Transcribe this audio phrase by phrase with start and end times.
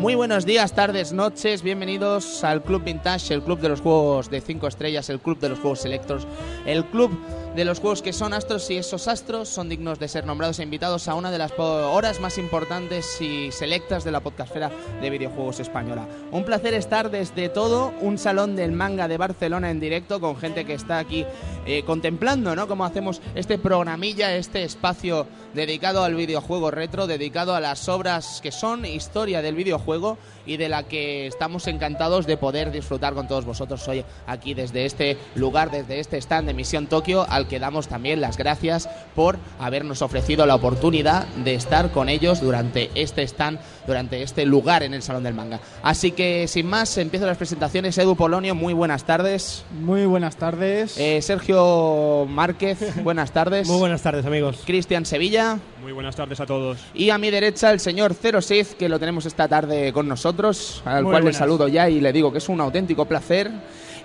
[0.00, 4.40] Muy buenos días, tardes, noches, bienvenidos al Club Vintage, el club de los juegos de
[4.40, 6.26] 5 estrellas, el club de los juegos selectos,
[6.64, 7.10] el club
[7.56, 10.62] de los juegos que son astros y esos astros son dignos de ser nombrados e
[10.62, 14.70] invitados a una de las horas más importantes y selectas de la podcastfera
[15.00, 16.06] de videojuegos española.
[16.32, 20.66] Un placer estar desde todo un salón del manga de Barcelona en directo con gente
[20.66, 21.24] que está aquí
[21.64, 22.68] eh, contemplando, ¿no?
[22.68, 28.52] Cómo hacemos este programilla, este espacio dedicado al videojuego retro, dedicado a las obras que
[28.52, 33.46] son historia del videojuego y de la que estamos encantados de poder disfrutar con todos
[33.46, 37.88] vosotros hoy aquí desde este lugar, desde este stand de Misión Tokio, al que damos
[37.88, 43.58] también las gracias por habernos ofrecido la oportunidad de estar con ellos durante este stand,
[43.86, 45.60] durante este lugar en el Salón del Manga.
[45.82, 47.96] Así que sin más, empiezo las presentaciones.
[47.98, 49.64] Edu Polonio, muy buenas tardes.
[49.80, 50.98] Muy buenas tardes.
[50.98, 53.68] Eh, Sergio Márquez, buenas tardes.
[53.68, 54.60] Muy buenas tardes, amigos.
[54.66, 55.58] Cristian Sevilla.
[55.82, 56.78] Muy buenas tardes a todos.
[56.94, 60.82] Y a mi derecha el señor Zero Sith, que lo tenemos esta tarde con nosotros,
[60.84, 61.38] al Muy cual le buenas.
[61.38, 63.50] saludo ya y le digo que es un auténtico placer.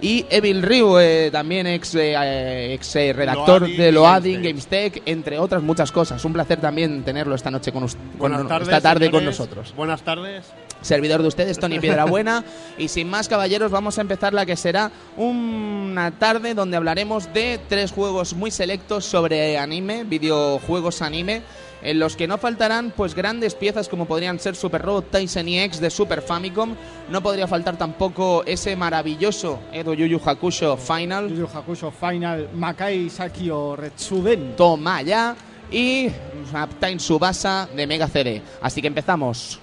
[0.03, 4.93] Y Evil Ryu, eh, también ex, eh, eh, ex eh, redactor Loading de Loading GameStake.
[4.95, 6.25] GameStech, entre otras muchas cosas.
[6.25, 8.67] Un placer también tenerlo esta noche con con- tardes.
[8.67, 9.39] esta tarde con señores.
[9.39, 9.73] nosotros.
[9.77, 10.45] Buenas tardes.
[10.81, 12.43] Servidor de ustedes, Tony Piedrabuena.
[12.79, 17.59] y sin más, caballeros, vamos a empezar la que será una tarde donde hablaremos de
[17.69, 21.43] tres juegos muy selectos sobre anime, videojuegos anime,
[21.81, 25.79] en los que no faltarán pues grandes piezas como podrían ser Super Robot Tyson EX
[25.79, 26.75] de Super Famicom.
[27.09, 31.29] No podría faltar tampoco ese maravilloso Edo Yu Yu Hakusho Final.
[31.29, 34.55] Yu Yu Hakusho Final Makai Sakio Retsuden.
[34.55, 35.35] Toma ya.
[35.71, 36.07] Y
[36.53, 38.41] Uptime Subasa de Mega CD.
[38.61, 39.59] Así que empezamos.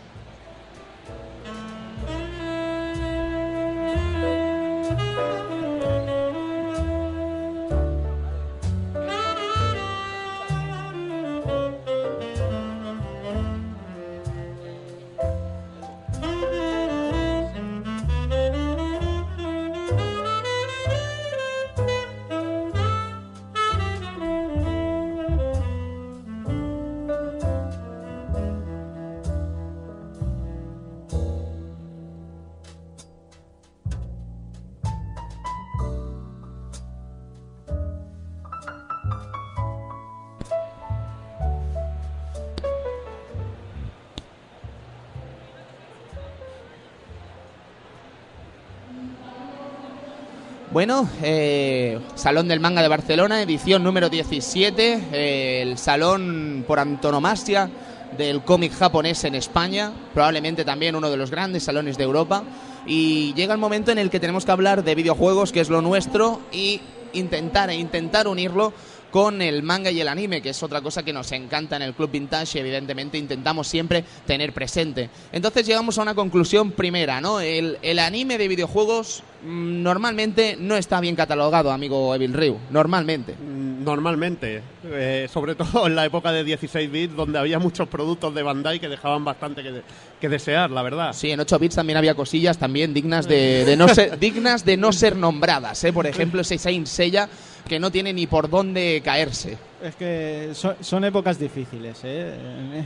[50.79, 57.69] Bueno, eh, Salón del Manga de Barcelona, edición número 17, eh, el salón por antonomasia
[58.17, 62.45] del cómic japonés en España, probablemente también uno de los grandes salones de Europa.
[62.87, 65.83] Y llega el momento en el que tenemos que hablar de videojuegos, que es lo
[65.83, 66.81] nuestro, y
[67.13, 68.73] intentar e intentar unirlo
[69.11, 71.95] con el manga y el anime, que es otra cosa que nos encanta en el
[71.95, 75.09] Club Vintage y evidentemente intentamos siempre tener presente.
[75.33, 77.41] Entonces llegamos a una conclusión primera, ¿no?
[77.41, 83.33] El, el anime de videojuegos mm, normalmente no está bien catalogado, amigo Evil Ryu, normalmente.
[83.35, 88.35] Mm, Normalmente, eh, sobre todo en la época de 16 bits, donde había muchos productos
[88.35, 89.83] de Bandai que dejaban bastante que, de-
[90.21, 91.15] que desear, la verdad.
[91.15, 94.77] Sí, en 8 bits también había cosillas también dignas de, de no ser dignas de
[94.77, 95.93] no ser nombradas, ¿eh?
[95.93, 97.29] Por ejemplo, ese Saint Seiya
[97.69, 99.57] que no tiene ni por dónde caerse.
[99.83, 102.35] Es que son, son épocas difíciles, ¿eh?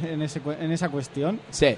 [0.03, 1.41] En, en ese en esa cuestión.
[1.50, 1.75] Sí.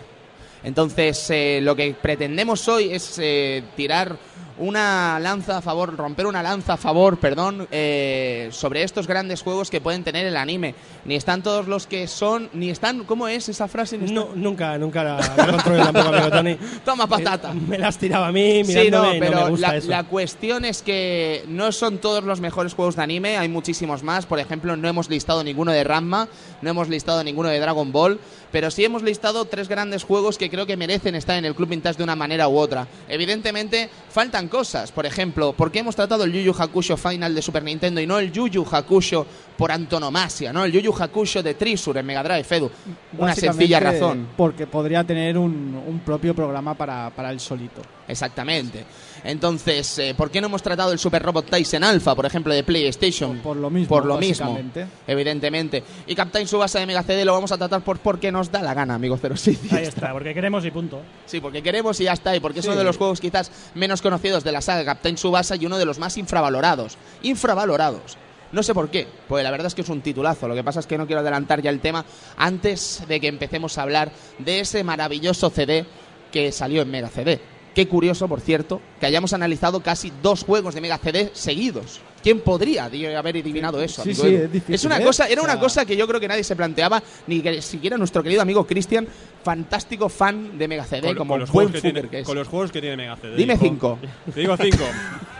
[0.65, 4.17] Entonces, eh, lo que pretendemos hoy es eh, tirar
[4.59, 9.71] una lanza a favor, romper una lanza a favor, perdón, eh, sobre estos grandes juegos
[9.71, 10.75] que pueden tener el anime.
[11.05, 13.99] Ni están todos los que son, ni están, ¿cómo es esa frase?
[13.99, 16.59] Ni No, nunca, nunca la, la controlé tampoco, amigo Tony.
[16.85, 17.53] Toma patata.
[17.53, 19.77] Me, me las tiraba a mí, Sí, mirándome, no, y pero no me gusta la,
[19.77, 19.89] eso.
[19.91, 24.27] la cuestión es que no son todos los mejores juegos de anime, hay muchísimos más.
[24.27, 26.29] Por ejemplo, no hemos listado ninguno de Ranma,
[26.62, 28.21] no hemos listado ninguno de Dragon Ball,
[28.55, 31.71] pero sí hemos listado tres grandes juegos que creo que merecen estar en el Club
[31.71, 32.87] Vintage de una manera u otra.
[33.09, 34.93] Evidentemente, faltan cosas.
[34.93, 38.06] Por ejemplo, ¿por qué hemos tratado el Yu Yu Hakusho Final de Super Nintendo y
[38.06, 40.65] no el Yu Yu Hakusho por antonomasia, ¿no?
[40.65, 42.71] El Yu Yu Hakusho de Trisur en Mega Drive, Edu.
[43.19, 44.29] Una sencilla razón.
[44.37, 47.83] Porque podría tener un, un propio programa para, para el solito.
[48.07, 48.85] Exactamente.
[49.25, 52.62] Entonces, eh, ¿por qué no hemos tratado el Super Robot Tyson Alpha, por ejemplo, de
[52.62, 53.38] PlayStation?
[53.38, 54.59] Por lo mismo, Por lo mismo,
[55.06, 55.82] evidentemente.
[56.06, 58.75] Y Captain Subasa de Mega CD lo vamos a tratar por porque nos da la
[58.75, 59.69] gana, amigo Zero City.
[59.75, 61.00] Ahí está, porque queremos y punto.
[61.25, 62.37] Sí, porque queremos y ya está.
[62.37, 65.56] Y porque es uno de los juegos quizás menos conocidos de la saga Captain Subasa
[65.56, 66.99] y uno de los más infravalorados.
[67.23, 68.19] Infravalorados.
[68.53, 70.47] No sé por qué, pues la verdad es que es un titulazo.
[70.47, 72.05] Lo que pasa es que no quiero adelantar ya el tema
[72.37, 75.87] antes de que empecemos a hablar de ese maravilloso CD
[76.31, 77.54] que salió en Mega CD.
[77.75, 82.00] Qué curioso, por cierto, que hayamos analizado casi dos juegos de Mega CD seguidos.
[82.23, 84.03] ¿Quién podría haber adivinado eso?
[84.05, 84.44] Sí, amigo sí, Edu?
[84.44, 85.05] es difícil, una ¿eh?
[85.05, 87.61] cosa, era O sea- una cosa que yo creo que nadie se planteaba, ni que
[87.61, 89.06] siquiera nuestro querido amigo Cristian,
[89.43, 92.26] fantástico fan de Mega CD, Con- como con los buen juegos que tiene, que es.
[92.26, 93.37] Con los juegos que tiene Mega CD.
[93.37, 93.99] Dime cinco.
[94.32, 94.85] Te digo cinco.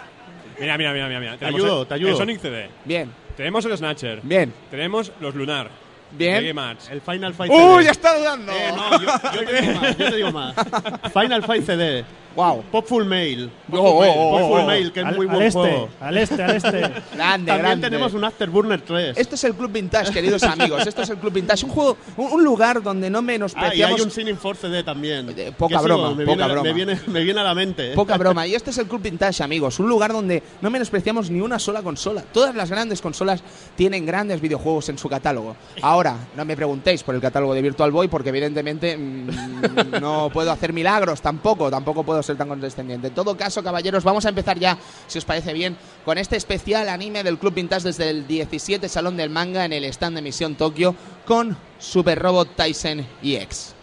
[0.61, 1.21] mira, mira, mira, mira.
[1.21, 1.39] mira.
[1.39, 2.11] Tenemos ayudo, el- te ayudo.
[2.11, 2.69] El Sonic CD.
[2.85, 4.21] Bien, Tenemos el Snatcher.
[4.23, 5.71] bien, Tenemos los Lunar.
[6.13, 6.45] bien.
[6.45, 6.91] Game Arts.
[6.91, 7.85] El Final Fight ¡Uy, CD.
[7.85, 8.53] ya está dudando!
[8.53, 10.55] Eh, no, yo, yo te digo más, yo te digo más.
[11.15, 12.05] Final Fight CD.
[12.37, 12.63] Wow.
[12.71, 13.51] Popful Mail.
[13.73, 14.67] Oh, oh, oh, Popful oh.
[14.67, 15.89] Mail, que es al, muy al buen este, juego.
[16.01, 16.71] al este, al este.
[17.15, 17.87] Grande, También grande.
[17.91, 19.17] tenemos un Afterburner 3.
[19.19, 20.87] Esto es el Club Vintage, queridos amigos.
[20.87, 21.65] Esto es el Club Vintage.
[21.65, 24.01] Un juego, un, un lugar donde no Ah, y hay menospreciamos.
[24.01, 25.33] un Sinning Force CD también.
[25.37, 26.63] Eh, poca broma, me poca viene, a- broma.
[26.63, 27.93] Me viene, me viene a la mente.
[27.93, 27.95] ¿eh?
[27.95, 28.47] Poca broma.
[28.47, 29.79] Y este es el Club Vintage, amigos.
[29.79, 32.23] Un lugar donde no menospreciamos ni una sola consola.
[32.33, 33.43] Todas las grandes consolas
[33.77, 35.57] tienen grandes videojuegos en su catálogo.
[35.83, 40.51] Ahora, no me preguntéis por el catálogo de Virtual Boy, porque evidentemente mm, no puedo
[40.51, 41.71] hacer milagros tampoco.
[41.71, 43.09] Tampoco puedo ser tan condescendiente.
[43.09, 46.89] En todo caso, caballeros, vamos a empezar ya, si os parece bien, con este especial
[46.89, 50.55] anime del Club Vintage desde el 17 Salón del Manga en el stand de Misión
[50.57, 50.95] Tokio
[51.27, 53.75] con Super Robot Tyson EX.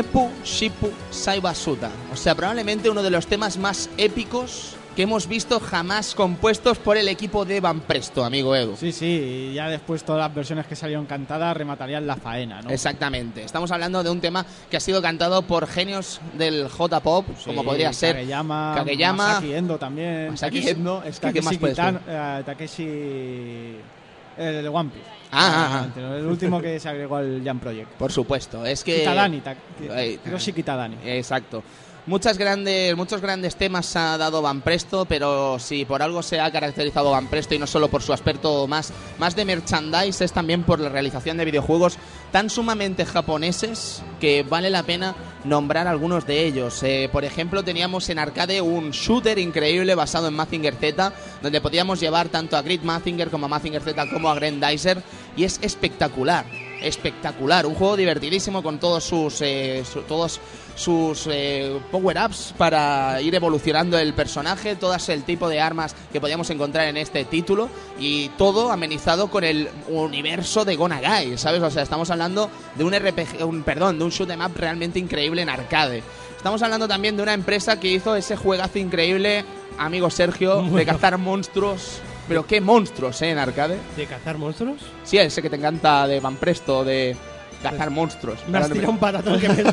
[0.00, 1.90] Nepu Shipu Saibasuta.
[2.10, 6.96] O sea, probablemente uno de los temas más épicos que hemos visto jamás compuestos por
[6.96, 8.76] el equipo de Van Presto, amigo Edu.
[8.78, 12.70] Sí, sí, y ya después todas las versiones que salieron cantadas rematarían la faena, ¿no?
[12.70, 13.44] Exactamente.
[13.44, 17.62] Estamos hablando de un tema que ha sido cantado por genios del J-pop, Sí, como
[17.62, 20.30] podría ser Kageyama, Kageyama, Masaki Endo también.
[20.30, 23.76] Masaki Endo, es que ¿qué Takeshi más Kitan- eh, Takeshi...
[24.38, 25.19] El One Piece.
[25.32, 26.16] Ah, ah, ah.
[26.16, 27.90] El último que se agregó al Jam Project.
[27.92, 28.98] Por supuesto, es que...
[29.00, 29.40] Kitadani.
[29.40, 29.56] Ta-
[29.94, 30.96] Ay, Hiroshi Kitadani.
[31.04, 31.62] Exacto.
[32.10, 36.50] Muchas grandes, muchos grandes temas ha dado Van Presto, pero si por algo se ha
[36.50, 40.64] caracterizado Van Presto y no solo por su aspecto más, más de merchandise, es también
[40.64, 41.98] por la realización de videojuegos
[42.32, 45.14] tan sumamente japoneses que vale la pena
[45.44, 46.82] nombrar algunos de ellos.
[46.82, 51.12] Eh, por ejemplo, teníamos en arcade un shooter increíble basado en Mazinger Z,
[51.42, 55.00] donde podíamos llevar tanto a Grid Mazinger como a Mazinger Z como a Grandizer,
[55.36, 56.44] y es espectacular
[56.82, 60.40] espectacular, un juego divertidísimo con todos sus eh, su- todos
[60.76, 66.48] sus eh, power-ups para ir evolucionando el personaje, todas el tipo de armas que podíamos
[66.50, 71.62] encontrar en este título y todo amenizado con el universo de Gonagai, ¿sabes?
[71.62, 74.98] O sea, estamos hablando de un RPG, un perdón, de un shoot 'em up realmente
[74.98, 76.02] increíble en arcade.
[76.36, 79.44] Estamos hablando también de una empresa que hizo ese juegazo increíble,
[79.76, 82.00] amigo Sergio, de cazar monstruos.
[82.30, 83.30] Pero qué monstruos, ¿eh?
[83.30, 83.76] En arcade.
[83.96, 84.80] ¿De cazar monstruos?
[85.02, 87.16] Sí, ese que te encanta de Van Presto, de
[87.60, 88.38] cazar monstruos.
[88.46, 89.64] Me has tirado un patatón que me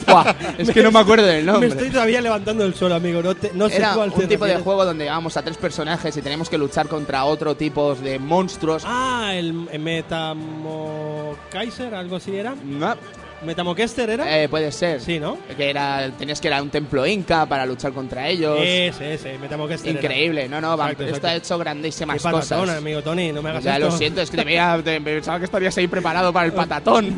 [0.58, 1.70] es que no me acuerdo del Me nombre.
[1.70, 3.22] estoy todavía levantando el suelo, amigo.
[3.22, 6.18] No, te- no sé Era cuál un tipo de juego donde llevábamos a tres personajes
[6.18, 8.82] y teníamos que luchar contra otro tipo de monstruos.
[8.88, 12.56] Ah, el el Metamo Kaiser, algo así era.
[12.66, 12.96] No,
[13.44, 14.42] ¿Metamokester era?
[14.42, 15.00] eh, puede ser.
[15.00, 15.38] sí, ¿no?
[15.56, 18.58] Que era, tenías que ir a un templo inca para luchar contra ellos.
[18.62, 19.92] Ese, ese, Metamokester.
[19.92, 20.00] era.
[20.02, 21.28] Increíble, no, no, Van Exacto, Presto exacto.
[21.28, 22.78] ha hecho Qué grandísimas patatón, cosas.
[22.78, 23.86] amigo Tony, no me hagas Ya esto.
[23.86, 27.16] lo siento, es que te veía, te- pensaba que estarías ahí preparado para el patatón.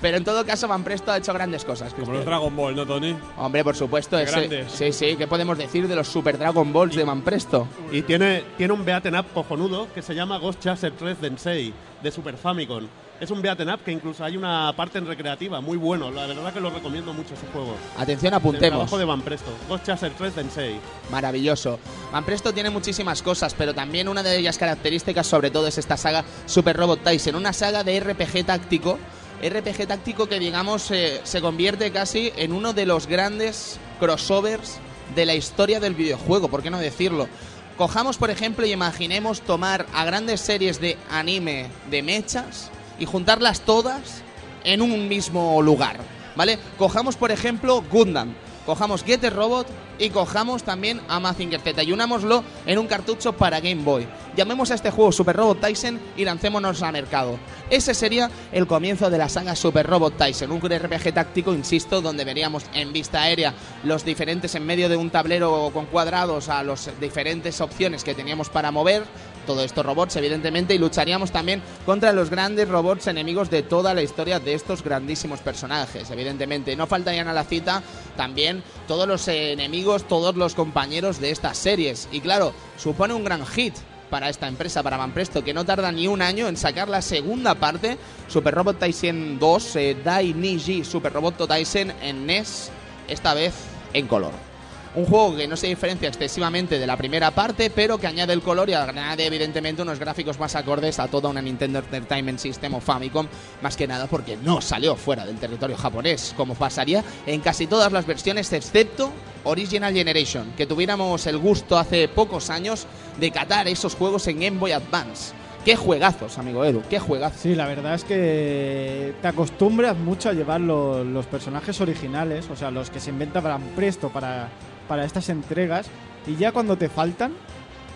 [0.00, 1.94] Pero en todo caso, Van Presto ha hecho grandes cosas.
[1.94, 3.16] Como los Dragon Ball, ¿no, Tony?
[3.38, 4.70] Hombre, por supuesto, Qué ese- grandes.
[4.72, 7.66] sí, sí, ¿qué podemos decir de los Super Dragon Balls de Manpresto?
[7.90, 11.72] Y tiene, tiene un beaten up cojonudo que se llama Ghost Chaser 3 Densei
[12.02, 12.86] de Super Famicom.
[13.20, 16.10] Es un beaten up que incluso hay una parte en recreativa, muy bueno.
[16.10, 17.76] La verdad que lo recomiendo mucho ese juego.
[17.96, 18.70] Atención, El apuntemos.
[18.70, 19.50] trabajo de Van Presto.
[19.68, 20.80] Ghost Chaser 3 Densei.
[21.10, 21.78] Maravilloso.
[22.12, 26.24] Manpresto tiene muchísimas cosas, pero también una de ellas características, sobre todo, es esta saga
[26.46, 28.98] Super Robot Tyson, una saga de RPG táctico.
[29.42, 34.78] RPG táctico que, digamos, eh, se convierte casi en uno de los grandes crossovers
[35.14, 37.28] de la historia del videojuego, ¿por qué no decirlo?
[37.76, 43.60] Cojamos, por ejemplo, y imaginemos tomar a grandes series de anime de mechas y juntarlas
[43.60, 44.22] todas
[44.64, 45.98] en un mismo lugar,
[46.36, 46.58] ¿vale?
[46.78, 48.34] Cojamos, por ejemplo, Gundam.
[48.66, 49.66] cojamos Get a Robot
[49.98, 54.06] y cojamos también a Mazinger Z y unámoslo en un cartucho para Game Boy.
[54.36, 57.38] Llamemos a este juego Super Robot Tyson y lancémonos al mercado.
[57.70, 62.24] Ese sería el comienzo de la saga Super Robot Tyson, un RPG táctico, insisto, donde
[62.24, 66.90] veríamos en vista aérea los diferentes en medio de un tablero con cuadrados a las
[67.00, 69.04] diferentes opciones que teníamos para mover
[69.44, 74.02] todos estos robots, evidentemente, y lucharíamos también contra los grandes robots enemigos de toda la
[74.02, 76.76] historia de estos grandísimos personajes, evidentemente.
[76.76, 77.82] No faltarían a la cita
[78.16, 82.08] también todos los enemigos, todos los compañeros de estas series.
[82.12, 83.74] Y claro, supone un gran hit
[84.10, 87.54] para esta empresa, para Manpresto, que no tarda ni un año en sacar la segunda
[87.56, 87.98] parte,
[88.28, 92.70] Super Robot Tyson 2, eh, Dai Niji Super Robot Tyson en NES,
[93.08, 93.54] esta vez
[93.92, 94.53] en color.
[94.96, 98.42] Un juego que no se diferencia excesivamente de la primera parte, pero que añade el
[98.42, 102.80] color y añade evidentemente unos gráficos más acordes a toda una Nintendo Entertainment System o
[102.80, 103.26] Famicom,
[103.60, 107.90] más que nada porque no salió fuera del territorio japonés, como pasaría en casi todas
[107.90, 109.10] las versiones excepto
[109.42, 112.86] Original Generation, que tuviéramos el gusto hace pocos años
[113.18, 115.34] de catar esos juegos en Game Boy Advance.
[115.64, 117.40] Qué juegazos, amigo Edu, qué juegazos.
[117.40, 122.54] Sí, la verdad es que te acostumbras mucho a llevar lo- los personajes originales, o
[122.54, 124.50] sea, los que se inventa para presto para,
[124.88, 125.86] para estas entregas,
[126.26, 127.32] y ya cuando te faltan,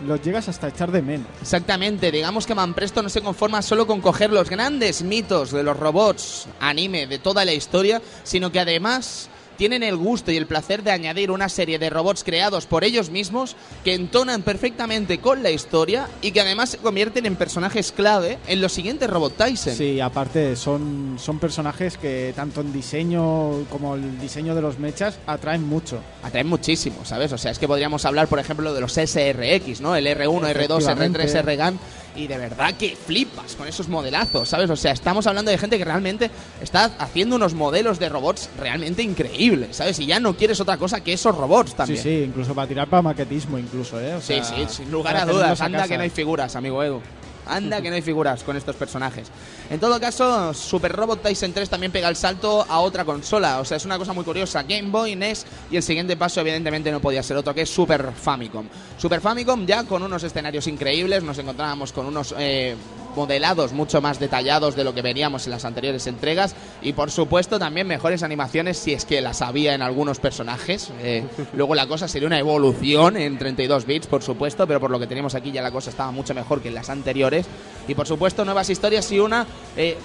[0.06, 1.26] los llegas hasta echar de menos.
[1.40, 5.76] Exactamente, digamos que Manpresto no se conforma solo con coger los grandes mitos de los
[5.76, 10.82] robots anime de toda la historia, sino que además tienen el gusto y el placer
[10.82, 15.50] de añadir una serie de robots creados por ellos mismos que entonan perfectamente con la
[15.50, 19.74] historia y que además se convierten en personajes clave en los siguientes Robot Tyson.
[19.74, 25.18] Sí, aparte son, son personajes que tanto en diseño como el diseño de los mechas
[25.26, 25.98] atraen mucho.
[26.22, 27.32] Atraen muchísimo, ¿sabes?
[27.32, 29.96] O sea, es que podríamos hablar, por ejemplo, de los SRX, ¿no?
[29.96, 31.26] El R1, R2, Efectivamente.
[31.26, 31.78] R3, RGAN.
[32.18, 34.68] Y de verdad que flipas con esos modelazos, ¿sabes?
[34.70, 39.04] O sea, estamos hablando de gente que realmente está haciendo unos modelos de robots realmente
[39.04, 40.00] increíbles, ¿sabes?
[40.00, 42.02] Y ya no quieres otra cosa que esos robots también.
[42.02, 44.14] Sí, sí, incluso para tirar para maquetismo, incluso, ¿eh?
[44.14, 45.60] O Sí, sea, sí, sin lugar a dudas.
[45.60, 47.00] Anda que no hay figuras, amigo Edu.
[47.48, 49.28] Anda que no hay figuras con estos personajes.
[49.70, 53.60] En todo caso, Super Robot Tyson 3 también pega el salto a otra consola.
[53.60, 54.62] O sea, es una cosa muy curiosa.
[54.62, 58.66] Game Boy, NES y el siguiente paso evidentemente no podía ser otro que Super Famicom.
[58.96, 61.22] Super Famicom ya con unos escenarios increíbles.
[61.22, 62.34] Nos encontrábamos con unos...
[62.38, 62.76] eh,
[63.18, 67.58] modelados mucho más detallados de lo que veríamos en las anteriores entregas y por supuesto
[67.58, 70.92] también mejores animaciones si es que las había en algunos personajes.
[71.00, 75.00] Eh, luego la cosa sería una evolución en 32 bits, por supuesto, pero por lo
[75.00, 77.46] que tenemos aquí ya la cosa estaba mucho mejor que en las anteriores.
[77.88, 79.46] Y por supuesto nuevas historias y una
[79.76, 79.98] eh,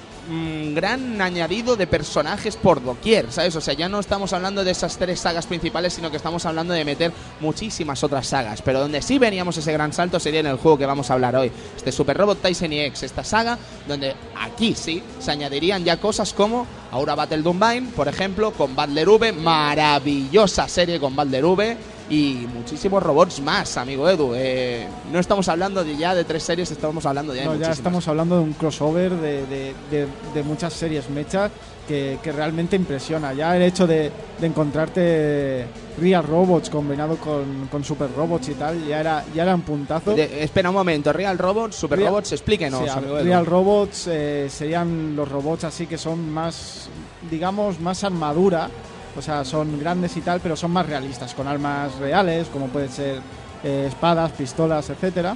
[0.73, 3.55] gran añadido de personajes por doquier, ¿sabes?
[3.55, 6.73] O sea, ya no estamos hablando de esas tres sagas principales, sino que estamos hablando
[6.73, 8.61] de meter muchísimas otras sagas.
[8.61, 11.35] Pero donde sí veníamos ese gran salto sería en el juego que vamos a hablar
[11.35, 16.33] hoy, este Super Robot Tyson EX, esta saga, donde aquí sí se añadirían ya cosas
[16.33, 21.77] como Aura Battle Dombine, por ejemplo, con Badler V, maravillosa serie con Badler V
[22.09, 24.33] y muchísimos robots más, amigo Edu.
[24.35, 28.07] Eh, no estamos hablando de ya de tres series, estamos hablando ya de ya estamos
[28.07, 31.51] hablando de un crossover de, de- de- de muchas series mechas
[31.87, 33.33] que, que realmente impresiona.
[33.33, 35.65] Ya el hecho de, de encontrarte
[35.99, 40.13] Real Robots combinado con, con Super Robots y tal, ya era, ya era un puntazo.
[40.13, 43.25] De- espera un momento, Real Robots, Super Real- Robots, explíquenos, Sí, a- amigo Edu.
[43.25, 46.89] Real Robots eh, serían los robots así que son más,
[47.29, 48.69] digamos, más armadura.
[49.15, 52.89] O sea, son grandes y tal, pero son más realistas, con armas reales, como pueden
[52.89, 53.19] ser
[53.63, 55.35] eh, espadas, pistolas, etcétera.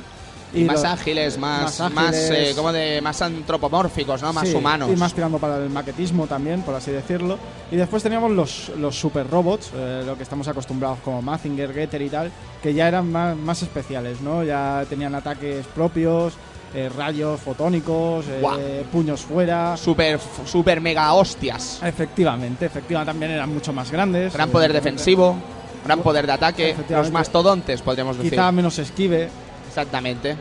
[0.53, 2.51] Y, más lo- ágiles, más, más más, ágiles.
[2.51, 4.31] eh, como de más antropomórficos, ¿no?
[4.31, 4.89] Más Sí, humanos.
[4.91, 7.37] Y más tirando para el maquetismo también, por así decirlo.
[7.69, 12.01] Y después teníamos los, los super robots, eh, lo que estamos acostumbrados como Mazinger, Getter
[12.01, 12.31] y tal,
[12.63, 14.43] que ya eran más, más especiales, ¿no?
[14.43, 16.33] Ya tenían ataques propios,
[16.77, 19.75] eh, rayos fotónicos, eh, puños fuera.
[19.75, 21.81] Super, super mega hostias.
[21.81, 24.31] Efectivamente, efectivamente también eran mucho más grandes.
[24.31, 25.35] Gran eh, poder defensivo,
[25.83, 28.29] gran poder de ataque, los mastodontes, podríamos decir.
[28.29, 29.27] Quizá menos esquive.
[29.67, 30.37] Exactamente.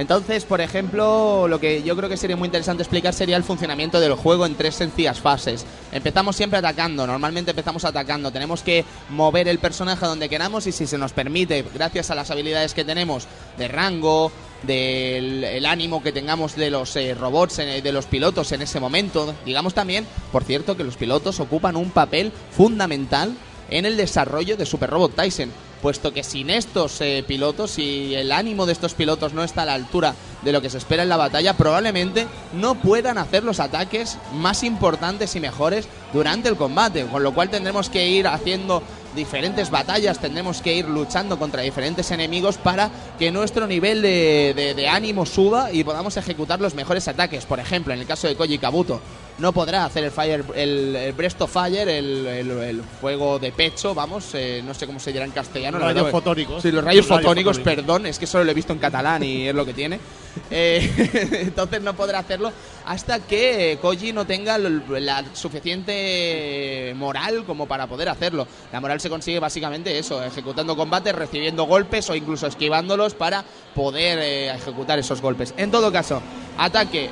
[0.00, 4.00] Entonces, por ejemplo, lo que yo creo que sería muy interesante explicar sería el funcionamiento
[4.00, 5.66] del juego en tres sencillas fases.
[5.92, 8.32] Empezamos siempre atacando, normalmente empezamos atacando.
[8.32, 12.30] Tenemos que mover el personaje donde queramos y si se nos permite, gracias a las
[12.30, 13.26] habilidades que tenemos
[13.58, 18.52] de rango, del el ánimo que tengamos de los eh, robots, eh, de los pilotos
[18.52, 19.34] en ese momento.
[19.44, 23.34] Digamos también, por cierto, que los pilotos ocupan un papel fundamental
[23.68, 25.50] en el desarrollo de Super Robot Tyson,
[25.82, 29.66] puesto que sin estos eh, pilotos y el ánimo de estos pilotos no está a
[29.66, 33.60] la altura de lo que se espera en la batalla, probablemente no puedan hacer los
[33.60, 38.82] ataques más importantes y mejores durante el combate, con lo cual tendremos que ir haciendo
[39.14, 44.74] diferentes batallas, tendremos que ir luchando contra diferentes enemigos para que nuestro nivel de, de-
[44.74, 47.44] de ánimo suba y podamos ejecutar los mejores ataques.
[47.44, 49.00] Por ejemplo, en el caso de Koji Kabuto,
[49.40, 53.52] no podrá hacer el fire, el, el Breast of Fire, el, el- el fuego de
[53.52, 55.78] pecho, vamos, eh, no sé cómo se dirá en castellano.
[55.78, 56.62] la Rayos fotónicos.
[56.62, 57.84] Sí, los rayos Los rayos fotónicos, fotónicos.
[57.84, 59.98] perdón, es que solo lo he visto en catalán y es lo que tiene.
[60.52, 62.52] Eh, entonces no podrá hacerlo
[62.86, 68.46] hasta que eh, Koji no tenga la suficiente moral como para poder hacerlo.
[68.72, 73.44] La moral se consigue básicamente eso, ejecutando combates, recibiendo golpes o incluso esquivándolos para
[73.74, 75.54] poder eh, ejecutar esos golpes.
[75.56, 76.22] En todo caso,
[76.58, 77.10] ataque,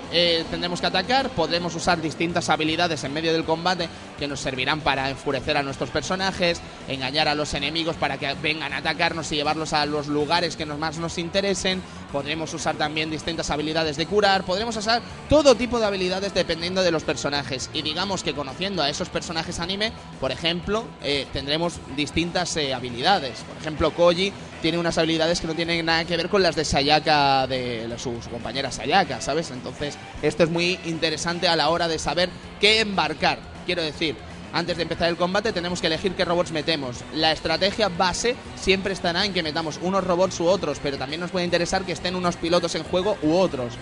[0.50, 5.08] tendremos que atacar, podremos usar distintas habilidades en medio del combate que nos servirán para
[5.08, 9.72] enfurecer a nuestros personajes, engañar a los enemigos para que vengan a atacarnos y llevarlos
[9.72, 11.80] a los lugares que más nos interesen.
[12.10, 16.90] Podremos usar también distintas habilidades de curar, podremos usar todo tipo de habilidades dependiendo de
[16.90, 17.70] los personajes.
[17.72, 23.44] Y digamos que conociendo a esos personajes anime, por ejemplo, eh, tendremos distintas eh, habilidades.
[23.46, 26.64] Por ejemplo, Koji tiene unas habilidades que no tienen nada que ver con las de
[26.64, 29.50] Sayaka, de su, su compañera Sayaka, ¿sabes?
[29.50, 32.28] Entonces, esto es muy interesante a la hora de saber
[32.60, 33.38] qué embarcar.
[33.66, 34.16] Quiero decir,
[34.52, 36.98] antes de empezar el combate tenemos que elegir qué robots metemos.
[37.14, 41.30] La estrategia base siempre estará en que metamos unos robots u otros, pero también nos
[41.30, 43.74] puede interesar que estén unos pilotos en juego u otros.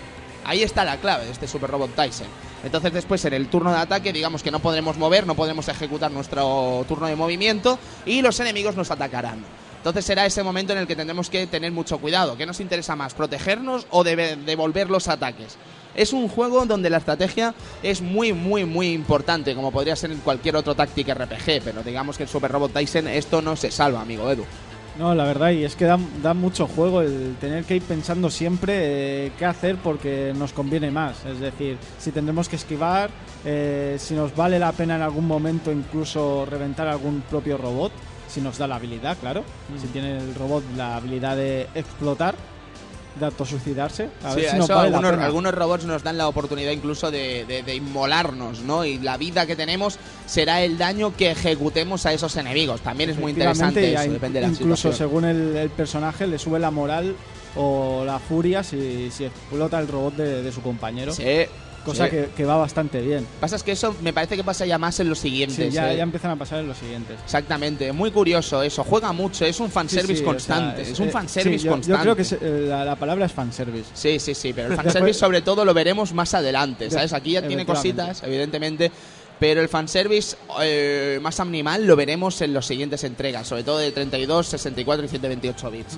[0.43, 2.27] Ahí está la clave de este Super Robot Tyson.
[2.63, 6.11] Entonces después en el turno de ataque digamos que no podremos mover, no podremos ejecutar
[6.11, 9.43] nuestro turno de movimiento y los enemigos nos atacarán.
[9.77, 12.37] Entonces será ese momento en el que tendremos que tener mucho cuidado.
[12.37, 13.13] ¿Qué nos interesa más?
[13.13, 15.57] ¿Protegernos o devolver los ataques?
[15.95, 20.19] Es un juego donde la estrategia es muy, muy, muy importante, como podría ser en
[20.19, 24.01] cualquier otro Tactic RPG, pero digamos que en Super Robot Tyson esto no se salva,
[24.01, 24.45] amigo Edu.
[24.97, 28.31] No, la verdad, y es que da, da mucho juego el tener que ir pensando
[28.31, 31.23] siempre eh, qué hacer porque nos conviene más.
[31.25, 33.11] Es decir, si tendremos que esquivar,
[33.45, 37.91] eh, si nos vale la pena en algún momento incluso reventar algún propio robot,
[38.27, 39.43] si nos da la habilidad, claro.
[39.81, 42.35] Si tiene el robot la habilidad de explotar,
[43.19, 44.09] de autosuicidarse.
[44.23, 47.45] A Sí, ver si eso vale algunos, algunos robots nos dan la oportunidad incluso de,
[47.45, 48.85] de- de inmolarnos, ¿no?
[48.85, 52.81] Y la vida que tenemos será el daño que ejecutemos a esos enemigos.
[52.81, 54.93] También es muy interesante eso, depende de la incluso situación.
[55.09, 57.15] según el, el personaje le sube la moral
[57.55, 61.11] o la furia si, si explota el robot de, de su compañero.
[61.11, 61.23] Sí,
[61.85, 62.11] cosa sí.
[62.11, 63.25] que, que va bastante bien.
[63.39, 65.57] Pasa es que eso me parece que pasa ya más en los siguientes.
[65.57, 65.97] Sí, ya, ¿eh?
[65.97, 67.17] ya empiezan a pasar en los siguientes.
[67.23, 68.83] Exactamente, muy curioso eso.
[68.83, 70.83] Juega mucho, es un fanservice Sí, sí, o constante.
[70.83, 72.05] sea, es, un eh, fanservice sí, yo, constante.
[72.05, 73.89] Yo creo que eh, la, la palabra es fanservice.
[73.93, 77.13] Sí, sí, sí, pero el Después- fanservice sobre todo lo veremos más adelante, ¿sabes?
[77.13, 78.91] Aquí ya tiene cositas, evidentemente,
[79.39, 83.91] pero el fanservice eh, más animal lo veremos en las siguientes entregas, sobre todo de
[83.91, 85.97] 32, 64 y 128 bits.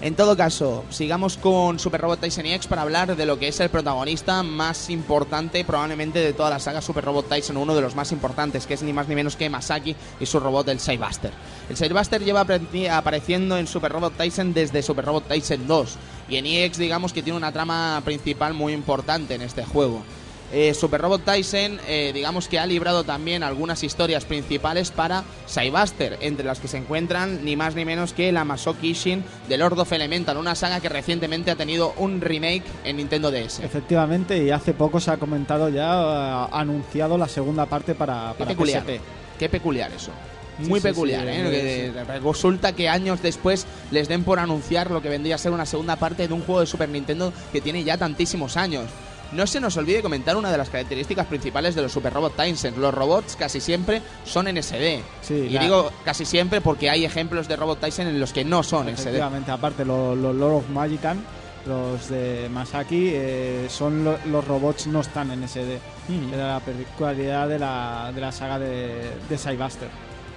[0.00, 3.58] En todo caso, sigamos con Super Robot Tyson X para hablar de lo que es
[3.58, 7.96] el protagonista más importante probablemente de toda la saga Super Robot Tyson, uno de los
[7.96, 11.32] más importantes, que es ni más ni menos que Masaki y su robot el Sidebuster.
[11.68, 12.46] El Sidebuster lleva
[12.92, 15.96] apareciendo en Super Robot Tyson desde Super Robot Tyson 2
[16.28, 20.04] y en EX digamos que tiene una trama principal muy importante en este juego.
[20.50, 26.16] Eh, Super Robot Tyson, eh, digamos que ha librado también algunas historias principales para Cybuster,
[26.20, 29.78] entre las que se encuentran ni más ni menos que la Masoki Ishin de Lord
[29.78, 33.60] of Elemental, una saga que recientemente ha tenido un remake en Nintendo DS.
[33.60, 38.38] Efectivamente, y hace poco se ha comentado ya, ha anunciado la segunda parte para, Qué
[38.38, 39.00] para peculiar, PSP.
[39.38, 40.12] qué peculiar eso.
[40.58, 41.92] Muy sí, peculiar, sí, ¿eh?
[41.94, 45.66] Que Resulta que años después les den por anunciar lo que vendría a ser una
[45.66, 48.86] segunda parte de un juego de Super Nintendo que tiene ya tantísimos años.
[49.32, 52.74] No se nos olvide comentar una de las características principales de los Super Robot Tyson.
[52.80, 55.02] Los robots casi siempre son en SD.
[55.22, 58.62] Sí, y digo casi siempre porque hay ejemplos de Robot Tyson en los que no
[58.62, 59.00] son SD.
[59.02, 61.22] Efectivamente, aparte los, los Lord of Magican,
[61.66, 65.78] los de Masaki, eh, son lo- los robots no están en SD.
[66.08, 66.32] Mm.
[66.32, 69.88] Era la peculiaridad de la, de la saga de, de Cybuster.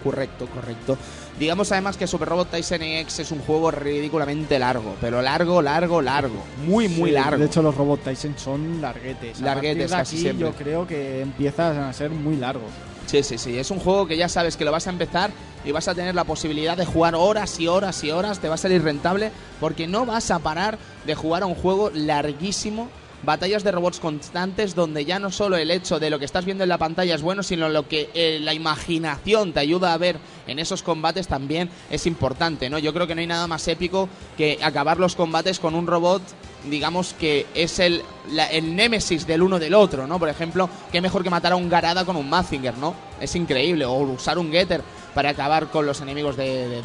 [0.04, 0.97] Correcto, correcto.
[1.41, 5.99] Digamos además que Super Robot Tyson X es un juego ridículamente largo, pero largo, largo,
[5.99, 6.36] largo.
[6.67, 7.39] Muy, muy Sí, largo.
[7.39, 9.41] De hecho, los Robot Tyson son larguetes.
[9.41, 10.45] A Larguetes, de casi aquí, siempre.
[10.45, 12.69] Yo creo que empiezan a ser muy largos.
[13.08, 13.58] Sí, sí, sí.
[13.58, 15.32] Es un juego que ya sabes que lo vas a empezar
[15.65, 18.38] y vas a tener la posibilidad de jugar horas y horas y horas.
[18.38, 20.77] Te va a salir rentable porque no vas a parar
[21.08, 22.88] de jugar a un juego larguísimo.
[23.23, 26.63] Batallas de robots constantes donde ya no solo el hecho de lo que estás viendo
[26.63, 30.17] en la pantalla es bueno, sino lo que eh, la imaginación te ayuda a ver
[30.47, 32.79] en esos combates también es importante, ¿no?
[32.79, 36.21] Yo creo que no hay nada más épico que acabar los combates con un robot
[36.69, 40.19] digamos que es el, la- el némesis del uno del otro, ¿no?
[40.19, 42.93] Por ejemplo, qué mejor que matar a un Garada con un Mazinger, ¿no?
[43.19, 43.84] Es increíble.
[43.86, 44.81] O usar un Getter
[45.15, 46.81] para acabar con los enemigos de,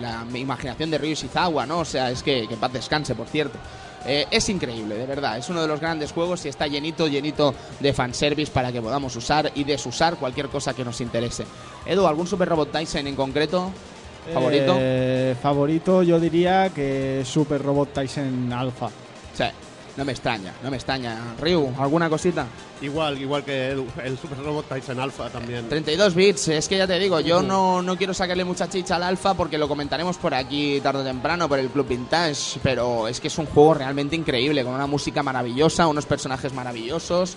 [0.00, 1.80] la imaginación de Ryu Shizawa, ¿no?
[1.80, 3.58] O sea, es que, que paz descanse, por cierto.
[4.06, 5.38] Eh, es increíble, de verdad.
[5.38, 9.14] Es uno de los grandes juegos y está llenito, llenito de fanservice para que podamos
[9.16, 11.44] usar y desusar cualquier cosa que nos interese.
[11.84, 13.70] Edu, ¿algún Super Robot Tyson en concreto?
[14.32, 14.76] ¿Favorito?
[14.78, 18.90] Eh, favorito, yo diría que Super Robot Tyson Alpha.
[19.34, 19.44] Sí,
[19.96, 21.34] no me extraña, no me extraña.
[21.40, 22.46] Ryu, ¿alguna cosita?
[22.82, 25.68] Igual, igual que el, el Super Robot Tyson Alpha también.
[25.68, 29.02] 32 bits, es que ya te digo, yo no, no quiero sacarle mucha chicha al
[29.04, 33.20] alfa porque lo comentaremos por aquí tarde o temprano, por el Club Vintage, pero es
[33.20, 37.36] que es un juego realmente increíble, con una música maravillosa, unos personajes maravillosos,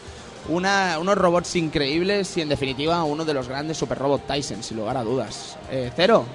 [0.50, 4.78] una, unos robots increíbles y en definitiva uno de los grandes Super Robot Tyson, sin
[4.78, 5.58] lugar a dudas.
[5.72, 6.26] Eh, Cero,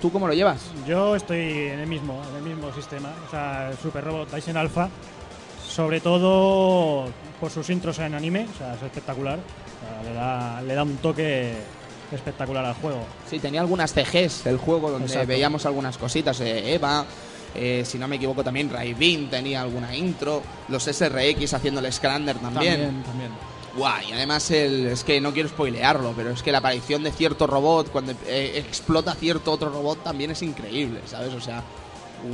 [0.00, 0.62] ¿tú cómo lo llevas?
[0.86, 4.56] Yo estoy en el mismo, en el mismo sistema, o sea, el Super Robot Tyson
[4.56, 4.88] Alpha,
[5.74, 7.06] sobre todo
[7.40, 10.82] por sus intros en anime, o sea, es espectacular, o sea, le, da, le da
[10.84, 11.54] un toque
[12.12, 13.04] espectacular al juego.
[13.28, 15.28] Sí, tenía algunas CGs el juego donde Exacto.
[15.28, 17.04] veíamos algunas cositas, eh, Eva,
[17.54, 22.36] eh, si no me equivoco también Raivin tenía alguna intro, los SRX haciendo el Scrander
[22.36, 22.80] también.
[22.80, 23.30] También, también.
[23.76, 27.10] Guay, y además el, es que no quiero spoilearlo, pero es que la aparición de
[27.10, 31.34] cierto robot cuando eh, explota cierto otro robot también es increíble, ¿sabes?
[31.34, 31.64] O sea,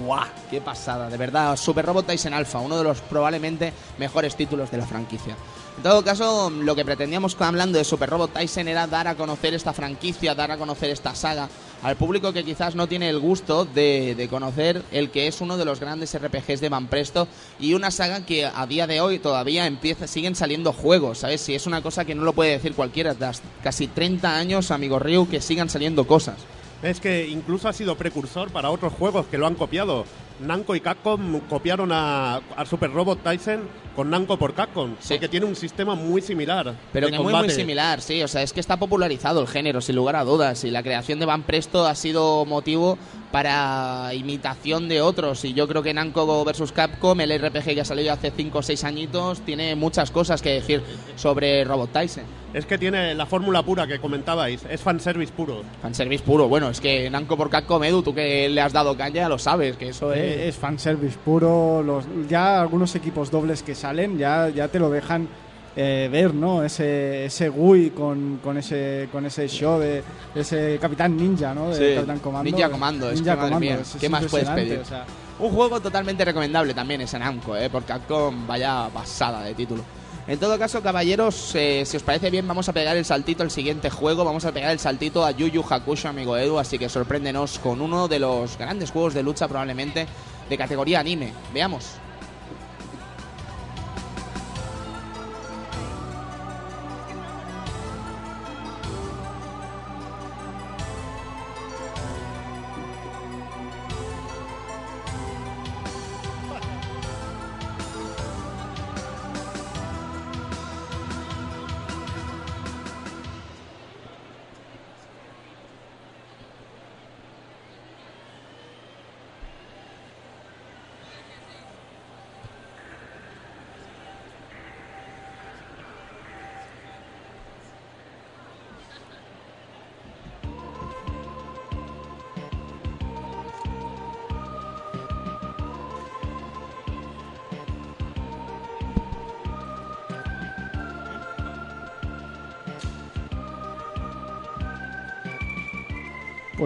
[0.05, 1.57] guau, qué pasada, de verdad.
[1.57, 5.37] Super Robot Tyson Alpha, uno de los probablemente mejores títulos de la franquicia.
[5.77, 9.55] En todo caso, lo que pretendíamos hablando de Super Robot Tyson era dar a conocer
[9.55, 11.49] esta franquicia, dar a conocer esta saga
[11.83, 15.65] al público que quizás no tiene el gusto de, conocer el que es uno de
[15.65, 20.07] los grandes RPGs de Manpresto y una saga que a día de hoy todavía empieza,
[20.07, 21.41] siguen saliendo juegos, ¿sabes?
[21.41, 23.17] Si es una cosa que no lo puede decir cualquiera,
[23.63, 26.37] casi 30 años, amigo Ryu, que sigan saliendo cosas.
[26.83, 30.07] Es que incluso ha sido precursor para otros juegos que lo han copiado.
[30.41, 33.61] Namco y Capcom copiaron a, a Super Robot Tyson
[33.95, 35.15] con Namco por Capcom, Sí.
[35.15, 36.75] porque tiene un sistema muy similar.
[36.93, 37.55] Pero de que muy, muy combate.
[37.55, 38.23] similar, sí.
[38.23, 40.65] O sea, es que está popularizado el género, sin lugar a dudas.
[40.65, 42.97] Y la creación de Van Presto ha sido motivo
[43.33, 45.45] para imitación de otros.
[45.45, 48.63] Y yo creo que Namco vs Capcom, el RPG que ha salido hace 5 o
[48.63, 50.83] 6 añitos, tiene muchas cosas que decir
[51.17, 52.25] sobre Robot Tyson.
[52.55, 55.63] Es que tiene la fórmula pura que comentabais, es fanservice puro.
[55.83, 56.49] Fanservice puro.
[56.49, 59.77] Bueno, es que Namco por Capcom, Edu, tú que le has dado caña, lo sabes,
[59.77, 60.30] que eso es...
[60.33, 61.83] Eh, es fanservice puro.
[61.83, 65.29] Los, ya algunos equipos dobles que salen ya, ya te lo dejan
[65.77, 66.65] eh, ver, ¿no?
[66.65, 70.03] Ese, ese GUI con, con, ese, con ese show de
[70.35, 71.69] ese Capitán Ninja, ¿no?
[71.71, 72.51] De Sí, Capitán Comando.
[72.51, 74.79] Ninja Comando, es Ninja que, madre Comando, mía, es- es ¿qué más puedes pedir?
[74.81, 75.05] o sea,
[75.39, 77.71] Un juego totalmente recomendable también ese Namco, ¿eh?
[77.71, 79.83] por Capcom, vaya pasada de título.
[80.27, 83.51] En todo caso, caballeros, eh, si os parece bien, vamos a pegar el saltito al
[83.51, 84.25] siguiente juego.
[84.25, 86.59] Vamos a pegar el saltito a Yu Yu Hakusho, amigo Edu.
[86.59, 90.07] Así que sorpréndenos con uno de los grandes juegos de lucha, probablemente
[90.49, 91.33] de categoría anime.
[91.53, 91.97] Veamos.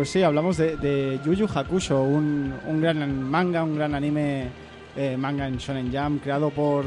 [0.04, 4.48] Pues sí, hablamos de, de Yu Yu Hakusho, un, un gran manga, un gran anime,
[4.94, 6.84] eh, manga en Shonen Jump, creado por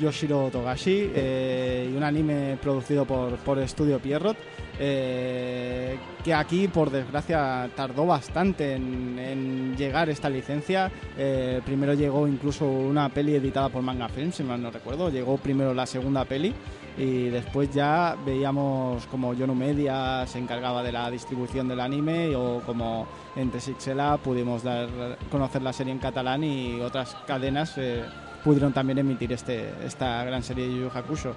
[0.00, 4.38] Yoshiro Togashi, eh, y un anime producido por, por Estudio Pierrot,
[4.80, 10.90] eh, que aquí, por desgracia, tardó bastante en, en llegar esta licencia.
[11.18, 15.36] Eh, primero llegó incluso una peli editada por Manga Film, si mal no recuerdo, llegó
[15.36, 16.54] primero la segunda peli
[16.96, 22.60] y después ya veíamos como Yono Media se encargaba de la distribución del anime o
[22.64, 24.88] como Ente Sixela pudimos dar
[25.30, 28.04] conocer la serie en catalán y otras cadenas eh,
[28.44, 31.34] pudieron también emitir este, esta gran serie de Yu Yu Hakusho.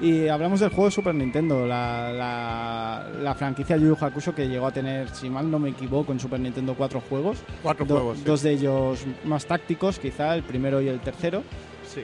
[0.00, 4.48] Y hablamos del juego de Super Nintendo, la, la, la franquicia Yu Yu Hakusho que
[4.48, 7.38] llegó a tener, si mal no me equivoco, en Super Nintendo cuatro juegos.
[7.62, 8.18] Cuatro Do- juegos.
[8.18, 8.24] sí.
[8.24, 11.42] Dos de ellos más tácticos, quizá, el primero y el tercero.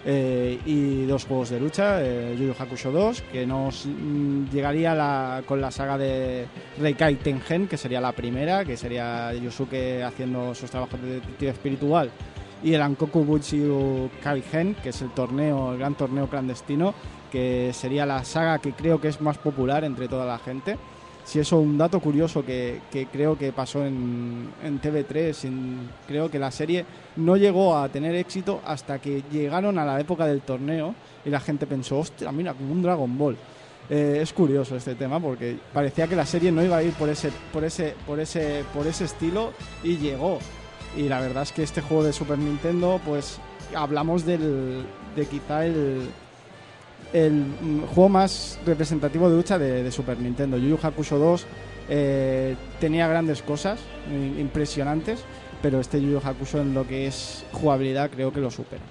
[0.05, 5.42] Eh, y dos juegos de lucha, eh, Yu Yu Hakusho 2, que nos mm, llegaría
[5.46, 6.46] con la saga de
[6.79, 12.11] Reikai Tengen, que sería la primera, que sería Yusuke haciendo sus trabajos de detective espiritual,
[12.62, 16.94] y el Ankoku Buchiu Kaigen, que es el torneo, el gran torneo clandestino,
[17.31, 20.76] que sería la saga que creo que es más popular entre toda la gente.
[21.24, 26.30] Si eso un dato curioso que, que creo que pasó en, en TV3, en- creo
[26.30, 26.85] que la serie
[27.16, 31.40] no llegó a tener éxito hasta que llegaron a la época del torneo y la
[31.40, 33.37] gente pensó, hostia, mira, como un Dragon Ball.
[33.88, 37.09] Eh, es curioso este tema porque parecía que la serie no iba a ir por
[37.09, 39.52] ese, por ese, por ese, por ese estilo
[39.83, 40.38] y llegó.
[40.96, 43.38] Y la verdad es que este juego de Super Nintendo, pues
[43.74, 44.85] hablamos del,
[45.16, 46.02] de quizá el,
[47.12, 50.56] el mm, juego más representativo de lucha de, de Super Nintendo.
[50.56, 51.46] Yu Yu Hakusho 2
[51.88, 53.80] eh, tenía grandes cosas,
[54.38, 55.20] impresionantes,
[55.62, 58.82] pero este Yu Yu Hakusho en lo que es jugabilidad creo que lo supera.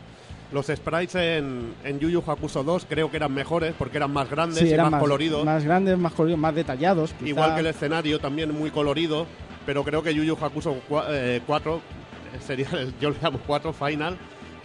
[0.52, 4.30] Los sprites en, en Yu Yu Hakusho 2 creo que eran mejores porque eran más
[4.30, 5.46] grandes Sí, y eran más, coloridos.
[5.46, 7.14] Más grandes, más coloridos, más detallados.
[7.14, 7.30] quizá.
[7.30, 9.28] Igual que el escenario también muy colorido,
[9.66, 11.42] pero creo que Yu Yu Hakusho 4 eh,
[12.46, 14.18] sería, el- yo le llamo 4 Final,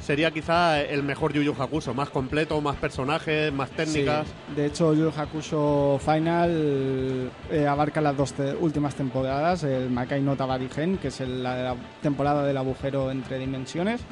[0.05, 4.27] sería quizá el mejor Yu Yu Hakusho, más completo, más personajes, más técnicas.
[4.27, 4.55] Sí.
[4.55, 10.21] De hecho, Yu Yu Hakusho Final eh, abarca las dos te- últimas temporadas, el Makai
[10.21, 14.03] no Tabarigen, que es el- la, la temporada del agujero entre dimensiones,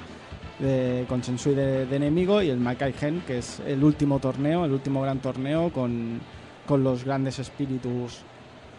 [0.59, 4.65] de, con Sensui de, de enemigo, y el Makai Gen, que es el último torneo,
[4.65, 6.21] el último gran torneo con,
[6.67, 8.21] con los grandes espíritus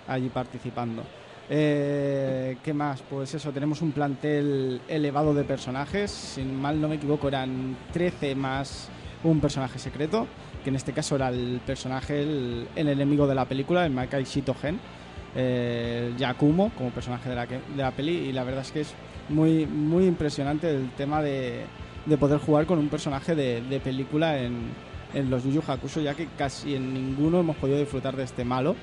[0.07, 1.03] allí participando.
[1.55, 3.03] Eh, ¿Qué más?
[3.07, 6.09] Pues eso, tenemos un plantel elevado de personajes.
[6.09, 8.89] Sin mal no me equivoco, eran 13 más
[9.23, 10.25] un personaje secreto,
[10.63, 14.55] que en este caso era el personaje, el, enemigo de la película, el Makai Shito
[14.55, 14.79] Gen,
[15.35, 18.13] eh, Yakumo, como personaje de la, de la peli.
[18.13, 18.95] Y la verdad es que es
[19.29, 21.65] muy, muy impresionante el tema de,
[22.07, 24.71] de poder jugar con un personaje de, de película en,
[25.13, 28.43] en los Yu Yu Hakusho, ya que casi en ninguno hemos podido disfrutar de este
[28.43, 28.75] malo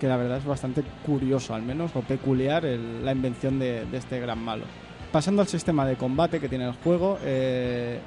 [0.00, 4.20] que la verdad es bastante curioso, al menos, o peculiar el- la invención de, este
[4.20, 4.64] gran malo.
[5.12, 7.98] Pasando al sistema de combate que tiene el juego, eh,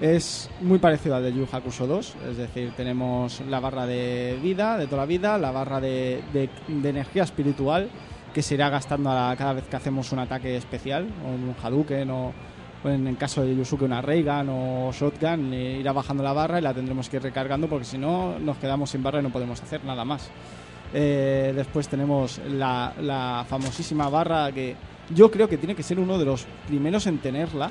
[0.00, 4.76] es muy parecido al de Yu Hakusho 2, es decir, tenemos la barra de vida,
[4.76, 7.88] de toda la vida, la barra de, de- de energía espiritual,
[8.34, 11.54] que se irá gastando a la- cada vez que hacemos un ataque especial, o un
[11.62, 12.32] Hadouken, o,
[12.84, 16.62] o en el caso de Yusuke una Raygun o Shotgun, irá bajando la barra y
[16.62, 19.62] la tendremos que ir recargando porque si no nos quedamos sin barra y no podemos
[19.62, 20.28] hacer nada más.
[20.94, 24.76] Eh, después tenemos la, famosísima barra que
[25.14, 27.70] yo creo que tiene que ser uno de los primeros en tenerla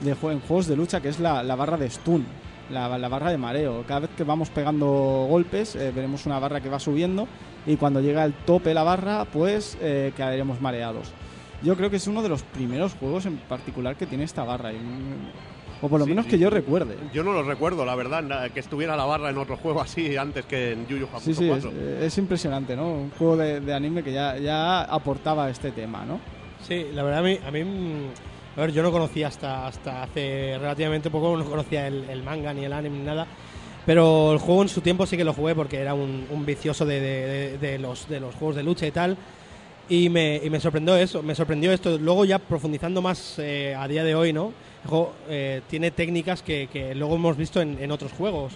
[0.00, 2.24] de en juegos de lucha, que es la, barra de stun,
[2.70, 3.84] la, barra de mareo.
[3.86, 7.26] Cada vez que vamos pegando golpes, eh, veremos una barra que va subiendo
[7.66, 10.12] y cuando llega al tope la barra, pues eh,
[10.60, 11.12] mareados.
[11.62, 14.70] Yo creo que es uno de los primeros juegos en particular que tiene esta barra.
[14.72, 16.32] mm, o por lo Sí, menos sí.
[16.32, 16.96] que yo recuerde.
[17.12, 20.44] Yo no lo recuerdo, la verdad, que estuviera la barra en otro juego así antes
[20.46, 21.72] que en Yu Yu Hakusho Sí, sí, es, 4.
[22.02, 22.90] es impresionante, ¿no?
[22.92, 26.20] Un juego de, de anime que ya, ya aportaba este tema, ¿no?
[26.66, 30.02] Sí, la verdad a mí, a mí mm, a ver, yo no conocía hasta, hasta
[30.02, 33.26] hace relativamente poco, no conocía el, el manga ni el anime ni nada.
[33.86, 36.84] Pero el juego en su tiempo sí que lo jugué porque era un, un vicioso
[36.84, 39.16] de, de- de- de los, de los juegos de lucha y tal.
[39.88, 41.96] Y me, y me sorprendió eso, me sorprendió esto.
[41.96, 44.52] Luego ya profundizando más eh, a día de hoy, ¿no?
[45.28, 48.54] Eh, tiene técnicas que, que luego hemos visto en, en otros juegos.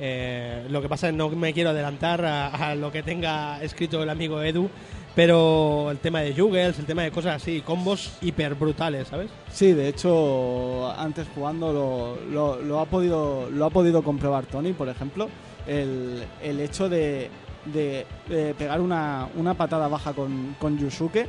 [0.00, 3.60] Eh, lo que pasa es que no me quiero adelantar a, a lo que tenga
[3.62, 4.70] escrito el amigo Edu,
[5.16, 9.28] pero el tema de juggles, el tema de cosas así, combos hiper brutales, ¿sabes?
[9.52, 14.72] Sí, de hecho, antes jugando lo, lo- lo ha, podido, lo ha podido comprobar Tony,
[14.72, 15.28] por ejemplo,
[15.66, 17.28] el, el hecho de,
[17.66, 21.26] de, de pegar una, una patada baja con, con Yusuke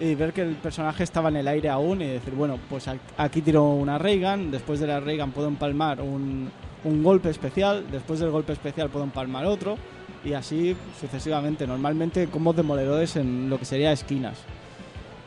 [0.00, 3.42] y ver que el personaje estaba en el aire aún y decir, bueno, pues aquí
[3.42, 6.50] tiro una Reagan, después de la Reagan puedo empalmar un,
[6.84, 9.76] un golpe especial, después del golpe especial puedo empalmar otro
[10.24, 14.38] y así sucesivamente, normalmente combos demoledores en lo que sería esquinas.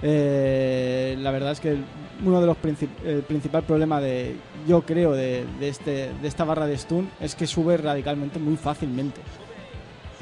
[0.03, 1.75] Eh, la verdad es que
[2.23, 4.35] uno de los princip- el principal problema de
[4.67, 8.57] yo creo de, de este de esta barra de stun es que sube radicalmente muy
[8.57, 9.21] fácilmente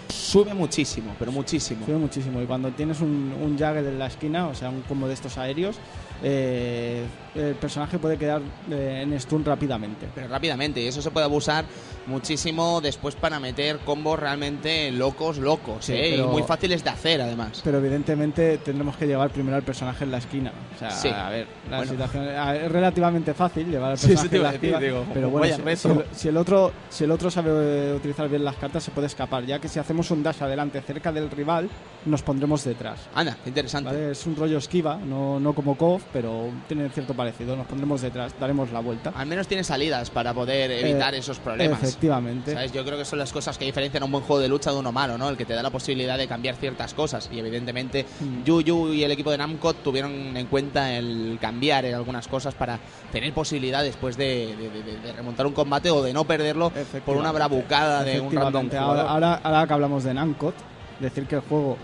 [0.09, 1.85] Sube muchísimo, pero muchísimo.
[1.85, 5.07] sube muchísimo y cuando tienes un, un Jagger en la esquina o sea un combo
[5.07, 5.77] de estos aéreos
[6.23, 7.03] eh,
[7.35, 11.65] el personaje puede quedar eh, en stun rápidamente Pero rápidamente, y eso se puede abusar
[12.07, 16.07] muchísimo después para meter combos realmente locos, locos, Sí, ¿eh?
[16.11, 17.61] pero- Y muy fáciles de hacer, además.
[17.63, 21.09] pero evidentemente tendremos que llevar primero al personaje en la esquina o sea Sí.
[21.09, 21.91] a ver la Bueno.
[21.91, 25.29] situación es relativamente fácil llevar al Sí, personaje sí, te en la esquina digo, pero
[25.29, 28.83] bueno si, si el, si el otro si el otro sabe utilizar bien las cartas
[28.83, 31.69] se puede escapar ya que si hacemos un dash adelante cerca del rival
[32.05, 33.89] nos pondremos detrás Anda, qué interesante.
[33.89, 34.11] ¿vale?
[34.11, 37.24] Es un rollo esquiva, no, no como KOF, pero tiene cierto parecido.
[37.55, 39.11] Nos pondremos detrás, daremos la vuelta.
[39.15, 41.81] Al menos tiene salidas para poder evitar Eh, esos problemas.
[41.81, 42.53] Efectivamente.
[42.53, 42.71] ¿Sabes?
[42.71, 44.77] Yo creo que son las cosas que diferencian a un buen juego de lucha de
[44.77, 45.29] uno malo, ¿no?
[45.29, 47.29] El que te da la posibilidad de cambiar ciertas cosas.
[47.31, 48.43] Y evidentemente, Mm.
[48.43, 52.53] Yu Yu y el equipo de Namco tuvieron en cuenta el cambiar en algunas cosas
[52.53, 52.79] para
[53.11, 56.71] tener posibilidad después de, de- de- de remontar un combate o de no perderlo
[57.05, 58.69] por una bravucada de un random.
[58.77, 60.55] Ahora, ahora, ahora que hablamos de Nankot,
[60.99, 61.77] decir que el juego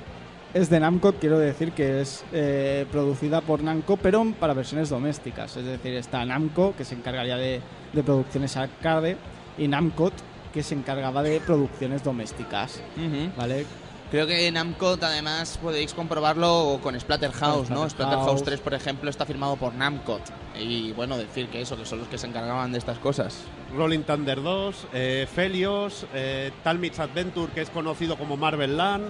[0.53, 5.55] es de Namco, quiero decir que es eh, producida por Namco, pero para versiones domésticas.
[5.57, 7.61] Es decir, está Namco, que se encargaría de,
[7.93, 9.17] de producciones arcade,
[9.57, 10.13] y Namcot,
[10.53, 12.81] que se encargaba de producciones domésticas.
[13.37, 13.65] ¿Vale?
[14.09, 17.89] Creo que en Namcot además podéis comprobarlo con Splatterhouse, Con ¿no?
[17.89, 17.91] Splatterhouse.
[17.91, 20.21] Splatterhouse 3, por ejemplo, está firmado por Namcot.
[20.59, 23.43] Y bueno, decir que eso, que son los que se encargaban de estas cosas.
[23.73, 29.05] Rolling Thunder 2, eh, Felios, eh, Talmid's Adventure, que es conocido como Marvel Land,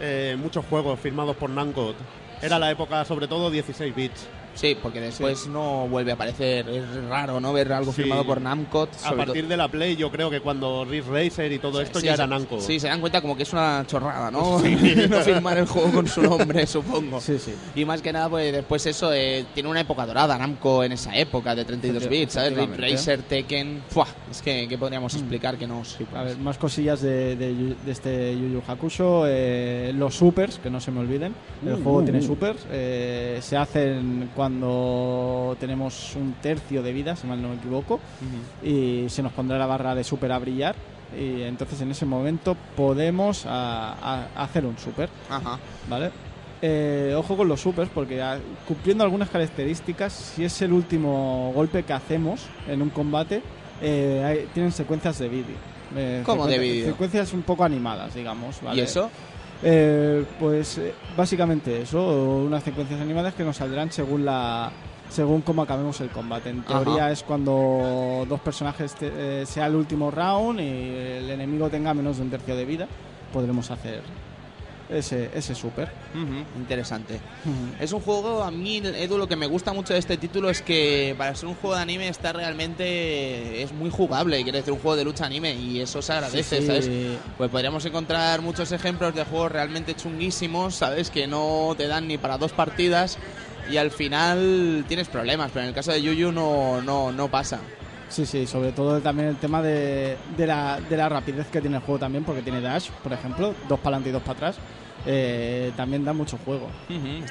[0.00, 1.94] eh, muchos juegos firmados por Namco.
[2.42, 4.28] Era la época, sobre todo, 16 bits.
[4.56, 6.68] Sí, porque después no vuelve a aparecer.
[6.68, 7.52] Es raro, ¿no?
[7.52, 8.02] Ver algo Sí.
[8.02, 8.90] firmado por Namcot.
[9.04, 12.00] A partir de la Play, yo creo que cuando Ridge Racer y todo to- esto
[12.00, 12.60] Sí, ya era Namco.
[12.60, 14.58] Sí, se dan cuenta como que es una chorrada, ¿no?
[15.10, 17.20] no firmar el juego con su nombre, supongo.
[17.20, 17.54] Sí, sí.
[17.74, 21.14] Y más que nada, pues después eso, eh, tiene una época dorada, Namco en esa
[21.16, 22.52] época de 32 Efecti- bits, ¿sabes?
[22.52, 22.92] Efectivamente.
[22.92, 23.82] Racer, Tekken.
[23.90, 24.06] ¡Fua!
[24.30, 27.92] Es que, ¿qué podríamos explicar que no os A ver, más cosillas de, de de
[27.92, 29.24] este Yu Yu Hakusho.
[29.26, 31.34] eh, los supers, que no se me olviden.
[31.64, 32.60] El Uh, juego uh, tiene supers.
[32.70, 34.45] eh, se hacen cuando
[35.58, 38.00] tenemos un tercio de vida, si mal no me equivoco.
[38.62, 40.74] Y se nos pondrá la barra de super a brillar.
[41.16, 43.92] Y entonces en ese momento podemos a-
[44.34, 45.08] a- hacer un super.
[45.30, 45.58] Ajá.
[45.88, 46.10] ¿Vale?
[46.62, 51.82] Eh, ojo con los supers, porque ah, cumpliendo algunas características, si es el último golpe
[51.84, 53.42] que hacemos en un combate,
[53.80, 55.56] eh, hay- tienen secuencias de vídeo.
[55.96, 56.86] Eh, ¿Cómo de secuencia- vídeo?
[56.92, 58.60] Secuencias un poco animadas, digamos.
[58.62, 58.80] ¿vale?
[58.80, 59.10] ¿Y eso?
[59.62, 64.70] Eh, pues eh, básicamente eso, unas secuencias animadas que nos saldrán según la
[65.08, 66.50] según cómo acabemos el combate.
[66.50, 66.82] En Ajá.
[66.82, 71.94] teoría es cuando dos personajes te- eh, sea el último round y el enemigo tenga
[71.94, 72.88] menos de un tercio de vida,
[73.32, 74.02] podremos hacer
[74.88, 75.88] ese, ese super.
[76.56, 77.18] Interesante.
[77.80, 80.62] Es un juego, a mí, Edu, lo que me gusta mucho de este título es
[80.62, 83.62] que para ser un juego de anime está realmente.
[83.62, 86.62] es muy jugable, quiere decir, un juego de lucha anime y eso se agradece, Sí,
[86.62, 86.66] sí.
[86.66, 86.90] ¿sabes?
[87.36, 91.10] Pues podríamos encontrar muchos ejemplos de juegos realmente chunguísimos, ¿sabes?
[91.10, 93.18] Que no te dan ni para dos partidas
[93.70, 97.58] y al final tienes problemas, pero en el caso de Yuyu no, no, no pasa.
[98.08, 101.76] Sí, sí, sobre todo también el tema de, de, la, de la rapidez que tiene
[101.76, 104.56] el juego también, porque tiene dash, por ejemplo, dos para adelante y dos para atrás,
[105.06, 106.68] eh, también da mucho juego.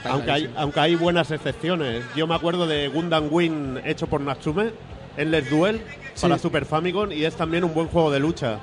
[0.04, 2.04] Aunque hay, aunque hay buenas excepciones.
[2.16, 4.72] Yo me acuerdo de Gundam Wing hecho por Natsume,
[5.18, 5.82] Endless Duel,
[6.22, 6.38] para.
[6.38, 8.60] Super Famicom, y es también un buen juego de lucha.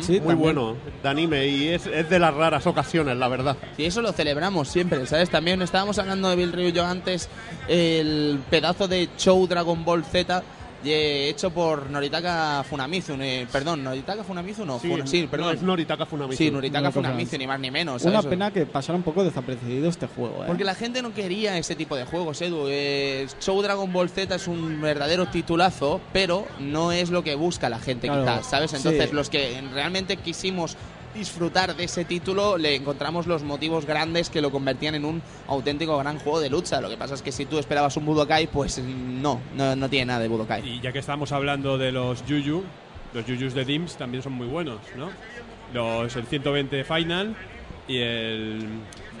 [0.00, 0.38] Sí, Muy también.
[0.38, 3.56] bueno, de anime, y es, es de las raras ocasiones, la verdad.
[3.76, 5.28] Y eso lo celebramos siempre, ¿sabes?
[5.28, 7.28] También estábamos hablando de Bill Ryu antes,
[7.68, 10.42] el pedazo de show Dragon Ball Z
[10.84, 15.48] hecho por Noritaka Funamizu, eh, perdón, Noritaka Funamizu no, Funa- sí, perdón.
[15.48, 16.38] no, es Noritaka Funamizu.
[16.38, 18.02] sí, Noritaka Funamizu, ni más ni menos.
[18.02, 18.26] Una ¿sabes?
[18.30, 20.42] pena que pasara un poco desapercibido este juego.
[20.42, 20.46] ¿eh?
[20.46, 22.66] Porque la gente no quería ese tipo de juegos, Edu.
[22.68, 27.68] Eh, Show Dragon Ball Z es un verdadero titulazo, pero no es lo que busca
[27.68, 28.72] la gente, Claro, quizás, ¿sabes?
[28.74, 29.14] Entonces, sí.
[29.14, 30.76] los que realmente quisimos
[31.16, 35.96] disfrutar de ese título, le encontramos los motivos grandes que lo convertían en un auténtico
[35.98, 36.80] gran juego de lucha.
[36.80, 40.06] Lo que pasa es que si tú esperabas un Budokai, pues no, no, no tiene
[40.06, 40.68] nada de Budokai.
[40.68, 42.62] Y ya que estamos hablando de los Yuyu,
[43.14, 45.08] los Yuyus de Dims también son muy buenos, ¿no?
[45.72, 47.34] Los, el 120 Final
[47.88, 48.66] y el.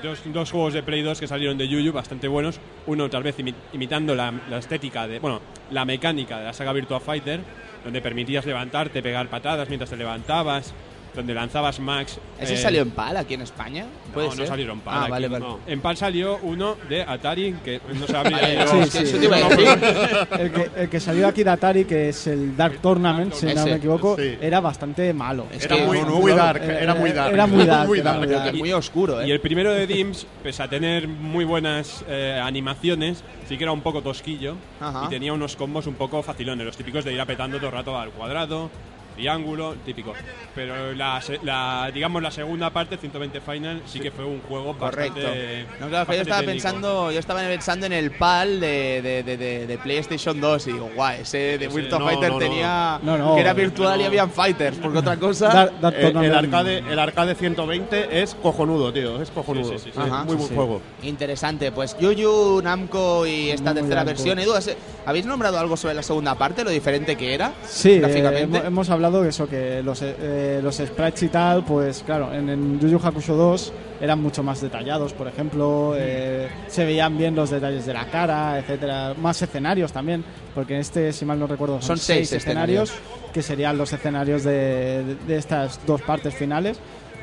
[0.02, 2.60] Dos, dos juegos de Play 2 que salieron de Yuyu bastante buenos.
[2.86, 5.18] Uno, tal vez imi- imitando la, la estética de.
[5.18, 7.40] Bueno, la mecánica de la saga Virtua Fighter,
[7.82, 10.74] donde permitías levantarte, pegar patadas mientras te levantabas,
[11.16, 12.18] donde lanzabas Max.
[12.38, 13.86] ¿Ese eh, salió en PAL aquí en España?
[14.14, 14.46] ¿Puede No, no ser?
[14.48, 14.94] salieron PAL.
[14.96, 15.44] Ah, aquí, vale, vale.
[15.44, 15.58] no.
[15.66, 18.06] En PAL salió uno de Atari, que no.
[18.22, 19.18] Vale, yo- Sí, sí.
[19.18, 19.30] decir.
[20.38, 23.64] el, que, el que salió aquí de Atari, que es el Dark Tournament, si no
[23.64, 24.36] me equivoco, sí.
[24.40, 25.46] era bastante malo.
[25.52, 27.32] Es Era que- muy, no, muy no, dark, eh, era muy dark.
[27.32, 28.28] era muy dark, muy era dark.
[28.28, 28.56] dark.
[28.56, 29.28] muy oscuro, ¿eh?
[29.28, 33.72] Y el primero de Dims, pese a tener muy buenas eh, animaciones, sí que era
[33.72, 35.04] un poco tosquillo Ajá.
[35.06, 37.98] y tenía unos combos un poco facilones, los típicos de ir apretando todo el rato
[37.98, 38.70] al cuadrado,
[39.16, 40.12] triángulo, típico.
[40.54, 44.76] Pero la, se- la- digamos la segunda parte, 120 Final, sí que fue un juego
[44.78, 45.14] Correcto.
[45.20, 45.66] bastante.
[45.80, 46.52] No, claro, bastante yo estaba técnico.
[46.62, 50.72] pensando, yo estaba pensando en el PAL de, de, de, de- de PlayStation 2 y
[50.72, 54.00] digo, guau, ese de Virtua no, Fighter no, tenía No, no, que era no, virtual
[54.00, 59.20] y habían fighters, porque otra cosa Eh, el, arcade, el arcade 120 es cojonudo, tío.
[59.22, 59.78] Es cojonudo.
[59.78, 60.24] Sí, sí, Ajá.
[60.24, 60.54] muy Sí, buen sí.
[60.54, 60.80] juego.
[61.02, 61.72] interesante.
[61.72, 64.08] Pues Yuyu, Namco y esta Muy tercera Namco.
[64.22, 64.38] versión.
[64.38, 64.76] Edu, ¿has-
[65.06, 67.52] ¿habéis nombrado algo sobre la segunda parte, lo diferente que era?
[67.66, 68.56] Sí, eh, gráficamente?
[68.58, 72.48] hemos, hemos hablado de eso, que los, eh, los sprites y tal, pues claro, en,
[72.48, 77.34] en Yu Yu Hakusho 2 eran mucho más detallados, por ejemplo, eh, se veían bien
[77.34, 81.46] los detalles de la cara, etcétera, más escenarios también, porque en este, si mal no
[81.46, 82.92] recuerdo, son, Son seis escenarios,
[83.32, 86.78] que serían los escenarios de, de- de estas dos partes finales.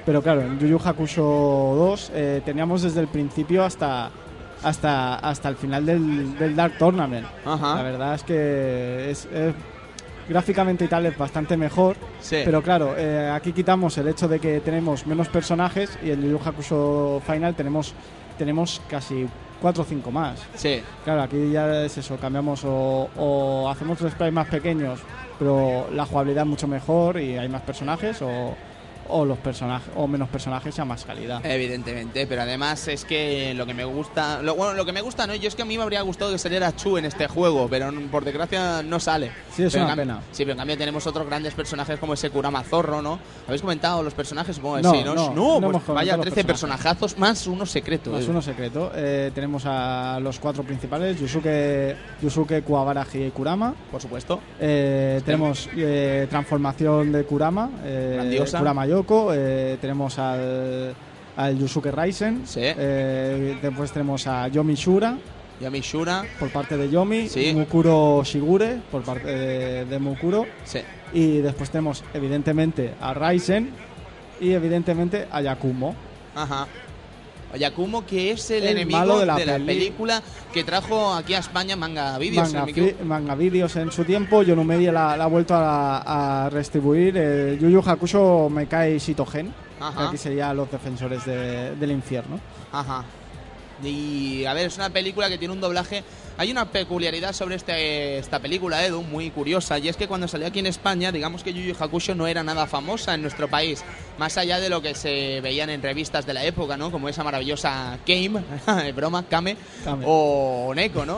[0.06, 4.10] Pero claro, en Yu Yu Hakusho 2 eh, teníamos desde el principio hasta
[4.62, 7.26] hasta hasta el final del, del Dark Tournament.
[7.46, 7.76] Ajá.
[7.76, 9.54] La verdad es que es, es-
[10.28, 11.96] gráficamente y tal es bastante mejor.
[12.22, 12.42] Sí.
[12.44, 16.32] Pero claro, eh, aquí quitamos el hecho de que tenemos menos personajes y en Yu
[16.32, 17.94] Yu Hakusho Final tenemos,
[18.38, 19.28] tenemos casi
[19.62, 20.40] 4 o 5 más.
[20.56, 20.82] Sí.
[21.04, 25.00] Claro, aquí ya es eso, cambiamos o, o hacemos los sprites más pequeños,
[25.40, 28.56] pero la jugabilidad es mucho mejor y hay más personajes, o,
[29.10, 31.46] o los personajes o menos personajes a más calidad.
[31.46, 35.28] Evidentemente, pero además es que lo que me gusta, lo, bueno, lo que me gusta
[35.28, 37.68] no, yo es que a mí me habría gustado que saliera Chu en este juego,
[37.70, 39.32] pero por desgracia no sale.
[39.56, 40.20] Sí, es Pero una pena.
[40.32, 43.20] Sí, pero en cambio tenemos otros grandes personajes como ese Kurama Zorro, ¿no?
[43.48, 44.56] ¿Habéis comentado los personajes?
[44.56, 45.16] Supongo No, sí, ¿no?
[45.16, 46.84] no, no pues vaya los 13 personajes.
[46.84, 48.12] personajazos más uno secreto.
[48.12, 48.30] Más eh.
[48.30, 48.92] uno secreto.
[48.96, 53.74] Eh, tenemos a los cuatro principales, Yusuke, Yusuke Kuwabara y Kurama.
[53.92, 54.40] Por supuesto.
[54.60, 55.70] Eh, tenemos
[56.30, 58.60] transformación de Kurama, Grandiosa.
[58.60, 58.86] Kurama
[59.34, 60.94] Eh, tenemos al,
[61.38, 62.44] al Yusuke Raisen.
[62.46, 62.60] Sí.
[62.62, 65.18] Eh, después tenemos a Yomi Shura
[65.62, 66.24] Yami Shura.
[66.40, 67.30] por parte de Yomi.
[67.30, 67.54] Sí.
[67.54, 70.46] Mukuro Shigure por parte de, de Mukuro.
[70.66, 70.80] Sí.
[71.14, 73.70] Y después tenemos evidentemente a Raisen
[74.42, 75.96] y evidentemente a Yakumo.
[76.36, 76.68] Ajá.
[77.58, 80.22] Yakumo, que es el, El enemigo de de la, película
[80.54, 82.52] que trajo aquí a España Manga Videos.
[82.54, 84.44] manga, fi- manga vídeos en su tiempo.
[84.44, 87.14] Yonumedia la, la ha vuelto a, a restribuir.
[87.18, 89.48] Eh, Yu Yu Hakusho Mekai Shitogen.
[89.98, 92.40] que aquí serían los defensores de- del infierno.
[92.72, 93.04] Ajá.
[93.84, 96.04] Y a ver, es una película que tiene un doblaje.
[96.38, 100.48] Hay una peculiaridad sobre este, esta película, Edu, muy curiosa, y es que cuando salió
[100.48, 103.84] aquí en España, digamos que Yu Yu Hakusho no era nada famosa en nuestro país,
[104.18, 106.92] más allá de lo que se veían en revistas de la época, ¿no?
[106.92, 108.42] Como esa maravillosa Kame,
[108.96, 109.56] broma, Kame,
[109.86, 110.06] Kame.
[110.08, 111.18] o Neko, ¿no?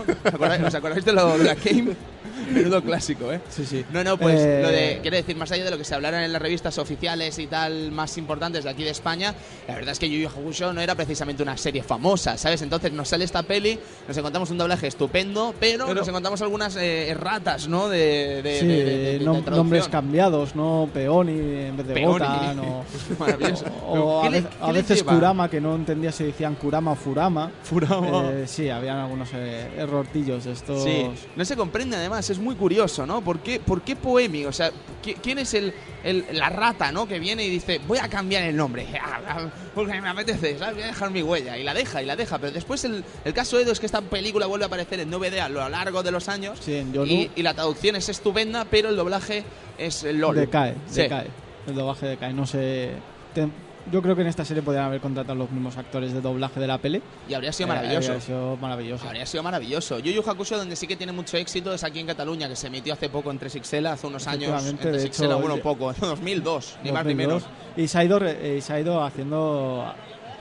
[0.66, 1.95] ¿Os acordáis, de, lo, de la Kame?
[2.51, 3.39] Menudo clásico, ¿eh?
[3.49, 3.86] Sí, sí.
[3.91, 6.24] No, no, pues Eh, lo de, quiero decir, más allá de lo que se hablaran
[6.24, 9.34] en las revistas oficiales y tal más importantes de aquí de España,
[9.68, 12.61] la verdad es que Yu Yu Hakusho no era precisamente una serie famosa, ¿sabes?
[12.61, 16.76] Entonces nos sale esta peli, nos encontramos un doblaje estupendo, pero, Pero- nos encontramos algunas
[16.76, 17.88] eh, erratas, ¿no?
[17.89, 19.56] De, de, Sí, de- de- de- de nom- traducción.
[19.56, 20.89] nombres cambiados, ¿no?
[20.93, 22.12] Peoni en vez de Peoni.
[22.14, 22.60] Gotan.
[22.66, 22.84] O,
[23.20, 23.66] Maravilloso.
[23.88, 25.14] o a, ¿Qué le- vez- qué a le veces lleva?
[25.14, 27.51] Kurama, que no entendía si decían Kurama o Furama.
[27.64, 28.30] Furama.
[28.32, 30.84] Eh, sí, habían algunos eh, errortillos estos.
[30.84, 33.22] Sí, no se comprende además, es muy curioso, ¿no?
[33.22, 34.45] ¿Por qué, por qué Poemi?
[34.45, 34.72] O sea,
[35.03, 35.74] ¿qui- ¿quién es el,
[36.06, 37.06] el- la rata, ¿no?
[37.08, 38.88] Que viene y dice, voy a cambiar el nombre,
[39.76, 40.76] porque me apetece, ¿sabes?
[40.76, 42.38] Voy a dejar mi huella, y la deja, y la deja.
[42.38, 45.39] Pero después el, el caso Edo es que esta película vuelve a aparecer en DVD
[45.39, 48.89] a lo largo de los años, Sí, en y, y la traducción es estupenda, pero
[48.89, 49.43] el doblaje
[49.78, 50.36] es LOL.
[50.38, 51.01] Decae, Sí.
[51.01, 51.28] decae.
[51.68, 52.32] El doblaje decae.
[52.34, 52.91] No sé.
[53.34, 53.49] te-
[53.92, 56.68] yo creo que en esta serie podrían haber contratado los mismos actores de doblaje de
[56.68, 57.02] la peli.
[57.30, 58.08] Y habría sido Eh, maravilloso.
[58.12, 59.08] habría sido maravilloso.
[59.08, 60.00] Habría sido maravilloso.
[60.00, 62.68] Yu Yu Hakusho, donde sí que tiene mucho éxito, es aquí en Cataluña, que se
[62.68, 64.50] emitió hace poco en 3XL, hace unos años.
[64.50, 67.44] En Efectivamente, de 3XL, hecho, bueno, poco, en 2002, ni más ni 2002.
[67.44, 67.44] menos.
[67.78, 69.94] Y se ha ido, eh, se ha ido haciendo.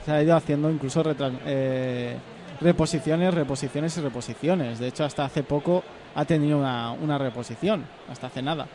[0.05, 1.03] Se ha ido haciendo incluso
[1.45, 2.15] eh,
[2.61, 4.79] reposiciones, reposiciones y reposiciones.
[4.79, 5.83] De hecho, hasta hace poco
[6.13, 7.85] ha tenido una, una reposición.
[8.09, 8.67] Hasta hace nada.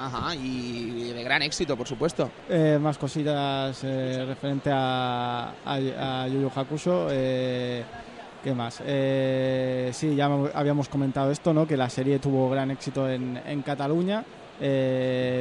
[0.00, 2.30] Ajá, y de gran éxito, por supuesto.
[2.48, 7.08] Eh, más cositas eh, referente a, a, a Yu Yu Hakusho.
[7.10, 7.84] Eh,
[8.42, 8.82] ¿Qué más?
[8.86, 10.24] Eh, sí, ya
[10.54, 11.66] habíamos comentado esto, ¿no?
[11.66, 14.24] Que la serie tuvo gran éxito en, en Cataluña.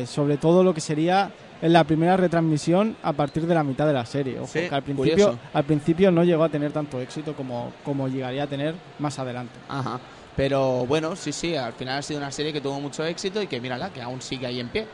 [0.05, 1.31] sobre todo lo que sería
[1.61, 4.37] en la primera retransmisión a partir de la mitad de la serie.
[4.39, 5.39] Ojo, Sí, que al principio, curioso.
[5.53, 9.53] al principio no llegó a tener tanto éxito como, como llegaría a tener más adelante.
[9.69, 9.99] Ajá.
[10.35, 13.47] Pero bueno, sí, sí, al final ha sido una serie que tuvo mucho éxito y
[13.47, 14.85] que mírala, que aún sigue ahí en pie.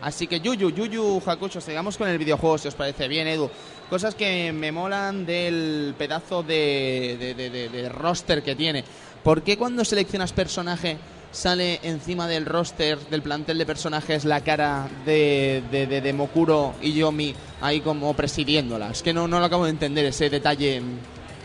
[0.00, 3.50] Así que Yuyu, Yuyu Hakusho, sigamos con el videojuego, si os parece bien, Edu.
[3.90, 8.84] Cosas que me molan del pedazo de, de- de- de- roster que tiene.
[9.24, 10.98] ¿Por qué cuando seleccionas personaje
[11.32, 16.74] sale encima del roster, del plantel de personajes, la cara de, de, de- de Mokuro
[16.80, 18.90] y Yomi ahí como presidiéndola?
[18.92, 20.80] Es que no, no lo acabo de entender ese detalle.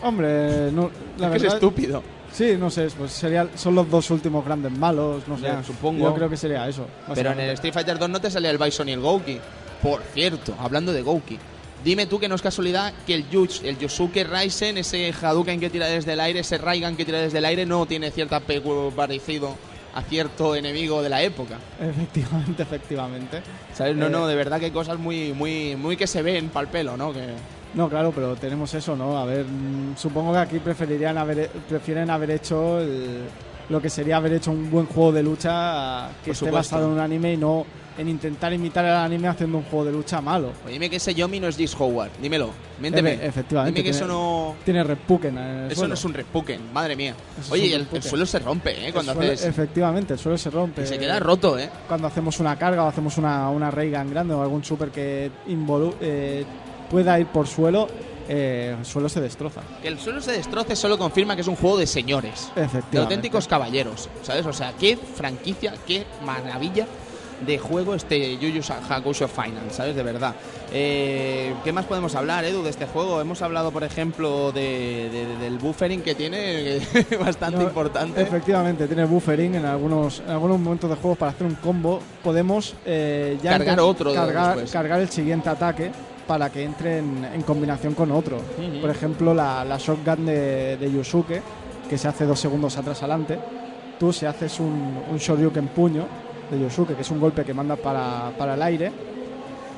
[0.04, 2.04] Hombre, no, la es que es verdad, estúpido.
[2.34, 5.44] Sí, no sé, pues sería, son los dos últimos grandes malos, no sé.
[5.44, 6.04] Ya, supongo.
[6.06, 6.88] Yo creo que sería eso.
[7.14, 9.40] Pero en el Street Fighter 2 no te salía el Bison y el Gouki.
[9.82, 11.38] Por cierto, hablando de Gouki,
[11.84, 15.70] dime tú que no es casualidad que el Yuch, el Yosuke Raisen, ese Hadouken que
[15.70, 18.92] tira desde el aire, ese Raigan que tira desde el aire, no tiene cierta pecu-
[18.94, 19.56] parecido
[19.94, 21.60] a cierto enemigo de la época.
[21.80, 23.42] Efectivamente, efectivamente.
[23.76, 23.96] ¿Sabes?
[23.96, 26.68] No, Eh, no, de verdad que hay cosas muy, muy, muy que se ven pal
[26.70, 27.14] pelo, ¿no?
[27.14, 27.20] Que...
[27.74, 29.18] No, claro, pero tenemos eso, ¿no?
[29.18, 33.22] A ver, mm, supongo que aquí preferirían haber, prefieren haber hecho el-
[33.70, 36.76] lo que sería haber hecho un buen juego de lucha que Por esté supuesto.
[36.76, 37.66] basado en un anime y no
[37.98, 40.52] en intentar imitar el anime haciendo un juego de lucha malo.
[40.66, 42.50] Oye, dime que ese Yomi no es Dis Howard, dímelo,
[42.82, 43.14] miénteme.
[43.20, 44.56] Efe- efectivamente, Dime que eso no...
[44.66, 45.88] Tiene repuken Eso suelo.
[45.90, 47.14] no es un repuken, madre mía.
[47.40, 48.88] Eso Oye, y el, suelo se rompe, ¿eh?
[48.88, 49.46] El Cuando suelo- haces...
[49.46, 50.82] Efectivamente, el suelo se rompe.
[50.84, 51.70] Y se queda roto, ¿eh?
[51.88, 55.30] Cuando hacemos una carga o hacemos una, una Ray Gun grande o algún super que
[55.48, 56.44] involu- eh,
[56.94, 57.88] pueda ir por suelo,
[58.30, 59.62] eh, el suelo se destroza.
[59.82, 62.52] Que el suelo se destroce solo confirma que es un juego de señores.
[62.92, 64.46] De auténticos caballeros, ¿sabes?
[64.46, 66.86] O sea, qué franquicia, qué maravilla
[67.46, 69.96] de juego este Yu Yu Hakusho Final, ¿sabes?
[69.96, 70.36] De verdad.
[70.72, 73.20] Eh, ¿Qué más podemos hablar, Edu, de este juego?
[73.20, 76.80] Hemos hablado, por ejemplo, de, de- del buffering que tiene,
[77.10, 78.22] que bastante No, importante.
[78.22, 82.00] Efectivamente, tiene buffering en algunos, en algunos momentos de juego para hacer un combo.
[82.24, 84.72] Podemos eh, ya Cargar otro cargar, después.
[84.72, 85.92] cargar el siguiente ataque
[86.28, 88.38] para que entre en, en combinación con otro.
[88.82, 91.42] Por ejemplo, la, la shotgun de, de Yusuke,
[91.90, 93.38] que se hace dos segundos atrás adelante.
[94.00, 96.06] Tú, si haces un, un Shoryuken puño
[96.50, 98.92] de Yusuke, que es un golpe que manda para, para el aire,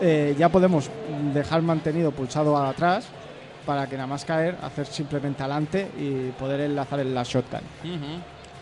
[0.02, 0.90] eh, ya podemos
[1.34, 3.06] dejar mantenido pulsado atrás
[3.66, 7.62] para que nada más caer, hacer simplemente adelante y poder enlazar en la shotgun.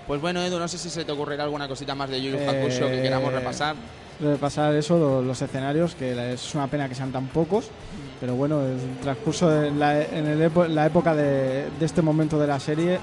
[0.07, 2.37] Pues bueno, Edu, no sé si se te ocurrirá alguna cosita más de Yu Yu
[2.37, 3.75] Eh, que queramos repasar.
[4.19, 7.69] Repasar eso, lo- los, escenarios, que es una pena que sean tan pocos,
[8.19, 12.01] pero bueno, en el transcurso de la, en el epo- la época de, de este
[12.01, 12.99] momento de la serie,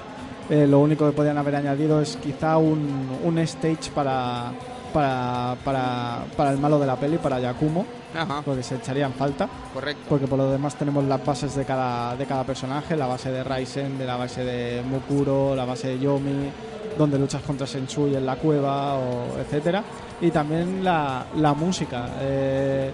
[0.49, 4.51] eh, lo único que podían haber añadido es quizá un, un stage para,
[4.93, 9.13] para, para, para el malo de la peli, para Yakumo, Ajá, porque se echaría en
[9.13, 10.03] falta, correcto.
[10.09, 13.43] porque por lo demás tenemos las bases de cada, de cada personaje, la base de
[13.43, 16.49] Raisen, de la base de Mukuro, la base de Yomi,
[16.97, 19.83] donde luchas contra Sensui en la cueva, o etcétera,
[20.21, 22.09] y también la, la música.
[22.21, 22.91] eh,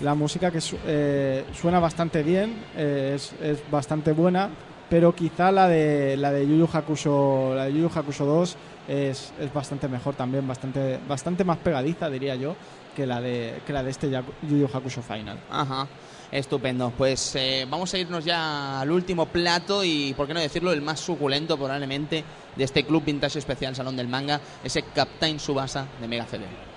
[0.00, 4.48] la música que su- eh, suena bastante bien, eh, es, es bastante buena,
[4.88, 8.56] pero quizá la de la de Yu Yu Hakusho, la de Yu Yu Hakusho 2
[8.86, 12.54] es, es bastante mejor también, bastante bastante más pegadiza diría yo
[12.94, 15.36] que la de que la de este Yaku- Yu Yu Hakusho Final.
[15.50, 15.88] Ajá,
[16.30, 16.92] estupendo.
[16.96, 20.82] Pues eh, vamos a irnos ya al último plato y, por qué no decirlo, el
[20.82, 22.24] más suculento probablemente
[22.56, 26.67] de este Club Vintage Especial Salón del Manga, ese Captain Subasa de Mega CD.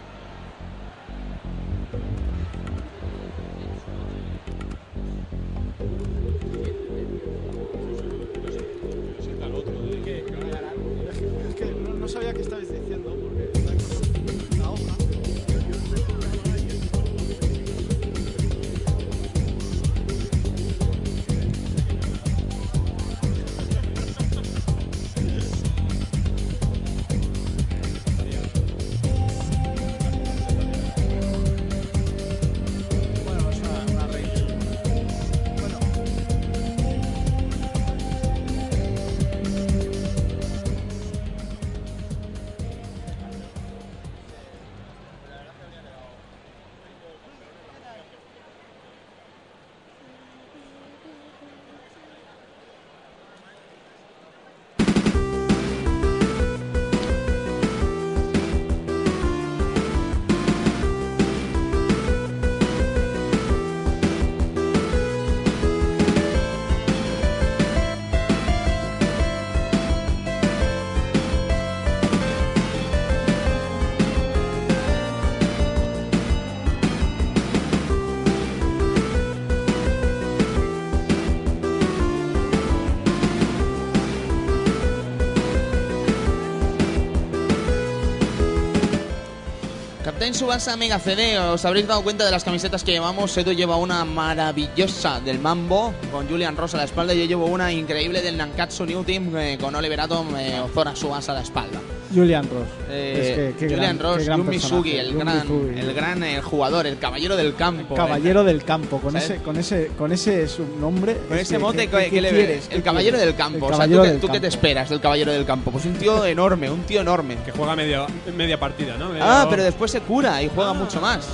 [90.31, 93.35] Captain Subasa Mega CD, os habréis dado cuenta de las camisetas que llevamos.
[93.35, 97.13] Edu lleva una maravillosa del Mambo con Julian Ross a la espalda.
[97.13, 101.33] Yo llevo una increíble del Nankatsu New Team eh, con Oliver Atom eh, Ozora Subasa
[101.33, 101.80] a la espalda.
[102.13, 102.67] Julian Ross.
[102.89, 105.79] Eh, Es que- qué Julian gran- Ross, gran Yun Misugi, el Yun gran, Misugi.
[105.79, 107.95] el gran eh, jugador, el caballero del campo.
[107.95, 109.29] Caballero del campo, con ¿Sabes?
[109.31, 111.17] ese, con ese, con ese subnombre.
[111.27, 112.65] Con es ese que- mote que- que, que- que le ¿qué quieres?
[112.69, 113.25] El ¿Qué caballero quieres?
[113.27, 113.67] del campo.
[113.67, 115.71] El O sea, ¿tú, tú qué te esperas del caballero del campo?
[115.71, 117.37] Pues un tío enorme, un tío enorme.
[117.45, 118.05] Que juega media,
[118.35, 119.09] media partida, ¿no?
[119.09, 121.27] Medio- Ah, pero después se cura y juega Ah, mucho más.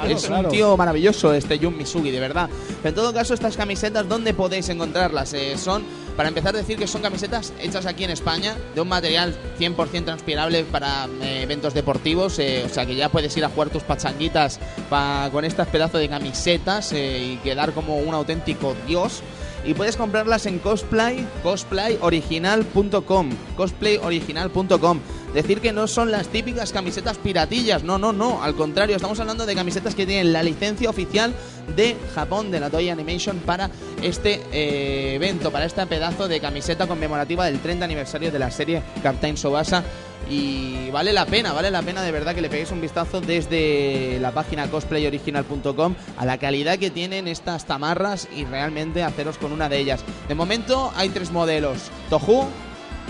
[0.00, 0.48] claro, es claro.
[0.48, 2.48] un tío maravilloso este Jun Misugi, de verdad.
[2.82, 5.32] Pero en todo caso, estas camisetas, ¿dónde podéis encontrarlas?
[5.34, 5.82] Eh, son,
[6.16, 10.64] para empezar, decir que son camisetas hechas aquí en España, de un material 100% transpirable
[10.64, 12.38] para eh, eventos deportivos.
[12.38, 14.60] eh, o sea que ya puedes ir a jugar tus pachanguitas
[14.90, 19.22] pa- con estas pedazos de camisetas eh, y quedar como un auténtico dios.
[19.64, 25.00] Y puedes comprarlas en cosplay, cosplayoriginal.com, cosplayoriginal.com.
[25.34, 29.46] Decir que no son las típicas camisetas piratillas, no, no, no, al contrario, estamos hablando
[29.46, 31.32] de camisetas que tienen la licencia oficial
[31.74, 33.70] de Japón, de la Toei Animation, para
[34.02, 38.82] este eh, evento, para este pedazo de camiseta conmemorativa del 30 aniversario de la serie
[39.02, 39.84] Captain Sobasa.
[40.32, 44.18] Y vale la pena, vale la pena de verdad que le peguéis un vistazo desde
[44.18, 49.68] la página cosplayoriginal.com a la calidad que tienen estas tamarras y realmente haceros con una
[49.68, 50.02] de ellas.
[50.28, 52.48] De momento hay tres modelos, Tohu,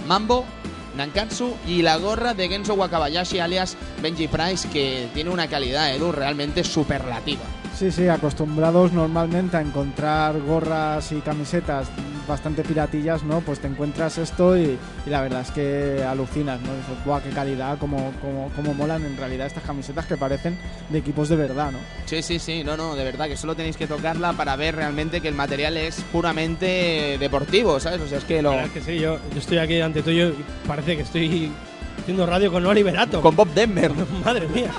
[0.09, 0.45] Mambo,
[0.97, 6.11] Nankatsu y la gorra de Genso Wakabayashi alias Benji Price que tiene una calidad, Edu,
[6.11, 7.62] realmente superlativa.
[7.83, 11.89] Sí, sí, acostumbrados normalmente a encontrar gorras y camisetas
[12.29, 13.41] bastante piratillas, ¿no?
[13.41, 16.69] Pues te encuentras esto y, y la verdad es que alucinas, ¿no?
[16.77, 17.79] Dices, ¡buah, qué calidad!
[17.81, 20.57] Cómo, cómo, cómo molan en realidad estas camisetas que parecen
[20.91, 21.79] de equipos de verdad, ¿no?
[22.05, 25.21] Sí, sí, sí, no, no, de verdad que solo tenéis que tocarla para ver realmente
[25.21, 28.01] que el material es puramente deportivo, ¿sabes?
[28.01, 28.51] O sea, es que lo...
[28.51, 31.51] La verdad es que sí, yo, yo estoy aquí ante tuyo y parece que estoy
[32.01, 33.23] haciendo radio con Oliver Atom.
[33.23, 33.91] Con Bob Denver.
[34.25, 34.71] Madre mía.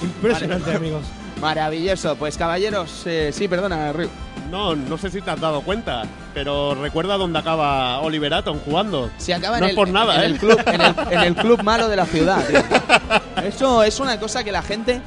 [0.00, 1.04] Impresionante, amigos.
[1.44, 2.16] Maravilloso.
[2.16, 4.08] Pues caballeros, eh, sí, perdona, Ryu.
[4.50, 9.10] No, no sé si te has dado cuenta, pero recuerda dónde acaba Oliver Atom jugando.
[9.18, 10.26] Si acaba No en, es el, por nada, en ¿eh?
[10.26, 12.44] el club, en, el, en el club malo de la ciudad.
[12.46, 12.60] tío.
[13.46, 15.00] Eso es una cosa que la gente,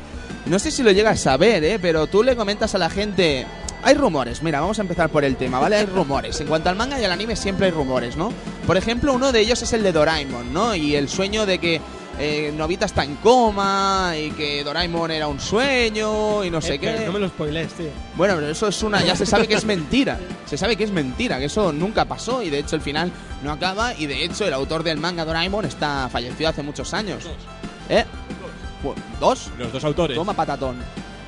[0.45, 1.79] no sé si lo llega a saber, ¿eh?
[1.79, 3.45] pero tú le comentas a la gente...
[3.83, 5.77] Hay rumores, mira, vamos a empezar por el tema, ¿vale?
[5.77, 6.41] Hay rumores.
[6.41, 8.33] En cuanto al manga y al anime siempre hay rumores, ¿no?
[8.65, 10.73] Por ejemplo, uno de ellos es el de Doraemon, ¿no?
[10.75, 11.79] Y el sueño de que
[12.19, 16.79] eh, Novita está en coma y que Doraemon era un sueño y no sé Eh,
[16.79, 16.91] qué.
[16.91, 17.89] pero No me lo spoilees, tío.
[18.15, 19.03] Bueno, pero eso es una.
[19.03, 20.19] Ya se sabe que es mentira.
[20.45, 23.11] Se sabe que es mentira, que eso nunca pasó y de hecho el final
[23.43, 23.93] no acaba.
[23.93, 27.23] Y de hecho el autor del manga Doraemon está fallecido hace muchos años.
[27.89, 28.03] ¿Eh?
[28.81, 29.49] Pues, ¿Dos?
[29.57, 30.15] Los dos autores.
[30.15, 30.77] Toma patatón.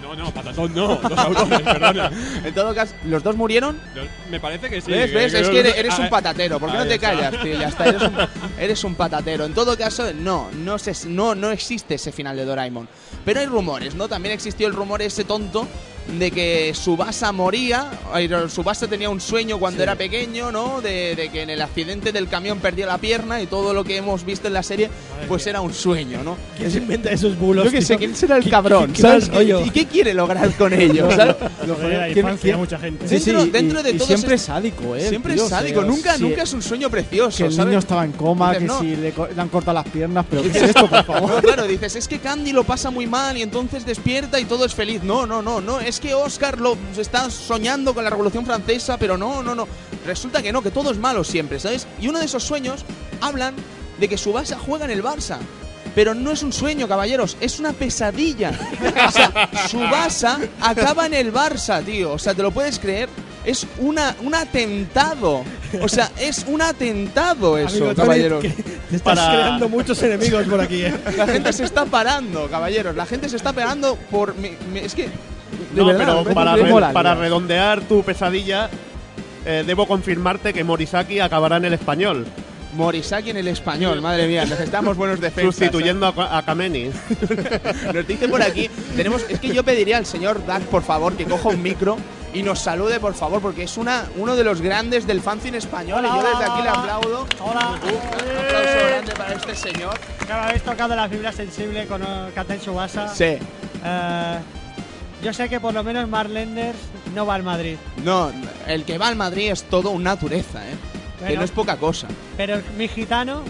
[0.10, 0.96] No, no, patatón no.
[0.96, 2.12] Dos autores, perdona.
[2.44, 3.80] En todo caso, ¿los dos murieron?
[4.30, 4.92] Me parece que sí.
[4.92, 5.14] ¿Ves?
[5.14, 5.34] ¿Ves?
[5.34, 6.60] Es los que eres, eres Ah, un patatero.
[6.60, 7.60] ¿Por qué no te callas, tío?
[7.60, 8.18] Ya está, eres un,
[8.60, 9.46] eres un patatero.
[9.46, 12.88] En todo caso, no, no, se, no, no existe ese final de Doraemon.
[13.26, 14.08] Pero hay rumores, ¿no?
[14.08, 15.68] También existió el rumor ese tonto
[16.18, 17.92] de que Subasa moría.
[18.50, 20.82] Subasa tenía un sueño cuando era pequeño, ¿no?
[20.82, 23.98] De, de que en el accidente del camión perdía la pierna y todo lo que
[23.98, 24.90] hemos visto en la serie,
[25.28, 26.38] pues era un sueño, ¿no?
[26.58, 27.66] ¿Quién se inventa esos bulos?
[27.66, 27.98] Yo que sé?
[27.98, 28.88] ¿quién será el ¿Qué- cabrón?
[28.88, 29.28] qué- qué ¿Sabes?
[29.30, 29.66] rollo?
[29.66, 31.10] ¿Y qué quiere lograr con ello?
[31.16, 31.36] ¿sabes?
[31.68, 33.08] Joder, la ¿quién- infancia mucha gente.
[33.08, 35.08] Sí, Dentro- sí, dentro y, de y todos siempre es- sádico, ¿eh?
[35.10, 37.38] Siempre tío, es sádico, nunca, sí, nunca es un sueño precioso.
[37.38, 37.68] Que el ¿sabes?
[37.68, 38.80] niño estaba en coma, Dices, que no.
[38.82, 41.30] si le, co- le han cortado las piernas, pero ¿qué es esto, por favor?
[41.36, 44.66] No, claro, dices, es que Candy lo pasa muy mal y entonces despierta y todo
[44.66, 45.04] es feliz.
[45.04, 45.80] No, no, no, no.
[45.80, 49.68] Es que Oscar lo está soñando con la Revolución Francesa, pero no, no, no.
[50.06, 51.88] Resulta que no, que todo es malo siempre, ¿sabes?
[52.02, 52.84] Y uno de esos sueños
[53.22, 53.54] hablan
[54.00, 55.38] de que Subasa juega en el Barça.
[55.96, 58.52] Pero no es un sueño, caballeros, es una pesadilla.
[59.08, 62.14] O sea, Subasa acaba en el Barça, tío.
[62.14, 63.10] O sea, ¿te lo puedes creer?
[63.44, 65.44] Es una, un atentado.
[65.82, 68.42] O sea, es un atentado eso, Amigo caballeros.
[68.42, 70.94] te estás Para- creando muchos enemigos por aquí, ¿eh?
[71.18, 72.96] La gente se está parando, caballeros.
[72.96, 74.36] La gente se está parando por.
[74.36, 75.10] me- me- es que.
[75.74, 78.70] De No, verdad, pero me- para, me re- mola, para redondear tu pesadilla,
[79.46, 82.26] eh, debo confirmarte que Morisaki acabará en el español,
[82.76, 85.56] Morisaki en el español, madre mía, necesitamos buenos defensas.
[85.56, 86.80] sustituyendo a, a Kameni.
[86.86, 86.92] ¿eh?
[87.94, 88.70] Nos dice por aquí.
[88.96, 91.98] Tenemos, es que yo pediría al señor Dark, por favor, que coja un micro
[92.32, 96.04] y nos salude, por favor, porque es una, uno de los grandes del fanzine español.
[96.06, 97.26] y yo desde aquí le aplaudo.
[97.40, 97.70] Hola.
[97.82, 100.00] Un aplauso grande para este señor.
[100.28, 103.08] Claro, habéis tocado la fibra sensible con uh, Katen Subasa.
[103.16, 103.38] Sí.
[103.84, 104.38] Eh,
[105.24, 106.78] yo sé que por lo menos Marlenders
[107.14, 107.76] no va al Madrid.
[108.04, 108.32] No,
[108.68, 110.76] el que va al Madrid es todo una naturaleza, ¿eh?
[111.28, 112.08] que no es poca cosa.
[112.38, 113.44] Pero mi gitano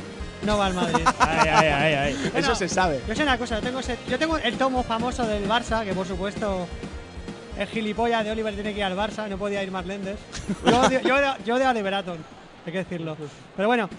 [0.44, 1.06] no va al Madrid.
[1.20, 2.32] ay, ay, ay, ay.
[2.36, 3.02] Eso se sabe.
[3.08, 5.94] Yo sé una cosa, yo tengo, ese- yo tengo el tomo famoso del Barça, que
[5.94, 6.68] por supuesto
[7.58, 10.20] el gilipollas de Oliver tiene que ir al Barça, no podía ir Marlenders.
[10.66, 12.18] Yo odio, yo, odio- yo odio a Oliver Atom,
[12.66, 13.16] hay que decirlo.
[13.56, 13.90] Pero bueno,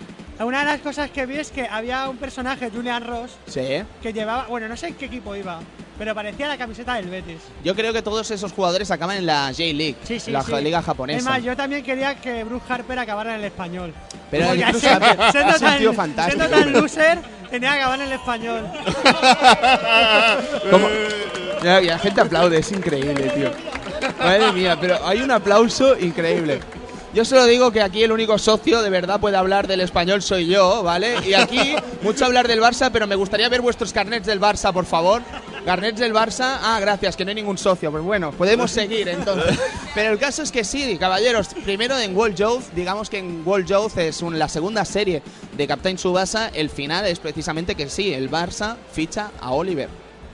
[0.40, 3.82] una de las cosas que vi es que había un personaje, Julian Ross, Sí.
[4.02, 5.60] que llevaba, bueno, no sé en qué equipo iba,
[6.00, 7.36] pero parecía la camiseta del Betis.
[7.62, 10.50] Yo creo que todos esos jugadores acaban en la J-League, Sí, sí, la sí.
[10.62, 11.18] liga japonesa.
[11.18, 13.92] Es más, yo también quería que Bruce Harper acabara en el español.
[14.30, 16.42] Pero el Bruce siendo- siendo es un tan- tío fantástico.
[16.42, 17.18] Siendo tan loser,
[17.50, 18.66] tenía que acabar en el español.
[21.62, 23.50] Ya, la gente aplaude, es increíble, tío.
[24.18, 26.60] Madre mía, pero hay un aplauso increíble.
[27.12, 30.46] Yo solo digo que aquí el único socio de verdad puede hablar del español soy
[30.46, 31.16] yo, ¿vale?
[31.26, 34.86] Y aquí mucho hablar del Barça, pero me gustaría ver vuestros carnets del Barça, por
[34.86, 35.20] favor.
[35.64, 36.58] Carnets del Barça.
[36.62, 37.90] Ah, gracias, que no hay ningún socio.
[37.90, 39.58] Pues bueno, podemos seguir entonces.
[39.94, 41.48] Pero el caso es que sí, caballeros.
[41.64, 45.22] Primero en World Youth, digamos que en World Youth es la segunda serie
[45.56, 46.48] de Captain Subasa.
[46.48, 49.88] El final es precisamente que sí, el Barça ficha a Oliver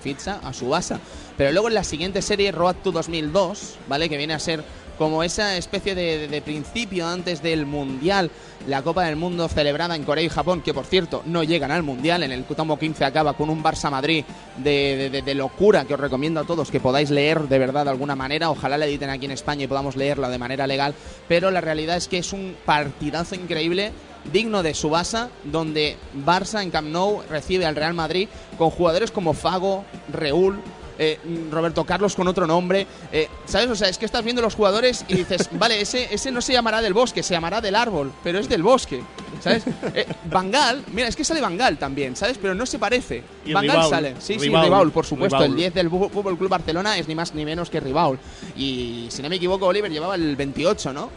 [0.06, 1.00] ficha a Subasa.
[1.36, 4.08] Pero luego en la siguiente serie, Road to 2002, ¿vale?
[4.08, 4.62] Que viene a ser
[4.98, 8.30] como esa especie de, de- principio antes del Mundial,
[8.66, 11.82] la Copa del Mundo celebrada en Corea y Japón, que por cierto no llegan al
[11.82, 14.24] Mundial, en el tomo 15 acaba con un Barça Madrid
[14.58, 18.16] de, de- locura que os recomiendo a todos que podáis leer de verdad de alguna
[18.16, 20.94] manera, ojalá la editen aquí en España y podamos leerla de manera legal,
[21.28, 23.92] pero la realidad es que es un partidazo increíble
[24.32, 28.28] digno de Subasa, donde Barça en Camp Nou recibe al Real Madrid
[28.58, 30.60] con jugadores como Fago, Reúl,
[30.98, 31.18] eh,
[31.50, 32.86] Roberto Carlos con otro nombre.
[33.12, 33.70] eh, ¿Sabes?
[33.70, 36.52] O sea, es que estás viendo los jugadores y dices, vale, ese, ese no se
[36.52, 39.02] llamará del bosque, se llamará del árbol, pero es del bosque.
[39.40, 39.64] ¿sabes?
[39.94, 42.38] Eh, Bangal, mira, es que sale Bangal también, ¿sabes?
[42.38, 43.22] Pero no se parece.
[43.44, 43.90] Y Bangal Ribaul.
[43.90, 44.14] sale.
[44.18, 44.90] Sí, sí, Ribaul.
[44.92, 45.36] Por supuesto.
[45.36, 45.52] Ribaul.
[45.52, 48.18] El 10 del Fútbol Club Barcelona es ni más ni menos que Ribaul.
[48.56, 51.10] Y si no me equivoco, Oliver llevaba el 28, ¿no?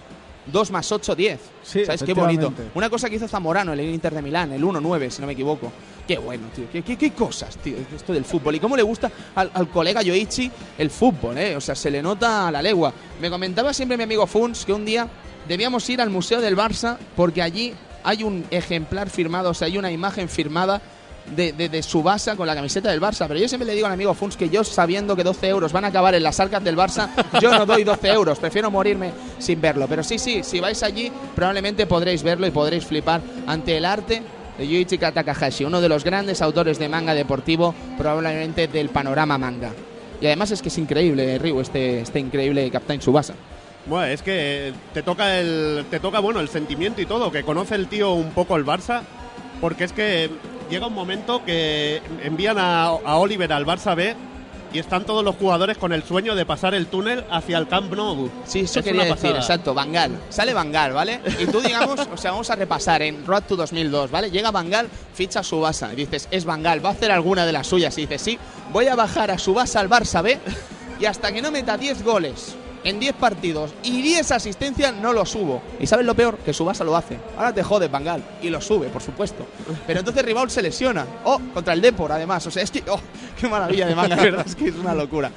[0.52, 1.40] 2 más 8, 10.
[1.64, 2.04] Sí, ¿Sabes?
[2.04, 2.52] Qué bonito.
[2.74, 5.72] Una cosa que hizo Zamorano, el Inter de Milán, el 1-9, si no me equivoco.
[6.10, 6.66] Qué bueno, tío.
[6.72, 8.56] Qué, cosas, tío, esto del fútbol.
[8.56, 10.50] Y cómo le gusta al, colega Yoichi
[10.80, 11.56] el fútbol, ¿eh?
[11.56, 12.92] O sea, se le nota a la legua.
[13.22, 15.08] Me comentaba siempre mi amigo Funs que un día
[15.48, 19.78] debíamos ir al Museo del Barça porque allí hay un ejemplar firmado, o sea, hay
[19.78, 20.82] una imagen firmada
[21.36, 23.28] de, de, de Subasa con la camiseta del Barça.
[23.28, 25.86] Pero yo siempre le digo al amigo Funs que yo, sabiendo que 12 euros van
[25.86, 27.08] a acabar en las arcas del Barça,
[27.40, 28.40] yo no doy 12 euros.
[28.40, 29.88] Prefiero morirme sin verlo.
[29.88, 34.24] Pero sí, sí, si vais allí, probablemente podréis verlo y podréis flipar ante el arte
[34.60, 39.72] de Yuichi Takahashi, uno de los grandes autores de manga deportivo, probablemente del panorama manga.
[40.22, 43.36] Y además es que es increíble, Ryu, este, este increíble Captain Subasa.
[43.86, 47.76] Bueno, es que te toca el te toca bueno el sentimiento y todo, que conoce
[47.76, 49.04] el tío un poco el Barça,
[49.62, 50.30] porque es que
[50.70, 54.14] llega un momento que envían a, a Oliver al Barça B
[54.72, 57.94] y están todos los jugadores con el sueño de pasar el túnel hacia el Camp
[57.94, 58.30] Nou.
[58.46, 60.20] Sí, eso Es quería una decir, exacto, Bangal.
[60.30, 61.22] Sale Bangal, ¿vale?
[61.40, 64.32] Y tú, digamos, o sea, vamos a repasar en Road to 2002, ¿vale?
[64.32, 65.92] Llega Bangal, ficha a Subasa.
[65.94, 67.98] Y dices, es Bangal, va a hacer alguna de las suyas.
[67.98, 68.40] Y dices, sí,
[68.72, 70.38] voy a bajar a Subasa al Barça B
[71.00, 75.26] y hasta que no meta 10 goles en 10 partidos y 10 asistencias, no lo
[75.26, 75.62] subo.
[75.80, 76.38] ¿Y sabes lo peor?
[76.38, 77.18] Que Subasa lo hace.
[77.38, 78.24] Ahora te jodes, Bangal.
[78.42, 79.46] Y lo sube, por supuesto.
[79.86, 81.06] Pero entonces Ribaul se lesiona.
[81.24, 82.46] Oh, contra el Depor, además.
[82.48, 83.00] O sea, es que, oh,
[83.40, 84.46] qué maravilla de manga, ¿verdad?
[84.48, 85.32] Es que es una locura.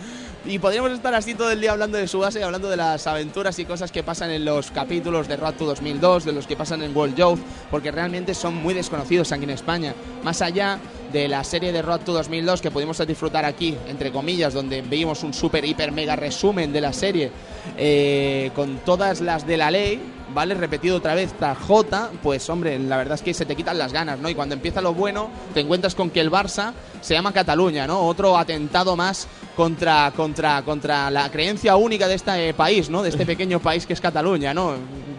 [0.44, 3.56] Y podríamos estar así todo el día hablando de Subasa y hablando de las aventuras
[3.60, 6.82] y cosas que pasan en los capítulos de Road to 2002, de los que pasan
[6.82, 7.38] en World Youth,
[7.70, 9.94] porque realmente son muy desconocidos aquí en España.
[10.24, 10.80] Más allá
[11.12, 15.22] de la serie de Road to 2002 que pudimos disfrutar aquí, entre comillas, donde vimos
[15.22, 17.30] un super, hiper, mega resumen de la serie
[17.76, 20.00] eh, con todas las de la ley,
[20.34, 20.54] ¿vale?
[20.54, 21.34] Repetido otra vez
[21.66, 24.28] J, pues hombre, la verdad es que se te quitan las ganas, ¿no?
[24.28, 28.00] Y cuando empieza lo bueno, te encuentras con que el Barça se llama Cataluña, ¿no?
[28.00, 33.02] Otro atentado más contra, contra, contra la creencia única de este país, ¿no?
[33.02, 34.74] De este pequeño país que es Cataluña, ¿no?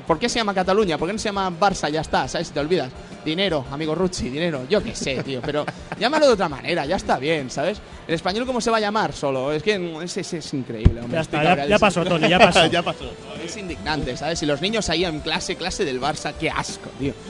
[0.08, 0.98] ¿Por qué se llama Cataluña?
[0.98, 1.90] ¿Por qué no se llama Barça?
[1.90, 2.52] Ya está, ¿sabes?
[2.52, 2.90] Te olvidas.
[3.26, 4.66] Dinero, amigo Rucci, dinero.
[4.70, 5.42] Yo qué sé, tío.
[5.42, 5.66] Pero
[6.00, 7.80] llámalo de otra manera, ya está bien, ¿sabes?
[8.08, 9.52] ¿El español cómo se va a llamar solo?
[9.54, 11.16] Es que es, es- es increíble, hombre.
[11.16, 11.78] Ya Estoy está, ya, cabreadísimo.
[11.78, 12.66] ya pasó, Tony, ya pasó.
[12.72, 13.12] ya pasó.
[13.44, 14.42] Es indignante, ¿sabes?
[14.44, 17.14] Y los niños ahí en clase, clase del Barça, qué asco, tío.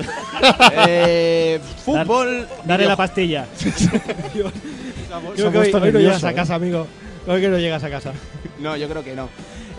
[0.87, 2.47] Eh, fútbol.
[2.65, 3.45] Dale la pastilla.
[5.35, 6.87] Creo que hoy, no llegas a casa, amigo.
[7.27, 8.11] Hoy que no llegas a casa.
[8.59, 9.29] No, yo creo que no.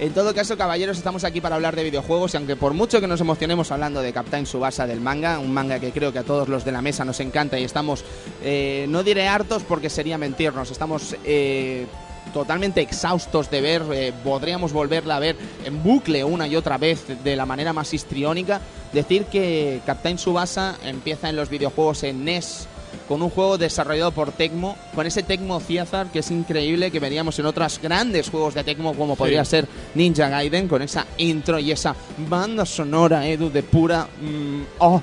[0.01, 3.07] En todo caso, caballeros, estamos aquí para hablar de videojuegos y aunque por mucho que
[3.07, 6.49] nos emocionemos hablando de Captain Subasa del manga, un manga que creo que a todos
[6.49, 8.05] los de la mesa nos encanta y estamos,
[8.43, 11.87] eh, no diré hartos porque sería mentirnos, estamos eh,
[12.33, 17.05] totalmente exhaustos de ver, eh, podríamos volverla a ver en bucle una y otra vez
[17.23, 18.61] de la manera más histriónica,
[18.93, 22.67] decir que Captain Subasa empieza en los videojuegos en NES
[23.09, 27.39] con un juego desarrollado por Tecmo, con ese Tecmo Ciazar que es increíble, que veríamos
[27.39, 31.71] en otros grandes juegos de Tecmo como podría ser Ninja Gaiden, con esa intro y
[31.71, 31.95] esa
[32.29, 34.09] banda sonora, Edu, de pura...
[34.21, 35.01] mm, oh,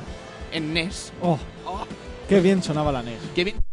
[0.52, 1.14] en NES.
[1.22, 1.86] Oh, Oh,
[2.28, 3.20] qué bien sonaba la NES.
[3.36, 3.71] qué bien.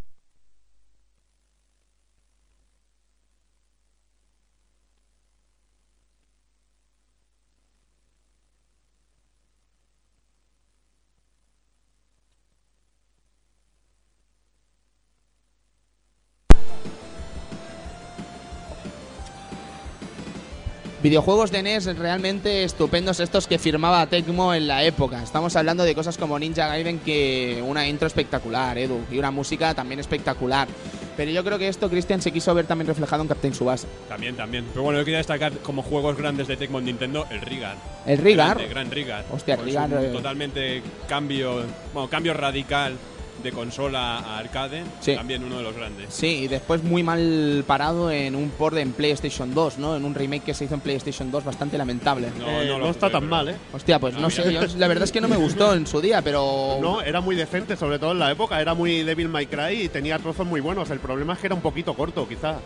[21.09, 25.23] Videojuegos de NES realmente estupendos estos que firmaba Tecmo en la época.
[25.23, 29.73] Estamos hablando de cosas como Ninja Gaiden, que una intro espectacular, Edu, y una música
[29.73, 30.69] también espectacular.
[31.17, 33.89] Pero yo creo que esto, Christian, se quiso ver también reflejado en Captain Subasa.
[34.07, 34.67] También, también.
[34.71, 37.77] Pero bueno, yo quería destacar como juegos grandes de Tecmo en Nintendo el Rigar.
[38.05, 39.25] El Rigar, Grande, gran Rigar.
[39.33, 40.11] Hostia, Pues Rigar, eh.
[40.13, 41.63] Totalmente cambio,
[41.95, 42.99] bueno, cambio radical
[43.43, 44.83] de consola a arcade.
[45.01, 45.15] Sí.
[45.15, 46.07] También uno de los grandes.
[46.13, 49.97] Sí, y después muy mal parado en un port en PlayStation 2, ¿no?
[49.97, 52.29] En un remake que se hizo en PlayStation 2 bastante lamentable.
[52.39, 53.57] No, Eh, no no, está jugué, tan pero- mal, ¿eh?
[53.73, 56.23] Hostia, pues No, sé, yo- la verdad es que no me gustó en su día,
[56.23, 56.79] pero...
[56.81, 58.61] No, era muy decente, sobre todo en la época.
[58.61, 60.91] Era muy Devil May Cry y tenía trozos muy buenos.
[60.91, 62.57] El problema es que era un poquito corto, quizá.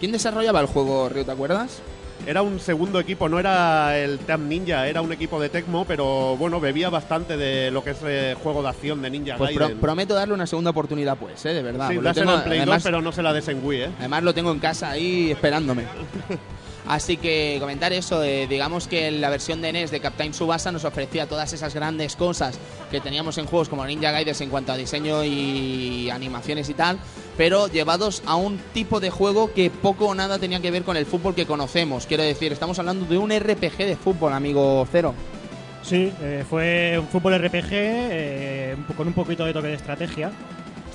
[0.00, 1.80] ¿Quién desarrollaba el juego, Ryu, te acuerdas?
[2.26, 6.36] Era un segundo equipo, no era el Team Ninja, era un equipo de Tecmo, pero
[6.36, 9.70] bueno, bebía bastante de lo que es eh, juego de acción de Ninja Pues pro-
[9.76, 11.54] prometo darle una segunda oportunidad, pues, ¿eh?
[11.54, 11.88] De verdad.
[11.88, 13.90] sí, dáselo tengo- en Play 2, además, pero no se la des en Wii, ¿eh?
[14.00, 15.84] además lo tengo en casa ahí esperándome.
[16.86, 20.84] Así que comentar eso, eh, digamos que la versión de NES de Captain Subasa nos
[20.84, 22.58] ofrecía todas esas grandes cosas
[22.90, 26.98] que teníamos en juegos como Ninja Gaiden en cuanto a diseño y animaciones y tal,
[27.36, 30.96] pero llevados a un tipo de juego que poco o nada tenía que ver con
[30.96, 32.06] el fútbol que conocemos.
[32.06, 35.14] Quiero decir, estamos hablando de un RPG de fútbol, amigo Cero.
[35.82, 40.32] Sí, eh, fue un fútbol RPG eh, con un poquito de toque de estrategia.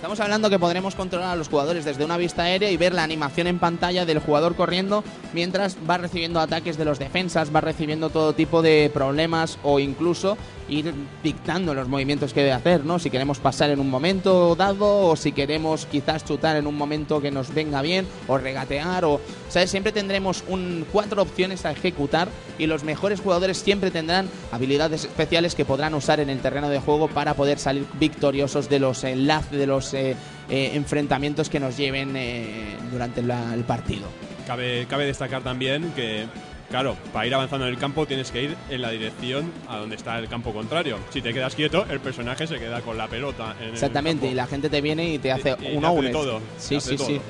[0.02, 3.04] Estamos hablando que podremos controlar a los jugadores desde una vista aérea y ver la
[3.04, 8.10] animación en pantalla del jugador corriendo mientras va recibiendo ataques de los defensas, va recibiendo
[8.10, 10.40] todo tipo de problemas o incluso
[10.72, 12.98] ir dictando los movimientos que debe hacer, ¿no?
[12.98, 17.22] Si queremos pasar en un momento dado o si queremos quizás chutar en un momento
[17.22, 19.20] que nos venga bien o regatear o
[19.50, 19.70] ¿sabes?
[19.70, 25.56] Siempre tendremos un, cuatro opciones a ejecutar y los mejores jugadores siempre tendrán habilidades especiales
[25.56, 29.52] que podrán usar en el terreno de juego para poder salir victoriosos de los enlaces,
[29.52, 30.16] de los eh,
[30.50, 34.08] eh, enfrentamientos que nos lleven eh, durante la- el partido.
[34.48, 36.26] Cabe, cabe destacar también que,
[36.72, 39.96] claro, para ir avanzando en el campo tienes que ir en la dirección a donde
[39.98, 40.98] está el campo contrario.
[41.12, 43.56] Si te quedas quieto, el personaje se queda con la pelota.
[43.62, 46.42] En Exactamente, y la gente te viene y te hace Y- y un hace todo,
[46.58, 47.08] Sí, hace sí, todo.
[47.08, 47.22] sí.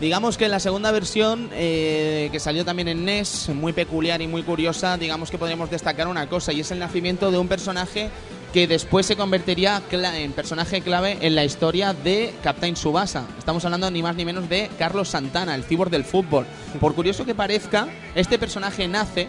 [0.00, 4.26] Digamos que en la segunda versión, eh, que salió también en NES, muy peculiar y
[4.26, 8.10] muy curiosa, digamos que podríamos destacar una cosa, y es el nacimiento de un personaje
[8.56, 13.26] que después se convertiría en personaje clave en la historia de Captain Subasa.
[13.38, 16.46] Estamos hablando ni más ni menos de Carlos Santana, el cibor del fútbol.
[16.80, 19.28] Por curioso que parezca, este personaje nace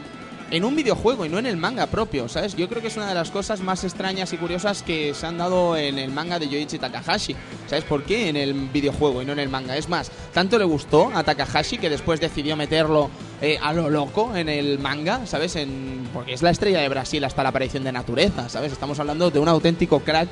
[0.51, 2.55] en un videojuego y no en el manga propio, ¿sabes?
[2.55, 5.37] Yo creo que es una de las cosas más extrañas y curiosas que se han
[5.37, 7.35] dado en el manga de Yoichi Takahashi.
[7.67, 9.75] ¿Sabes por qué en el videojuego y no en el manga?
[9.75, 13.09] Es más, tanto le gustó a Takahashi que después decidió meterlo
[13.41, 15.55] eh, a lo loco en el manga, ¿sabes?
[15.55, 18.71] En, porque es la estrella de Brasil hasta la aparición de Natureza, ¿sabes?
[18.71, 20.29] Estamos hablando de un auténtico crack,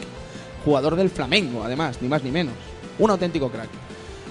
[0.63, 2.53] jugador del Flamengo, además, ni más ni menos.
[2.97, 3.85] Un auténtico crack.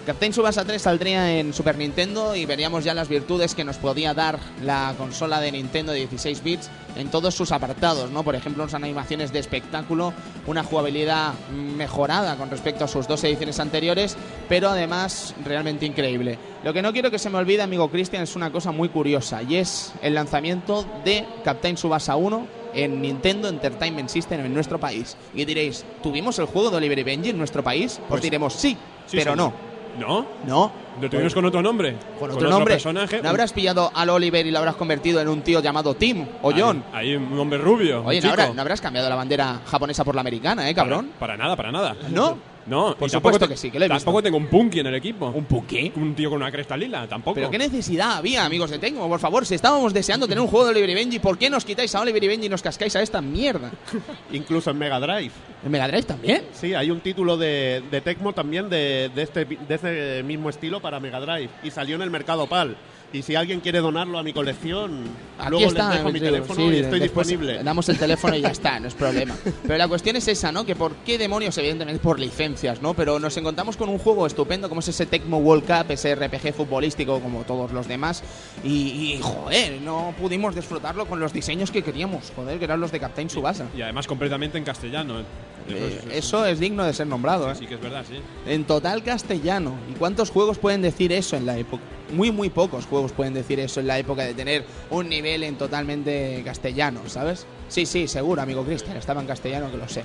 [0.07, 4.13] Captain Subasa 3 saldría en Super Nintendo y veríamos ya las virtudes que nos podía
[4.13, 8.23] dar la consola de Nintendo de 16 bits en todos sus apartados, ¿no?
[8.23, 10.13] Por ejemplo, unas animaciones de espectáculo,
[10.47, 16.39] una jugabilidad mejorada con respecto a sus dos ediciones anteriores, pero además realmente increíble.
[16.63, 19.43] Lo que no quiero que se me olvide, amigo Cristian, es una cosa muy curiosa
[19.43, 25.17] y es el lanzamiento de Captain Subasa 1 en Nintendo Entertainment System en nuestro país.
[25.35, 27.95] Y diréis, ¿tuvimos el juego de Oliver Benji en nuestro país?
[27.97, 28.77] Pues, Pues- diremos sí,
[29.07, 29.39] Sí, pero sí.
[29.39, 29.74] no.
[29.99, 30.27] ¿No?
[30.47, 30.73] No.
[31.01, 31.97] ¿Lo tuvimos con otro nombre?
[32.19, 32.75] Con otro nombre.
[32.75, 33.21] personaje.
[33.21, 36.53] ¿No habrás pillado al Oliver y lo habrás convertido en un tío llamado Tim o
[36.57, 36.85] John?
[36.93, 38.03] Ahí, un hombre rubio.
[38.03, 38.33] un Oye, ¿no, chico.
[38.43, 41.11] habrá- no habrás cambiado la bandera japonesa por la americana, eh, cabrón?
[41.19, 41.97] Para, para nada, para nada.
[42.11, 42.39] ¿No?
[42.67, 44.87] No, Por tampoco supuesto te- que sí, que lo he Tampoco tengo un punky en
[44.87, 45.29] el equipo.
[45.29, 45.93] ¿Un puqué?
[45.97, 47.35] Un tío con una cresta lila, tampoco.
[47.35, 49.07] ¿Pero qué necesidad había, amigos de Tecmo?
[49.09, 51.65] Por favor, si estábamos deseando tener un juego de Oliver y Benji, ¿por qué nos
[51.65, 53.71] quitáis a Oliver y Benji y nos cascáis a esta mierda?
[54.33, 55.31] Incluso en Mega Drive.
[55.65, 56.43] ¿En Mega Drive también?
[56.53, 60.81] Sí, hay un título de, de Tecmo también de, de este, de este mismo estilo
[60.81, 61.51] para Mega Drive.
[61.63, 62.77] Y salió en el mercado PAL.
[63.13, 65.05] Y si alguien quiere donarlo a mi colección,
[65.39, 67.63] Aquí luego está, les dejo mi teléfono sí, y estoy después disponible.
[67.63, 69.37] Damos el teléfono y ya está, no es problema.
[69.63, 70.67] Pero la cuestión es esa, ¿no?
[70.67, 72.95] Que por qué demonios, evidentemente por licencias, ¿no?
[72.95, 76.55] Pero nos encontramos con un juego estupendo como es ese Tecmo World Cup, ese RPG
[76.55, 78.25] futbolístico como todos los demás.
[78.65, 82.91] Y, y, joder, no pudimos disfrutarlo con los diseños que queríamos, joder, que eran los
[82.91, 83.67] de Captain Subasa.
[83.77, 85.23] Y además completamente en castellano.
[85.67, 87.55] Eso, Eh, es- eso es digno de ser nombrado, ¿eh?
[87.55, 88.17] sí que es verdad, sí.
[88.47, 89.75] En total castellano.
[89.91, 91.83] ¿Y cuántos juegos pueden decir eso en la época?
[92.13, 95.57] Muy, muy pocos juegos pueden decir eso en la época de tener un nivel en
[95.57, 97.47] totalmente castellano, ¿sabes?
[97.69, 100.05] Sí, sí, seguro, amigo Cristian, estaba en castellano, que lo sé.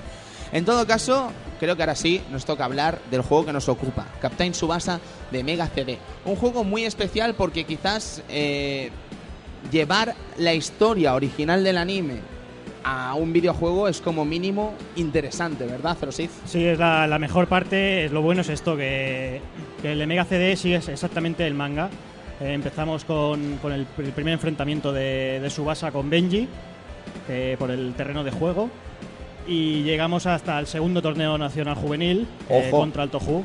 [0.52, 1.30] En todo caso,
[1.60, 4.98] creo que ahora sí nos toca hablar del juego que nos ocupa, Captain Subasa
[5.30, 5.98] de Mega CD.
[6.24, 8.90] Un juego muy especial porque quizás eh,
[9.70, 12.16] llevar la historia original del anime
[12.84, 15.96] a un videojuego es como mínimo interesante, ¿verdad?
[16.46, 18.04] Sí, es la, la mejor parte.
[18.04, 19.40] Es lo bueno es esto, que,
[19.82, 21.90] que el Mega CD sigue exactamente el manga.
[22.40, 26.48] Eh, empezamos con, con el, el primer enfrentamiento de, de Subasa con Benji
[27.28, 28.70] eh, por el terreno de juego.
[29.46, 33.44] Y llegamos hasta el segundo torneo nacional juvenil eh, contra el Tohu.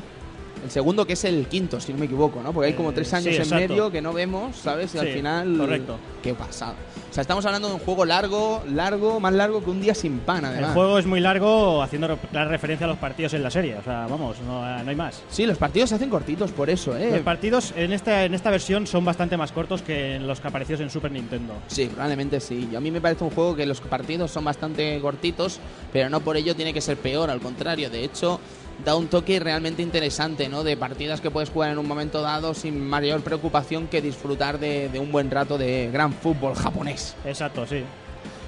[0.66, 2.52] El segundo que es el quinto, si no me equivoco, ¿no?
[2.52, 3.68] Porque hay como Eh, tres sí, años en exacto.
[3.68, 4.92] medio que no vemos, ¿sabes?
[4.96, 5.56] Y al Sí, final...
[5.58, 5.96] correcto.
[6.24, 6.74] Qué pasado.
[7.08, 10.18] O sea, estamos hablando de un juego largo, largo, más largo que un día sin
[10.18, 10.74] pan, El además.
[10.74, 13.76] juego es muy largo, haciendo clara referencia a los partidos en la serie.
[13.76, 15.22] O sea, vamos, no, no hay más.
[15.30, 17.10] Sí, los partidos se hacen cortitos por eso, ¿eh?
[17.12, 20.48] Los partidos en esta, en esta versión son bastante más cortos que en los que
[20.48, 21.54] apareció en Super Nintendo.
[21.68, 22.68] Sí, probablemente sí.
[22.76, 25.60] A mí me parece un juego que los partidos son bastante cortitos,
[25.92, 27.88] pero no por ello tiene que ser peor, al contrario.
[27.88, 28.40] De hecho,
[28.84, 30.64] da un toque realmente interesante, ¿no?
[30.64, 34.88] De partidas que puedes jugar en un momento dado sin mayor preocupación que disfrutar de,
[34.88, 37.16] de un buen rato de gran fútbol japonés.
[37.24, 37.82] Exacto, sí.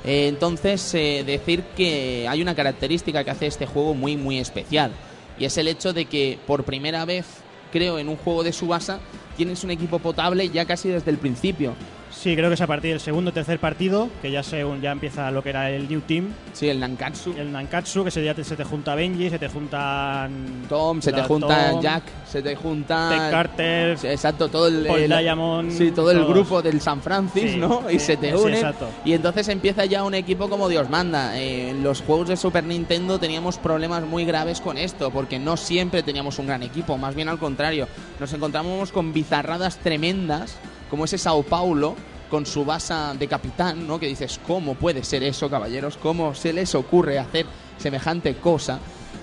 [0.04, 4.92] Eh, entonces, eh, decir que hay una característica que hace este juego muy, muy especial.
[5.38, 7.26] Y es el hecho de que por primera vez,
[7.72, 9.00] creo, en un juego de Subasa,
[9.36, 11.74] tienes un equipo potable ya casi desde el principio.
[12.10, 14.90] Sí, creo que es a partir del segundo o tercer partido, que ya, se, ya
[14.92, 17.34] empieza lo que era el New Team, Sí, el Nankatsu.
[17.36, 21.12] el Nankatsu, que se, ya te, se te junta Benji, se te juntan Tom, se
[21.12, 23.08] te junta Tom, Jack, se te junta.
[23.10, 26.30] Ted Carter, Sí, exacto, todo el, Paul el- Diamond, sí, todo el todos.
[26.32, 27.90] grupo del San Francisco, Sí, ¿no?
[27.90, 28.54] Y se te sí, unen.
[28.54, 28.88] exacto.
[29.04, 31.38] Y entonces empieza ya un equipo como Dios manda.
[31.38, 35.56] Eh, en los juegos de Super Nintendo teníamos problemas muy graves con esto, porque no
[35.56, 37.86] siempre teníamos un gran equipo, más bien al contrario.
[38.18, 40.56] Nos encontramos con bizarradas tremendas,
[40.90, 41.94] como ese Sao Paulo,
[42.30, 43.98] con su basa de capitán, ¿no?
[43.98, 45.96] Que dices, ¿cómo puede ser eso, caballeros?
[45.96, 47.46] ¿Cómo se les ocurre hacer
[47.78, 48.78] semejante cosa?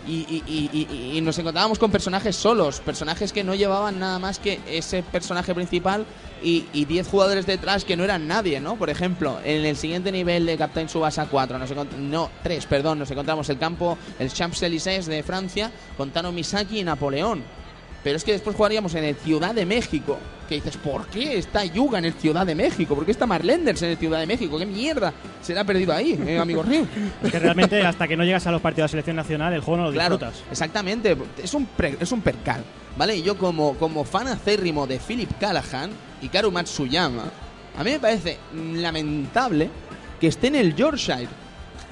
[0.07, 4.37] Y, y- y- y- nos encontrábamos con personajes solos, personajes que no llevaban nada más
[4.37, 6.05] que ese personaje principal
[6.43, 8.75] y y 10 jugadores detrás que no eran nadie, ¿no?
[8.75, 13.09] Por ejemplo, en el siguiente nivel de Captain Subasa 4, nos no, 3, perdón, nos
[13.09, 17.43] encontramos el campo, el Champs-Élysées de Francia, con Tano Misaki y Napoleón.
[18.05, 20.17] Pero es que después jugaríamos en el Ciudad de México.
[20.47, 22.93] Que dices, ¿por qué está Yuga en el Ciudad de México?
[22.93, 24.59] ¿Por qué está Marlenders en el Ciudad de México?
[24.59, 25.11] ¿Qué mierda?
[25.41, 26.85] Se le ha perdido ahí, eh, amigo Río.
[27.23, 29.61] Es que realmente hasta que no llegas a los partidos de la selección nacional, el
[29.61, 30.43] juego no lo Claro, disfrutas.
[30.51, 31.17] exactamente.
[31.43, 32.63] Es un, pre- es un percal.
[32.95, 33.17] ¿Vale?
[33.17, 35.89] Y yo como, como fan acérrimo de Philip Callahan
[36.21, 37.23] y Karu Matsuyama,
[37.77, 39.69] a mí me parece lamentable
[40.21, 41.27] que esté en el Yorkshire.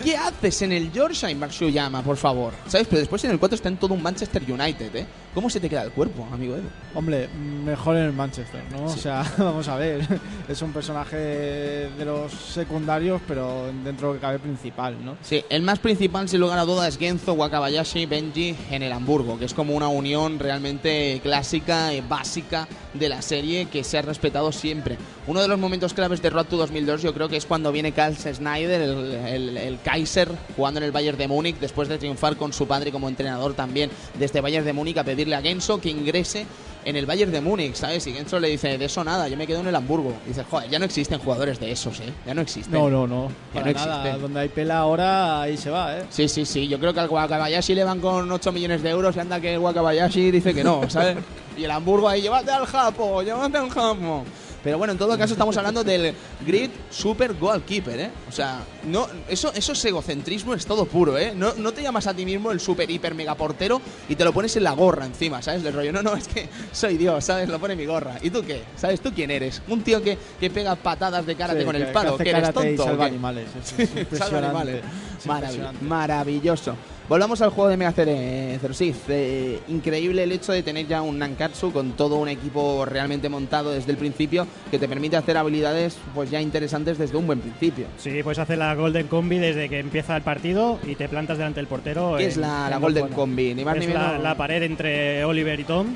[0.03, 2.53] ¿Qué haces en el Yorkshire, Matsuyama, por favor?
[2.67, 2.87] ¿Sabes?
[2.87, 5.05] Pero después en el 4 está en todo un Manchester United, ¿eh?
[5.33, 6.67] ¿Cómo se te queda el cuerpo, amigo Edu?
[6.93, 7.27] Hombre,
[7.65, 8.85] mejor en el Manchester, ¿no?
[8.85, 10.01] O sea, vamos a ver.
[10.47, 15.17] Es un personaje de los secundarios, pero dentro de lo que cabe principal, ¿no?
[15.23, 19.39] Sí, el más principal, sin lugar a dudas, es Genzo Wakabayashi Benji en el Hamburgo,
[19.39, 24.03] que es como una unión realmente clásica y básica de la serie que se ha
[24.03, 24.97] respetado siempre.
[25.25, 27.91] Uno de los momentos claves de Road to 2002 yo creo que es cuando viene
[27.91, 32.35] Carl Snyder, el, el- el Kaiser, jugando en el Bayern de Múnich, después de triunfar
[32.37, 35.89] con su padre como entrenador también desde Bayern de Múnich, a pedirle a Genso que
[35.89, 36.45] ingrese
[36.85, 38.05] en el Bayern de Múnich, ¿sabes?
[38.07, 40.13] Y Genso le dice, de eso nada, yo me quedo en el Hamburgo.
[40.25, 42.11] Y dice, joder, ya no existen jugadores de esos, ¿eh?
[42.25, 42.73] Ya no existen.
[42.73, 43.29] No, no, no.
[43.53, 44.17] Ya Para no nada.
[44.17, 46.03] Donde hay pela ahora, ahí se va, ¿eh?
[46.09, 46.67] Sí, sí, sí.
[46.67, 49.53] Yo creo que al Wakabayashi le van con 8 millones de euros y anda que
[49.53, 51.17] el Wakabayashi dice que no, ¿sabes?
[51.57, 54.25] y el Hamburgo ahí, llévate al Japo, llévate al Japo.
[54.63, 56.13] Pero bueno, en todo caso estamos hablando del
[56.45, 58.09] Grid Super Goalkeeper, ¿eh?
[58.29, 61.33] O sea, no, eso, eso es egocentrismo, es todo puro, ¿eh?
[61.35, 64.31] No, no te llamas a ti mismo el super hiper mega portero y te lo
[64.31, 65.63] pones en la gorra encima, ¿sabes?
[65.63, 67.49] Del rollo, no, no, es que soy Dios, ¿sabes?
[67.49, 68.15] Lo pone mi gorra.
[68.21, 68.63] ¿Y tú qué?
[68.77, 69.01] ¿Sabes?
[69.01, 69.61] ¿Tú quién eres?
[69.67, 72.17] ¿Un tío que, que pega patadas de karate Sí, con el palo?
[72.17, 72.83] que ¿Que hace eres y tonto?
[72.83, 73.09] o salva qué?
[73.09, 73.47] animales.
[73.77, 74.81] Es, es Salva animales.
[75.19, 75.85] Es Maravi- impresionante.
[75.85, 76.75] maravilloso.
[77.09, 78.95] Volvamos al juego de Mega CD, Zerosith.
[79.09, 83.71] Eh, increíble el hecho de tener ya un Nankatsu con todo un equipo realmente montado
[83.71, 87.87] desde el principio que te permite hacer habilidades pues ya interesantes desde un buen principio.
[87.97, 91.59] Sí, puedes hacer la Golden Combi desde que empieza el partido y te plantas delante
[91.59, 92.15] del portero.
[92.17, 93.09] ¿Qué en- es la, la Golden.
[93.09, 93.53] Combi?
[93.53, 94.23] Ni más Es ni la, menos.
[94.23, 95.87] la pared entre Oliver y Tom,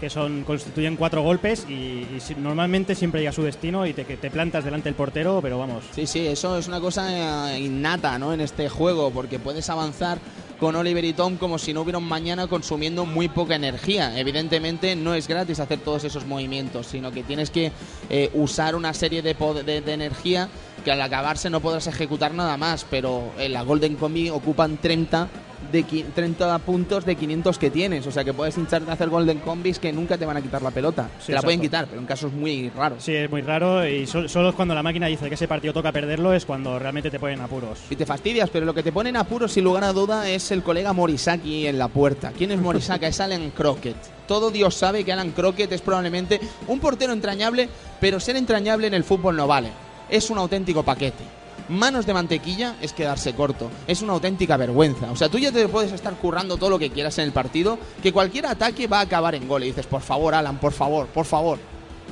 [0.00, 4.04] que son constituyen cuatro golpes y, y normalmente siempre llega a su destino y te,
[4.04, 5.84] te plantas delante del portero, pero vamos.
[5.92, 8.32] Sí, sí, eso es una cosa eh, innata ¿no?
[8.32, 10.18] en este juego, porque puedes avanzar
[10.60, 14.18] con Oliver y Tom como si no hubiera un mañana consumiendo muy poca energía.
[14.18, 17.72] Evidentemente no es gratis hacer todos esos movimientos, sino que tienes que
[18.08, 19.34] eh, usar una serie de,
[19.64, 20.48] de- de energía
[20.86, 25.26] que al acabarse no podrás ejecutar nada más, pero en la Golden Combi ocupan 30
[25.72, 29.08] de qui- 30 puntos de 500 que tienes, o sea que puedes hincharte a hacer
[29.08, 31.08] Golden Combis que nunca te van a quitar la pelota.
[31.18, 33.02] Sí, te la pueden quitar, pero en casos muy raros.
[33.02, 35.74] Sí, es muy raro y sol- solo es cuando la máquina dice que ese partido
[35.74, 37.80] toca perderlo es cuando realmente te ponen apuros.
[37.90, 40.52] Y te fastidias, pero lo que te pone en apuros, sin lugar a duda, es
[40.52, 42.30] el colega Morisaki en la puerta.
[42.38, 43.06] ¿Quién es Morisaki?
[43.06, 43.96] es Alan Crockett.
[44.28, 47.68] Todo Dios sabe que Alan Crockett es probablemente un portero entrañable,
[48.00, 49.70] pero ser entrañable en el fútbol no vale.
[50.08, 51.24] Es un auténtico paquete.
[51.68, 53.70] Manos de mantequilla es quedarse corto.
[53.88, 55.10] Es una auténtica vergüenza.
[55.10, 57.76] O sea, tú ya te puedes estar currando todo lo que quieras en el partido,
[58.02, 59.64] que cualquier ataque va a acabar en gol.
[59.64, 61.58] Y dices, por favor, Alan, por favor, por favor.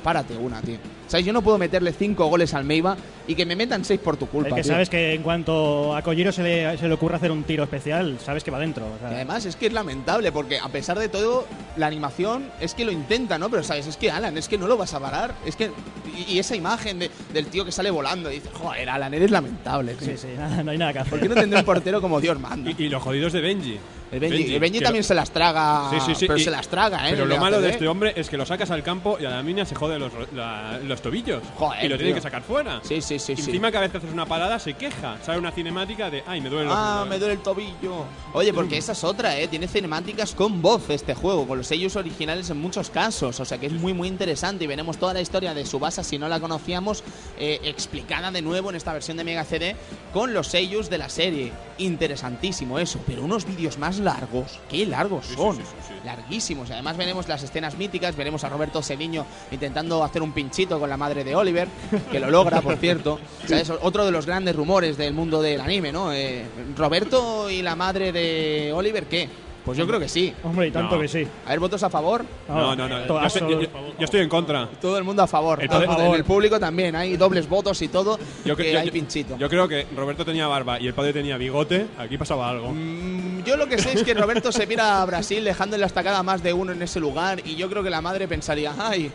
[0.03, 0.79] Párate una, tío.
[1.15, 2.97] Sea, yo no puedo meterle cinco goles al Meiba
[3.29, 4.49] y que me metan seis por tu culpa.
[4.49, 4.73] Es que tío.
[4.73, 8.19] sabes que en cuanto a Kojiro se le, se le ocurre hacer un tiro especial,
[8.21, 8.85] sabes que va dentro.
[8.87, 11.47] o sea, Y además es que es lamentable porque a pesar de todo
[11.77, 13.49] la animación es que lo intenta, ¿no?
[13.49, 15.71] Pero sabes, es que Alan, es que no lo vas a parar, es que
[16.17, 19.31] y, y esa imagen de- del tío que sale volando y dice, "Joder, Alan, eres
[19.31, 20.09] lamentable." tío".
[20.09, 21.11] sí, sí, nada, no hay nada que hacer.
[21.11, 22.71] ¿Por qué no tendré un portero como Dios manda?
[22.71, 23.79] Y, y los jodidos de Benji.
[24.13, 26.51] El Benji, el Benji también lo- se las traga, Sí, sí, sí, pero y- se
[26.51, 27.13] las traga, ¿eh?
[27.15, 29.43] Pero lo malo de este hombre es que lo sacas al campo y a la
[29.43, 31.43] mina se jode los, la- los tobillos.
[31.57, 32.81] Joder, y lo tiene que sacar fuera.
[32.83, 33.43] Sí, sí, sí, Y sí.
[33.51, 35.19] Encima que a veces haces una parada, se queja.
[35.25, 38.05] Sale una cinemática de, ay, me duele los Ah, me duele el tobillo.
[38.33, 39.47] Oye, porque esa es otra, ¿eh?
[39.47, 43.39] Tiene cinemáticas con voz este juego, con los sellos originales en muchos casos.
[43.39, 44.65] O sea que es muy, muy interesante.
[44.65, 47.05] Y veremos toda la historia de Subasa, si no la conocíamos,
[47.39, 49.77] eh, explicada de nuevo en esta versión de Mega CD
[50.13, 51.53] con los sellos de la serie.
[51.79, 52.99] Interesantísimo eso.
[53.07, 54.59] Pero unos vídeos más largos.
[54.69, 55.57] Qué largos son.
[55.57, 55.95] sí, sí, sí.
[56.05, 56.71] Larguísimos.
[56.71, 60.97] Además veremos las escenas míticas, veremos a Roberto Cediño intentando hacer un pinchito con la
[60.99, 61.67] madre de Oliver,
[62.13, 63.19] que lo logra, por cierto.
[63.47, 63.73] ¿Sabes?
[63.81, 66.13] Otro de los grandes rumores del mundo del anime, ¿no?
[66.13, 66.45] Eh,
[66.77, 69.29] Roberto y la madre de Oliver, ¿qué?
[69.65, 70.31] Pues yo creo que sí.
[70.43, 71.01] Hombre, y tanto No.
[71.01, 71.27] que sí.
[71.47, 72.23] A ver, votos a favor.
[72.47, 73.07] No, no, no.
[73.07, 73.69] Yo, estoy- yo- yo-
[73.99, 74.69] yo estoy en contra.
[74.79, 75.63] Todo el mundo a favor.
[75.63, 76.95] El en el público también.
[76.95, 78.19] Hay dobles votos y todo.
[78.45, 79.39] Yo, que cre- yo- hay pinchito.
[79.39, 81.87] yo creo que Roberto tenía barba y el padre tenía bigote.
[81.97, 82.73] Aquí pasaba algo.
[82.75, 85.87] Mm, Yo lo que sé es que Roberto se mira a Brasil dejando en la
[85.87, 89.11] estacada más de uno en ese lugar y yo creo que la madre pensaría, ay,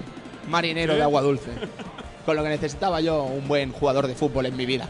[0.49, 1.51] marinero de agua dulce.
[2.25, 4.87] Con lo que necesitaba yo un buen jugador de fútbol en mi vida.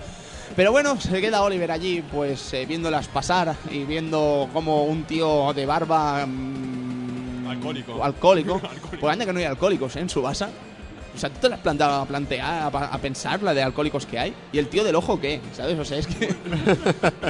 [0.55, 5.53] Pero bueno, se queda Oliver allí, pues eh, viéndolas pasar y viendo como un tío
[5.53, 6.26] de barba...
[6.26, 8.03] mm, Alcohólico.
[8.03, 8.53] Alcohólico.
[8.64, 8.97] Alcohólico.
[8.99, 9.99] Pues anda que no hay alcohólicos ¿eh?
[10.01, 10.49] en su basa.
[11.20, 14.05] O sea, ¿tú te lo has planteado a plantear, a, a pensar la de alcohólicos
[14.05, 14.34] que hay?
[14.53, 15.41] ¿Y el tío del ojo qué?
[15.51, 15.78] ¿Sabes?
[15.78, 16.34] O sea, es que...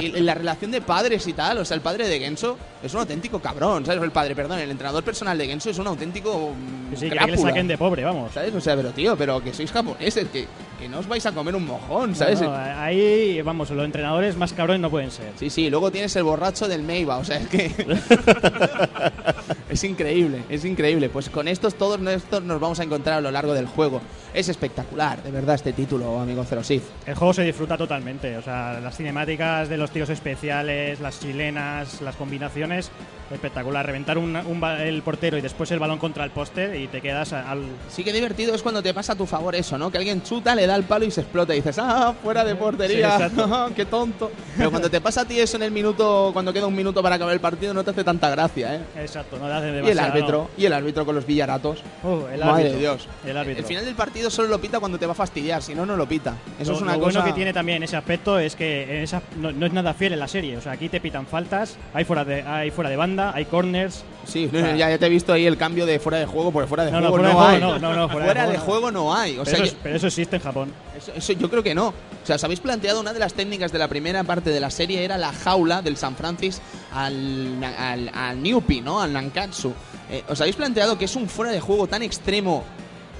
[0.00, 3.00] y la relación de padres y tal, o sea, el padre de Genso es un
[3.00, 4.00] auténtico cabrón, ¿sabes?
[4.00, 6.54] El padre, perdón, el entrenador personal de Genso es un auténtico...
[6.56, 8.32] mm, Que sí, que, le saquen de pobre, vamos.
[8.32, 8.54] ¿Sabes?
[8.54, 10.46] O sea, pero tío, pero que sois japoneses, que,
[10.78, 12.40] que no os vais a comer un mojón, ¿sabes?
[12.40, 15.32] No, no, ahí, vamos, los entrenadores más cabrones no pueden ser.
[15.36, 17.74] Sí, sí, luego tienes el borracho del Meiba, o sea, es que.
[19.70, 21.08] es increíble, es increíble.
[21.08, 24.00] Pues con estos, todos estos nos vamos a encontrar a lo largo del juego.
[24.34, 26.82] Es espectacular, de verdad, este título, amigo Zero Sith.
[27.06, 32.00] El juego se disfruta totalmente, o sea, las cinemáticas de los tiros especiales, las chilenas,
[32.00, 32.90] las combinaciones,
[33.30, 33.86] espectacular.
[33.86, 37.32] Reventar un, un el portero y después el balón contra el póster y te quedas
[37.32, 37.64] al...
[37.88, 39.90] Sí que divertido es cuando te pasa a tu favor eso, ¿no?
[39.90, 42.54] Que alguien chuta, le da el palo y se explota y dices, ah, fuera de
[42.54, 43.70] portería, Sí, exacto.
[43.76, 44.30] qué tonto.
[44.56, 47.16] Pero cuando te pasa a ti eso en el minuto, cuando queda un minuto para
[47.16, 48.80] acabar el partido, no te hace tanta gracia, ¿eh?
[48.96, 51.82] Exacto, no Y el árbitro, y el árbitro con los villaratos.
[52.02, 52.72] Uh, el Madre árbitro.
[52.72, 53.08] de Dios.
[53.24, 53.60] El árbitro.
[53.60, 55.96] El final del partido solo lo pita cuando te va a fastidiar, si no, no
[55.96, 56.34] lo pita.
[56.58, 57.18] Eso lo, es una lo cosa.
[57.20, 60.12] bueno que tiene también ese aspecto es que en esa, no, no es nada fiel
[60.12, 60.56] en la serie.
[60.56, 64.04] O sea, aquí te pitan faltas, hay fuera de, hay fuera de banda, hay corners.
[64.30, 66.84] Sí, ya, ya te he visto ahí el cambio de fuera de juego, porque fuera
[66.84, 67.60] de No, no, juego fuera no, de hay.
[67.60, 69.38] juego no, fuera de juego juego no hay.
[69.38, 70.72] O pero, sea, eso, yo, pero eso existe en Japón.
[70.96, 71.88] eso, eso yo creo que no.
[71.88, 71.94] O
[72.26, 75.04] sea, os habéis planteado una de las técnicas de la primera parte de la serie
[75.04, 76.60] era la jaula del San Francis
[76.92, 79.00] al, al, al Newpi, ¿no?
[79.00, 79.72] Al Nankatsu.
[80.10, 82.64] Eh, ¿Os habéis planteado que es un fuera de juego tan extremo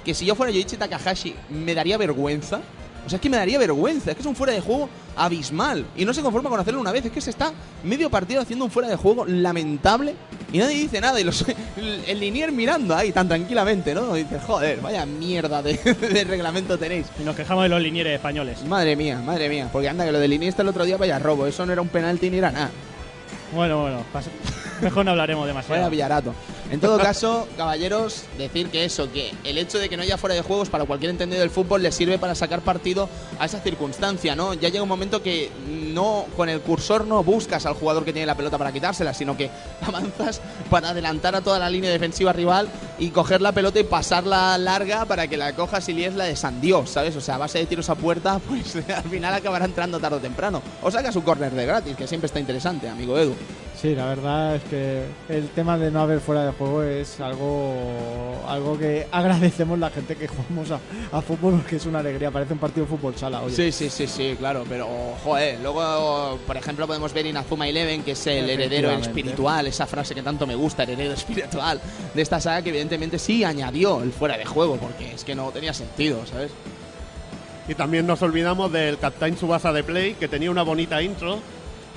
[0.05, 2.61] que si yo fuera Yoichi Takahashi me daría vergüenza?
[3.07, 4.11] O sea, es que me daría vergüenza.
[4.11, 5.85] Es que es un fuera de juego abismal.
[5.97, 7.05] Y no se conforma con hacerlo una vez.
[7.07, 10.15] Es que se está medio partido haciendo un fuera de juego lamentable.
[10.53, 11.21] Y nadie dice nada.
[11.21, 11.45] Y los,
[11.77, 14.17] el, el linier mirando ahí tan tranquilamente, ¿no?
[14.17, 17.07] Y dice, joder, vaya mierda de, de reglamento tenéis.
[17.19, 18.65] Y nos quejamos de los linieres españoles.
[18.65, 19.69] Madre mía, madre mía.
[19.73, 21.47] Porque anda, que lo del Iniesta el otro día vaya robo.
[21.47, 22.71] Eso no era un penalti ni era nada.
[23.55, 24.05] Bueno, bueno,
[24.81, 25.81] mejor no hablaremos demasiado.
[25.81, 26.35] Vaya Villarato.
[26.71, 30.37] En todo caso, caballeros, decir que eso, que el hecho de que no haya fuera
[30.37, 33.09] de juegos para cualquier entendido del fútbol le sirve para sacar partido
[33.41, 34.55] a esa circunstancia, ¿no?
[34.55, 38.27] Ya llega un momento que no con el cursor no buscas al jugador que tiene
[38.27, 39.51] la pelota para quitársela, sino que
[39.81, 40.41] avanzas
[40.71, 42.69] para adelantar a toda la línea defensiva rival
[43.01, 46.37] y coger la pelota y pasarla larga para que la cojas y líes la de
[46.37, 47.17] San Dios, ¿sabes?
[47.17, 50.21] O sea, a base de tiros a puerta, pues al final acabará entrando tarde o
[50.21, 50.63] temprano.
[50.83, 53.35] O sacas un córner de gratis, que siempre está interesante, amigo Edu.
[53.81, 58.45] Sí, la verdad es que el tema de no haber fuera de juego es algo,
[58.47, 60.79] algo que agradecemos la gente que jugamos a,
[61.11, 62.31] a fútbol porque es una alegría.
[62.31, 63.41] Parece un partido de fútbol sala.
[63.41, 63.57] Oye.
[63.57, 64.87] Sí, sí, sí, sí, claro, pero
[65.25, 70.15] joder, luego, por ejemplo, podemos ver Inazuma Eleven, que es el heredero espiritual, esa frase
[70.15, 71.81] que tanto me gusta, heredero espiritual
[72.13, 75.51] de esta saga, que evidentemente sí añadió el fuera de juego, porque es que no
[75.53, 76.51] tenía sentido, ¿sabes?
[77.69, 81.39] Y también nos olvidamos del Captain Subasa de Play, que tenía una bonita intro.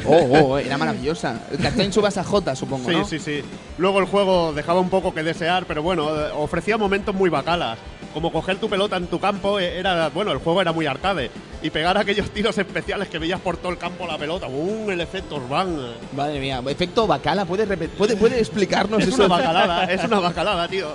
[0.06, 1.42] Oh, oh, era maravillosa.
[1.52, 3.06] El Captain Subasa J, supongo, Sí, ¿no?
[3.06, 3.42] sí, sí.
[3.78, 7.78] Luego el juego dejaba un poco que desear, pero bueno, eh, ofrecía momentos muy bacalas.
[8.14, 11.32] Como coger tu pelota en tu campo, eh, era bueno, el juego era muy arcade.
[11.62, 14.48] Y pegar aquellos tiros especiales que veías por todo el campo la pelota.
[14.48, 14.90] ¡Bum!
[14.92, 15.94] El efecto Urban.
[16.16, 19.16] Madre mía, efecto bacala, ¿puede, repet- puede, puede explicarnos Es eso?
[19.26, 20.90] una bacalada, es una bacalada, tío.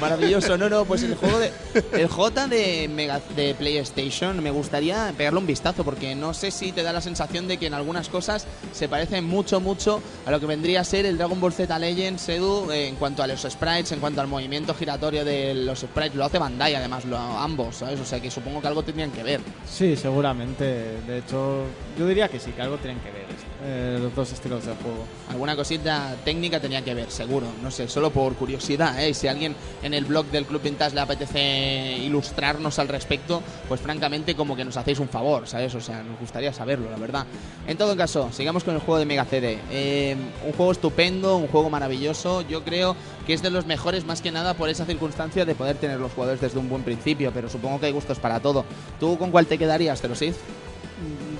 [0.00, 1.52] Maravilloso, no, no, pues el juego de.
[1.92, 6.72] El J de, Mega, de PlayStation me gustaría pegarle un vistazo porque no sé si
[6.72, 10.40] te da la sensación de que en algunas cosas se parece mucho, mucho a lo
[10.40, 13.92] que vendría a ser el Dragon Ball Z Legends Edu en cuanto a los sprites,
[13.92, 16.14] en cuanto al movimiento giratorio de los sprites.
[16.14, 18.00] Lo hace Bandai además, lo, ambos, ¿sabes?
[18.00, 19.40] O sea que supongo que algo tendrían que ver.
[19.66, 20.64] Sí, seguramente.
[21.06, 21.64] De hecho,
[21.98, 23.26] yo diría que sí, que algo tienen que ver
[23.66, 25.06] eh, los dos estilos de juego.
[25.30, 27.46] Alguna cosita técnica tenía que ver, seguro.
[27.62, 29.14] No sé, solo por curiosidad, ¿eh?
[29.14, 33.80] Si a alguien en el blog del Club Vintage le apetece ilustrarnos al respecto, pues
[33.80, 35.74] francamente como que nos hacéis un favor, ¿sabes?
[35.74, 37.26] O sea, nos gustaría saberlo, la verdad.
[37.66, 39.58] En todo caso, sigamos con el juego de Mega CD.
[39.70, 40.14] Eh,
[40.44, 42.42] un juego estupendo, un juego maravilloso.
[42.42, 42.94] Yo creo
[43.26, 46.12] que es de los mejores más que nada por esa circunstancia de poder tener los
[46.12, 48.66] jugadores desde un buen principio, pero supongo que hay gustos para todo.
[49.00, 50.34] ¿Tú con cuál te quedarías, Cerosid?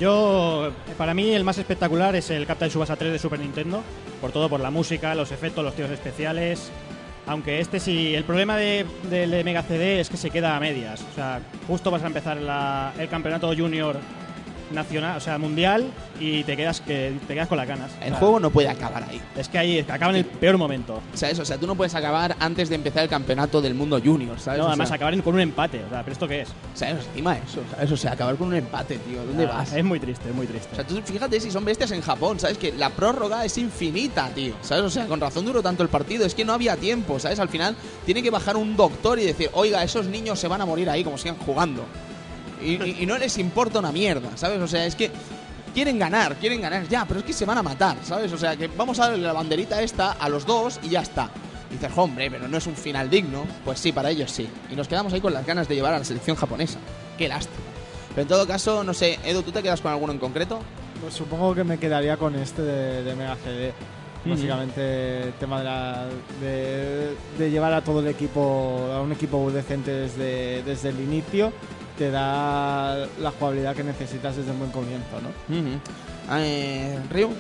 [0.01, 3.83] Yo, para mí, el más espectacular es el Captain Subasa 3 de Super Nintendo.
[4.21, 6.71] Por todo, por la música, los efectos, los tiros especiales.
[7.27, 10.61] Aunque este sí, el problema de- del de Mega CD es que se queda a
[10.61, 11.05] medias.
[11.11, 12.39] O sea, justo vas a empezar
[12.99, 13.97] el campeonato junior
[14.73, 15.85] nacional, o sea, mundial,
[16.21, 17.91] y te quedas, que, te quedas con las ganas.
[18.01, 19.21] El O sea, juego no puede acabar ahí.
[19.37, 21.01] Es que ahí acaba en el peor momento.
[21.15, 21.39] ¿Sabes?
[21.39, 24.59] O sea, tú no puedes acabar antes de empezar el campeonato del mundo junior, ¿sabes?
[24.61, 25.83] No, O además sea, acabar con un empate.
[25.85, 26.49] O sea, ¿pero esto qué es?
[26.75, 27.05] ¿sabes?
[27.07, 27.91] Encima de eso, ¿sabes?
[27.93, 29.25] O sea, acabar con un empate, tío.
[29.25, 29.73] ¿Dónde Ah, vas?
[29.73, 30.69] Es muy triste, es muy triste.
[30.73, 32.59] O sea, tú fíjate si son bestias en Japón, ¿sabes?
[32.59, 34.55] Que la prórroga es infinita, tío.
[34.63, 34.85] ¿Sabes?
[34.85, 36.25] O sea, con razón duró tanto el partido.
[36.27, 37.39] Es que no había tiempo, ¿sabes?
[37.39, 37.77] Al final
[38.07, 41.05] tiene que bajar un doctor y decir, oiga, esos niños se van a morir ahí
[41.05, 41.85] como sigan jugando.
[42.65, 44.61] Y, y- y no les importa una mierda, ¿sabes?
[44.61, 45.11] O sea, es que
[45.75, 48.33] quieren ganar, quieren ganar ya, pero es que se van a matar, ¿sabes?
[48.33, 51.29] O sea, que vamos a darle la banderita esta a los dos y ya está.
[51.71, 53.45] Y dices, hombre, pero no es un final digno.
[53.65, 54.49] Pues sí, para ellos sí.
[54.71, 56.79] Y nos quedamos ahí con las ganas de llevar a la selección japonesa.
[57.19, 57.57] Qué lástima.
[58.11, 60.61] Pero en todo caso, no sé, Edu, ¿tú te quedas con alguno en concreto?
[61.01, 63.73] Pues supongo que me quedaría con este de, de Mega CD.
[64.25, 66.07] Básicamente el tema de, la-
[66.41, 71.53] de, de llevar a todo el equipo, a un equipo decente desde, desde el inicio,
[71.97, 75.57] te da la jugabilidad que necesitas desde un buen comienzo, ¿no?
[75.57, 75.79] Ujú.
[76.33, 77.31] Eh, Ryu.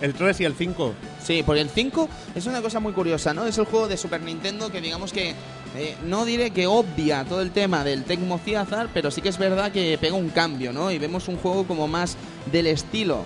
[0.00, 0.92] El 3 y el 5.
[1.22, 3.46] Sí, porque el 5 es una cosa muy curiosa, ¿no?
[3.46, 5.34] Es el juego de Super Nintendo que digamos que
[5.74, 9.38] eh, no diré que obvia todo el tema del Tecmo Ciazar, pero sí que es
[9.38, 10.90] verdad que pega un cambio, ¿no?
[10.90, 12.16] Y vemos un juego como más
[12.52, 13.24] del estilo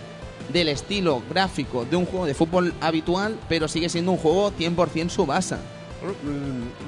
[0.53, 5.09] del estilo gráfico de un juego de fútbol habitual, pero sigue siendo un juego 100%
[5.09, 5.59] Subasa.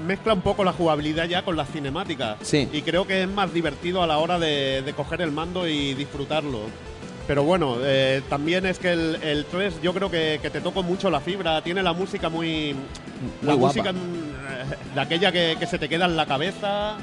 [0.07, 2.37] Mezcla un poco la jugabilidad ya con las cinemáticas.
[2.43, 2.69] Sí.
[2.73, 5.95] Y creo que es más divertido a la hora de, de coger el mando y
[5.95, 6.61] disfrutarlo.
[7.27, 10.83] Pero bueno, eh, también es que el, el 3 yo creo que, que te toco
[10.83, 11.63] mucho la fibra.
[11.63, 12.75] Tiene la música muy...
[13.43, 13.67] la guapa.
[13.69, 16.97] música mm, de aquella que, que se te queda en la cabeza.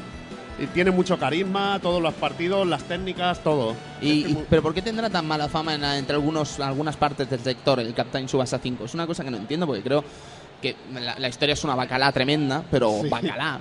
[0.62, 3.76] Y tiene mucho carisma, todos los partidos, las técnicas, todo.
[4.02, 6.60] Y, Es que y- mu- pero ¿por qué tendrá tan mala fama en- entre algunos,
[6.60, 8.84] algunas partes del sector el Captain Subasa 5?
[8.84, 10.04] Es una cosa que no entiendo porque creo
[10.62, 13.10] que la, la historia es una bacalá tremenda, pero Sí.
[13.10, 13.60] bacalá.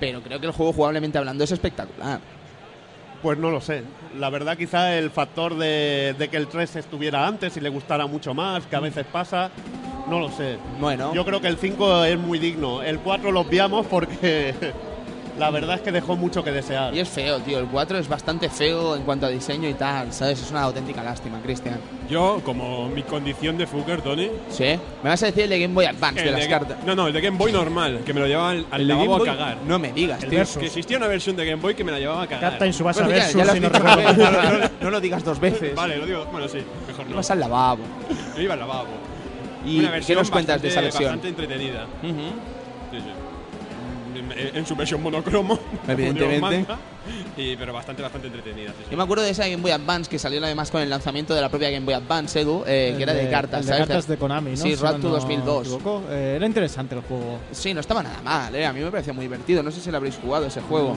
[0.00, 2.20] Pero creo que el juego jugablemente hablando es espectacular.
[3.22, 3.82] Pues no lo sé.
[4.18, 8.06] La verdad quizá el factor de, de que el 3 estuviera antes y le gustara
[8.06, 9.50] mucho más, que a veces pasa,
[10.08, 10.58] no lo sé.
[10.78, 12.82] Bueno, Yo creo que el 5 es muy digno.
[12.82, 14.54] El 4 lo obviamos porque
[15.38, 16.94] la verdad es que dejó mucho que desear.
[16.94, 17.58] y es feo, tío.
[17.58, 20.40] El 4 es bastante feo en cuanto a diseño y tal, ¿sabes?
[20.42, 21.78] Es una auténtica lástima, Cristian.
[22.08, 24.30] Yo, como mi condición de fucker, Tony.
[24.50, 24.78] ¿Sí?
[25.02, 26.78] Me vas a decir el de Game Boy Advance de el las de- cartas.
[26.84, 28.92] No, no, el de Game Boy normal, que me lo llevaba al, al El de
[28.94, 29.56] Game lavabo a Boy, cagar.
[29.66, 30.38] No me digas, El tío.
[30.38, 30.58] Versus.
[30.58, 32.50] Que existía una versión de Game Boy que me la llevaba a cagar.
[32.52, 35.40] Captain Subasa Bueno, ya, versus, ya lo has si no no, no- lo digas dos
[35.40, 35.74] veces.
[35.76, 36.24] Vale, lo digo.
[36.30, 37.12] Bueno, sí, mejor no.
[37.12, 37.82] Ibas al lavabo.
[38.36, 38.88] Yo iba al lavabo.
[39.66, 41.20] ¿Y Una qué versión nos cuentas de esa bastante- versión?
[41.22, 41.86] Bastante entretenida.
[42.02, 42.32] Sí, sí.
[44.32, 45.58] En, en su versión monocromo.
[45.88, 46.66] Evidentemente.
[47.36, 48.70] Y, pero bastante, bastante entretenida.
[48.70, 48.90] sí, sí.
[48.90, 51.40] Yo me acuerdo de esa Game Boy Advance que salió además con el lanzamiento de
[51.40, 53.86] la propia Game Boy Advance, Edu, eh, que era de, cartas, el de ¿sabes?
[53.88, 54.56] cartas de Konami, ¿no?
[54.56, 55.68] Sí, Si Road to no 2002.
[55.68, 56.02] me equivoco.
[56.10, 57.38] Eh, era interesante el juego.
[57.52, 58.64] Sí, no estaba nada mal, ¿eh?
[58.64, 59.62] A mí me parecía muy divertido.
[59.62, 60.96] No sé si lo habréis jugado ese juego.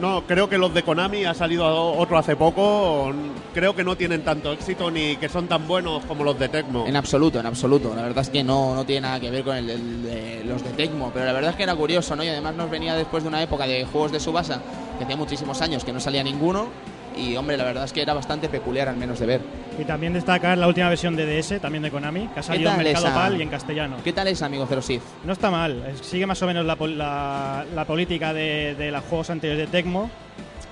[0.00, 3.12] No, creo que los de Konami ha salido otro hace poco.
[3.54, 6.86] Creo que no tienen tanto éxito ni que son tan buenos como los de Tecmo.
[6.86, 7.94] En absoluto, en absoluto.
[7.94, 11.10] La verdad es que no, no tiene nada que ver con el, los de Tecmo,
[11.12, 12.24] pero la verdad es que era curioso, ¿no?
[12.24, 14.60] Y además nos venía después de una época de juegos de Subasa,
[14.98, 16.68] que hacía muchísimos años que no salía ninguno,
[17.16, 19.40] y hombre, la verdad es que era bastante peculiar al menos de ver.
[19.78, 22.78] Y también destacar la última versión de DS, también de Konami, que ha salido en
[22.78, 23.14] Mercado esa?
[23.14, 23.96] PAL y en castellano.
[24.04, 25.02] ¿Qué tal es, amigo Zero Sith?
[25.24, 29.30] No está mal, sigue más o menos la, la- la política de, de los juegos
[29.30, 30.10] anteriores de Tecmo.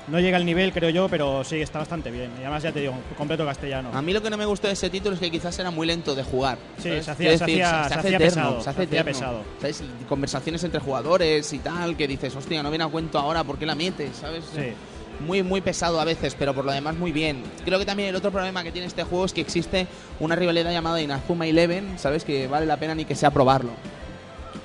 [0.07, 2.31] No llega al nivel, creo yo, pero sí, está bastante bien.
[2.37, 3.89] Y además, ya te digo, completo castellano.
[3.95, 5.87] A mí lo que no me gustó de ese título es que quizás era muy
[5.87, 6.59] lento de jugar.
[6.77, 7.05] Sí, ¿sabes?
[7.07, 9.05] se hacía- se hacía- se hace hacía eterno, pesado, se se hace eterno.
[9.07, 9.43] pesado.
[9.63, 9.83] ¿Sabes?
[10.07, 13.65] Conversaciones entre jugadores y tal, que dices, hostia, no viene a cuento ahora, ¿por qué
[13.65, 14.15] la metes?
[14.17, 14.45] ¿Sabes?
[14.55, 14.75] Sí.
[15.21, 17.43] Muy muy pesado a veces, pero por lo demás muy bien.
[17.65, 19.87] Creo que también el otro problema que tiene este juego es que existe
[20.21, 22.25] una rivalidad llamada Inazuma Eleven, ¿sabes?
[22.25, 23.71] Que vale la pena ni que sea probarlo.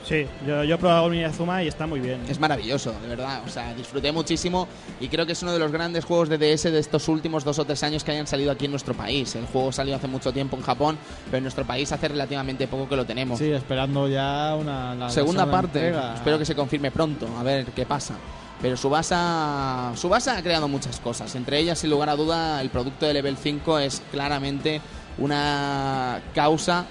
[0.05, 2.21] Sí, yo, yo he probado el Inazuma y está muy bien.
[2.27, 3.41] Es maravilloso, de verdad.
[3.45, 4.67] O sea, disfruté muchísimo
[4.99, 7.59] y creo que es uno de los grandes juegos de DS de estos últimos dos
[7.59, 9.35] o tres años que hayan salido aquí en nuestro país.
[9.35, 12.89] El juego salió hace mucho tiempo en Japón, pero en nuestro país hace relativamente poco
[12.89, 13.38] que lo tenemos.
[13.38, 15.80] Sí, esperando ya una la- la Segunda parte.
[15.80, 16.15] entrega.
[16.15, 18.15] Espero que se confirme pronto, a ver qué pasa.
[18.61, 21.34] Pero Subasa, Subasa ha creado muchas cosas.
[21.36, 24.81] Entre ellas, sin lugar a duda, el producto de Level 5 es claramente
[25.18, 26.86] una causa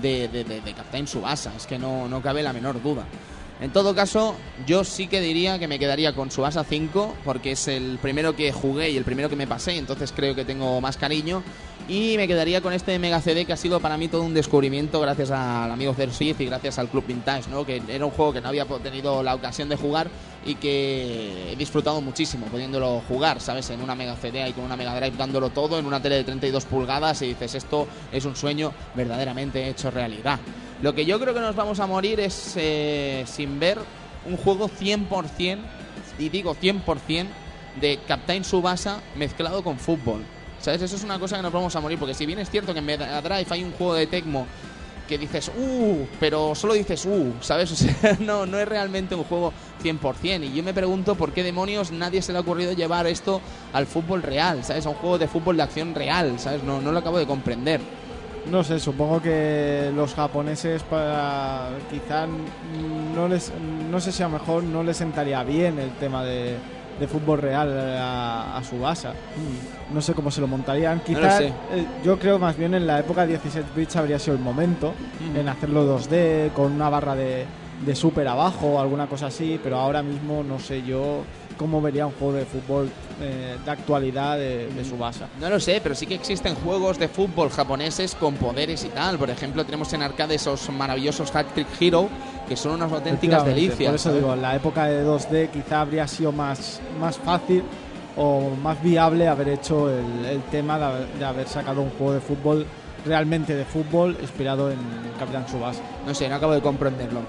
[0.00, 1.52] de, de, de, de Captain Subasa.
[1.56, 3.04] Es que no, no cabe la menor duda.
[3.60, 4.34] En todo caso,
[4.66, 8.50] yo sí que diría que me quedaría con Subasa 5 porque es el primero que
[8.50, 11.44] jugué y el primero que me pasé, entonces creo que tengo más cariño.
[11.92, 14.98] Y me quedaría con este Mega CD que ha sido para mí todo un descubrimiento
[14.98, 17.66] gracias al amigo Zero Sith y gracias al Club Vintage, ¿no?
[17.66, 20.08] que era un juego que no había tenido la ocasión de jugar
[20.46, 23.68] y que he disfrutado muchísimo pudiéndolo jugar, ¿sabes?
[23.68, 26.24] En una Mega CD y con una Mega Drive dándolo todo en una tele de
[26.24, 30.40] 32 pulgadas y dices esto es un sueño verdaderamente hecho realidad.
[30.80, 33.76] Lo que yo creo que nos vamos a morir es eh, sin ver
[34.24, 35.58] un juego 100%,
[36.18, 37.26] y digo 100%,
[37.82, 40.22] de Captain Subasa mezclado con fútbol.
[40.62, 40.80] ¿Sabes?
[40.82, 42.78] Eso es una cosa que nos vamos a morir, porque si bien es cierto que
[42.78, 44.46] en Mega Drive hay un juego de Tecmo
[45.08, 47.72] que dices, uh, pero solo dices, uh, ¿sabes?
[47.72, 49.52] O sea, no, no es realmente un juego
[49.82, 50.44] 100%.
[50.44, 53.40] Y yo me pregunto por qué demonios nadie se le ha ocurrido llevar esto
[53.72, 54.86] al fútbol real, ¿sabes?
[54.86, 56.62] A un juego de fútbol de acción real, ¿sabes?
[56.62, 57.80] No, no lo acabo de comprender.
[58.48, 62.26] No sé, supongo que los japoneses para quizá
[63.14, 63.52] no les
[63.90, 66.56] no sé si a lo mejor no les sentaría bien el tema de,
[67.02, 69.08] de fútbol real a, a su base.
[69.92, 70.98] No sé cómo se lo montarían.
[70.98, 71.46] No lo Quizás sé.
[71.48, 74.94] eh, yo creo más bien en la época 16 bits habría sido el momento
[75.34, 77.44] en hacerlo 2D con una barra de,
[77.84, 81.24] de super abajo o alguna cosa así, pero ahora mismo no sé yo
[81.56, 85.24] cómo vería un juego de fútbol eh, de actualidad de, de su base.
[85.40, 89.18] No lo sé, pero sí que existen juegos de fútbol japoneses con poderes y tal.
[89.18, 92.08] Por ejemplo, tenemos en arcade esos maravillosos Hack Trick Hero,
[92.48, 93.88] que son unas auténticas delicias.
[93.88, 94.20] Por eso ¿sabes?
[94.20, 97.62] digo, en la época de 2D quizá habría sido más, más fácil
[98.16, 102.20] o más viable haber hecho el, el tema de, de haber sacado un juego de
[102.20, 102.66] fútbol
[103.04, 104.78] realmente de fútbol inspirado en
[105.18, 105.82] Capitán Subasa.
[106.06, 107.20] No sé, no acabo de comprenderlo.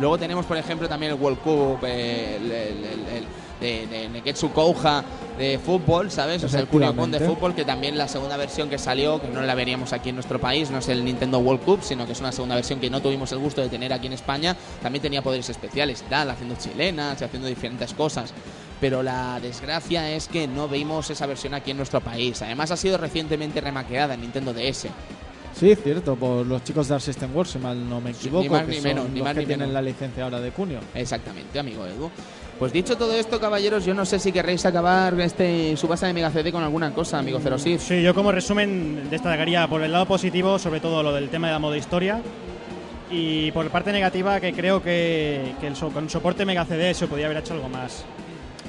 [0.00, 3.24] Luego tenemos, por ejemplo, también el World Cup, eh, el, el- el- el
[3.60, 5.02] de, de Neketsu Kouha
[5.36, 6.44] de fútbol, ¿sabes?
[6.44, 9.42] O sea, el Kunio-kun de fútbol, que también la segunda versión que salió, que no
[9.42, 12.20] la veríamos aquí en nuestro país, no es el Nintendo World Cup, sino que es
[12.20, 15.22] una segunda versión que no tuvimos el gusto de tener aquí en España, también tenía
[15.22, 18.32] poderes especiales y tal, haciendo chilenas y haciendo diferentes cosas.
[18.80, 22.40] Pero la desgracia es que no vimos esa versión aquí en nuestro país.
[22.42, 24.86] Además ha sido recientemente remaqueada en Nintendo DS.
[25.54, 28.42] Sí, cierto, por los chicos de Art System Works, si mal no me Sí, equivoco,
[28.44, 29.74] ni más que ni son menos, ni los más que ni tienen menos.
[29.74, 30.78] la licencia ahora de Cunio.
[30.94, 32.10] Exactamente, amigo Edu.
[32.58, 36.12] Pues dicho todo esto, caballeros, yo no sé si querréis acabar este su base de
[36.12, 37.80] Mega CD con alguna cosa, amigo Zero Sith.
[37.80, 41.52] Sí, yo como resumen destacaría por el lado positivo, sobre todo lo del tema de
[41.54, 42.20] la modo historia.
[43.10, 47.06] Y por parte negativa, que creo que, que el so- con soporte Mega CD se
[47.06, 48.04] podría haber hecho algo más.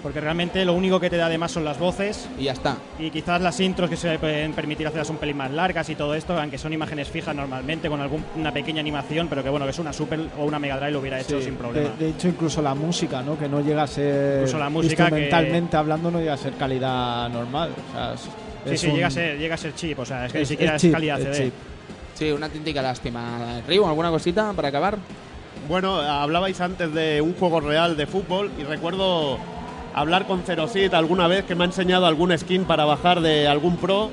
[0.02, 2.78] Porque realmente lo único que te da de más son las voces Y ya está.
[2.98, 6.16] y quizás las intros que se pueden permitir hacerlas un pelín más largas y todo
[6.16, 9.80] esto, aunque son imágenes fijas normalmente con alguna pequeña animación, pero que bueno, que es
[9.80, 11.90] una Super o una Mega Drive lo hubiera hecho Sí, sin problema.
[12.00, 13.38] De, de hecho, incluso la música, ¿no?
[13.38, 14.38] Que no llega a ser.
[14.38, 17.72] Incluso la música que- Instrumentalmente hablando, no llega a ser calidad normal.
[17.90, 18.30] O sea, es- sí,
[18.74, 20.46] es sí, un- llega, a ser, llega a ser chip, o sea, es que ni
[20.46, 21.44] siquiera es chip, calidad CD.
[21.46, 21.54] chip.
[22.14, 23.62] Sí, una tintica lástima.
[23.68, 24.98] Río, ¿alguna cosita para acabar?
[25.68, 29.38] Bueno, hablabais antes de un juego real de fútbol y recuerdo
[29.94, 33.78] hablar con Cerosit alguna vez que me ha enseñado algún skin para bajar de algún
[33.78, 34.10] pro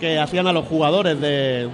[0.00, 1.68] que hacían a los jugadores de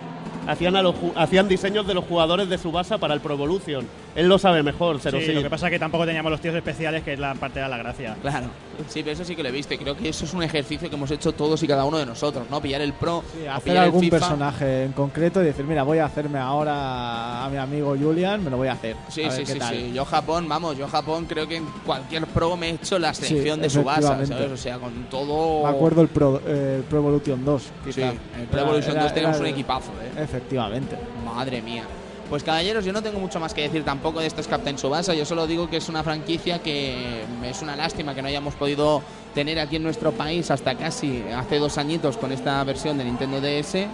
[0.47, 3.86] hacían a los hacían diseños de los jugadores de su base para el Pro Evolution.
[4.19, 5.28] Él lo sabe mejor, Cerosit.
[5.28, 7.61] Sí, lo que pasa es que tampoco teníamos los tíos especiales, que es la parte
[7.61, 8.16] de la gracia.
[8.20, 8.47] Claro.
[8.89, 10.89] Sí, pero eso sí que lo he visto y creo que eso es un ejercicio
[10.90, 12.61] que hemos hecho todos y cada uno de nosotros, ¿no?
[12.61, 14.19] Pillar el Pro, Sí, o hacer pillar el algún FIFA.
[14.19, 18.51] personaje en concreto y decir, mira, voy a hacerme ahora a mi amigo Julian, me
[18.51, 18.97] lo voy a hacer.
[19.09, 19.93] Sí, a sí, sí.
[19.95, 23.24] Yo Japón, vamos, yo Japón creo que en cualquier pro me he hecho la Sí,
[23.24, 24.03] selección de su base.
[24.03, 24.31] ¿sabes?
[24.31, 25.62] O sea, con todo...
[25.65, 27.62] Me acuerdo el Pro, eh, el Pro Evolution 2.
[27.90, 28.19] Sí, en
[28.51, 30.23] Pro Evolution Era- 2 teníamos era- un equipazo, ¿eh?
[30.23, 30.97] Efectivamente.
[31.24, 31.85] Madre mía.
[32.28, 35.14] Pues caballeros, yo no tengo mucho más que decir tampoco de estos Captain Subasa.
[35.14, 39.02] Yo solo digo que es una franquicia que es una lástima que no hayamos podido
[39.34, 43.40] tener aquí en nuestro país hasta casi hace dos añitos con esta versión de Nintendo
[43.40, 43.86] DS.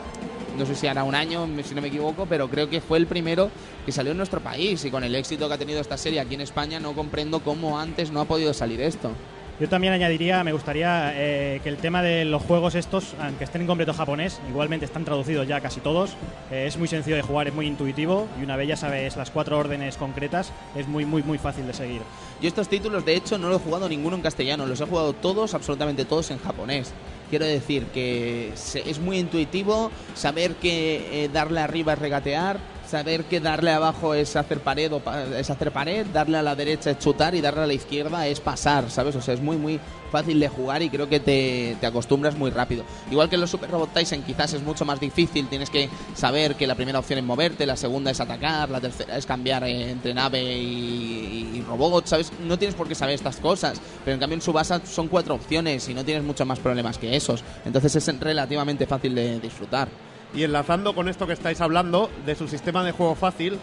[0.59, 3.07] No sé si hará un año, si no me equivoco, pero creo que fue el
[3.07, 3.51] primero
[3.87, 4.85] que salió en nuestro país.
[4.85, 7.79] Y con el éxito que ha tenido esta serie aquí en España, no comprendo cómo
[7.79, 9.13] antes no ha podido salir esto.
[9.61, 13.61] Yo también añadiría, me gustaría eh, que el tema de los juegos estos, aunque estén
[13.61, 16.17] en completo japonés, igualmente están traducidos ya casi todos.
[16.51, 19.31] Eh, es muy sencillo de jugar, es muy intuitivo y una vez ya sabes las
[19.31, 22.03] cuatro órdenes concretas, es muy, muy, muy fácil de seguir.
[22.43, 25.13] Yo estos títulos, de hecho, no los he jugado ninguno en castellano, los he jugado
[25.13, 26.93] todos, absolutamente todos en japonés.
[27.31, 32.59] Quiero decir que es muy intuitivo saber que eh, darle arriba es regatear,
[32.95, 35.03] saber que darle abajo es hacer pared o
[35.37, 38.39] es hacer pared, darle a la derecha es chutar y darle a la izquierda es
[38.39, 39.17] pasar, ¿sabes?
[39.17, 39.81] O sea, es muy muy
[40.13, 42.85] fácil de jugar y creo que te, te acostumbras muy rápido.
[43.11, 46.55] Igual que en los Super Robot Tyson quizás es mucho más difícil, tienes que saber
[46.55, 49.91] que la primera opción es moverte, la segunda es atacar, la tercera es cambiar eh,
[49.91, 52.31] entre nave y, y robot, ¿sabes?
[52.47, 55.89] No tienes por qué saber estas cosas, pero en cambio en Subasa son cuatro opciones
[55.89, 57.43] y no tienes muchos más problemas que esos.
[57.65, 59.89] Entonces es relativamente fácil de disfrutar.
[60.35, 63.59] Y enlazando con esto que estáis hablando, de su sistema de juego fácil,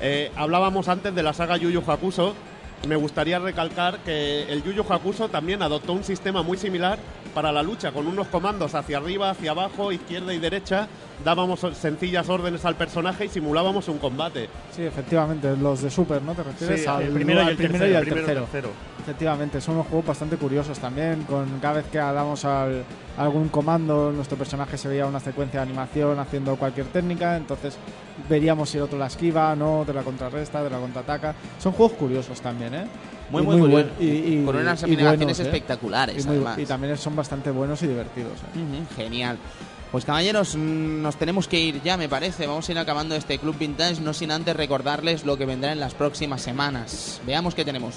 [0.00, 2.34] eh, hablábamos antes de la saga Yu Yu Hakusho,
[2.88, 6.98] me gustaría recalcar que el Yu Yu Hakusho también adoptó un sistema muy similar
[7.34, 10.88] para la lucha, con unos comandos hacia arriba, hacia abajo, izquierda y derecha.
[11.24, 14.48] Dábamos sencillas órdenes al personaje y simulábamos un combate.
[14.74, 16.34] Sí, efectivamente, los de Super, ¿no?
[16.34, 16.82] ¿Te refieres?
[16.82, 18.46] Sí, al el primero y al el primero y al primero y tercero.
[18.46, 18.93] tercero.
[19.04, 21.24] Efectivamente, son unos juegos bastante curiosos también.
[21.24, 22.84] Con cada vez que damos al-
[23.18, 27.36] algún comando, nuestro personaje se veía una secuencia de animación haciendo cualquier técnica.
[27.36, 27.76] Entonces
[28.30, 31.34] veríamos si el otro la esquiva, no, te la contrarresta, te la contraataca.
[31.58, 32.86] Son juegos curiosos también, ¿eh?
[33.30, 33.88] Muy, Y muy, curioso.
[33.98, 35.42] buen- y- y- Con unas animaciones buenos, ¿eh?
[35.42, 36.58] espectaculares, Y, muy- además.
[36.60, 38.32] y también son bastante buenos y divertidos.
[38.56, 38.58] ¿eh?
[38.58, 39.36] Ujú, Genial.
[39.92, 42.46] Pues caballeros, mm, nos tenemos que ir ya, me parece.
[42.46, 45.78] Vamos a ir acabando este Club Vintage, no sin antes recordarles lo que vendrá en
[45.80, 47.20] las próximas semanas.
[47.26, 47.94] Veamos qué tenemos.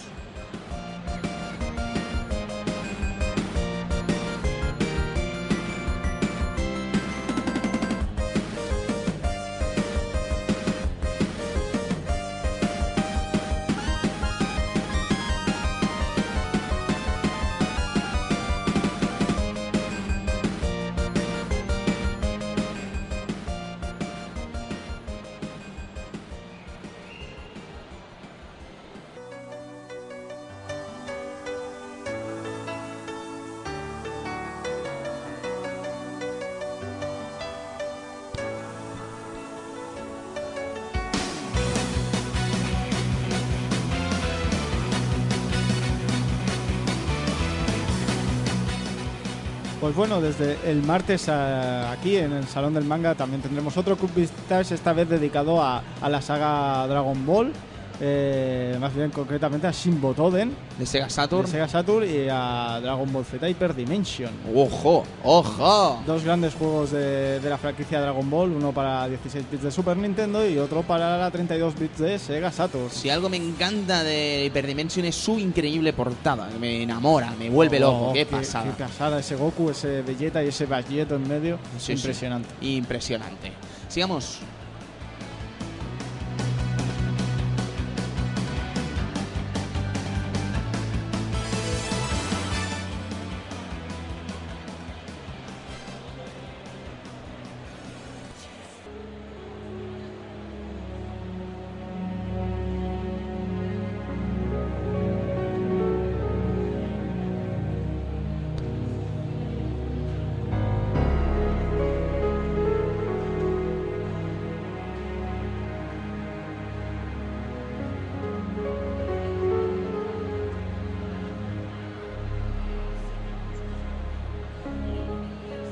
[50.21, 54.93] Desde el martes aquí en el Salón del Manga también tendremos otro Club Vintage, esta
[54.93, 57.53] vez dedicado a la saga Dragon Ball,
[57.99, 61.47] eh, más bien concretamente a Shinbo Toden De Sega de Saturn.
[61.47, 64.31] Sega Saturn y a Dragon Ball Z Hyper Dimension.
[64.53, 65.03] ¡Ojo!
[65.23, 66.01] ¡Ojo!
[66.05, 69.97] Dos grandes juegos de, de la franquicia Dragon Ball, uno para 16 bits de Super
[69.97, 72.89] Nintendo y otro para la 32 bits de Sega Saturn.
[72.89, 76.49] Si algo me encanta de Hyperdimension es su increíble portada.
[76.59, 78.09] Me enamora, me vuelve loco.
[78.09, 78.65] Oh, ¡Qué pasada!
[78.65, 81.57] Qué pasada, ese Goku, ese Vegeta y ese Vegeta en medio.
[81.77, 81.91] Sí, sí.
[81.93, 82.49] Impresionante.
[82.61, 83.51] Impresionante.
[83.87, 84.39] Sigamos.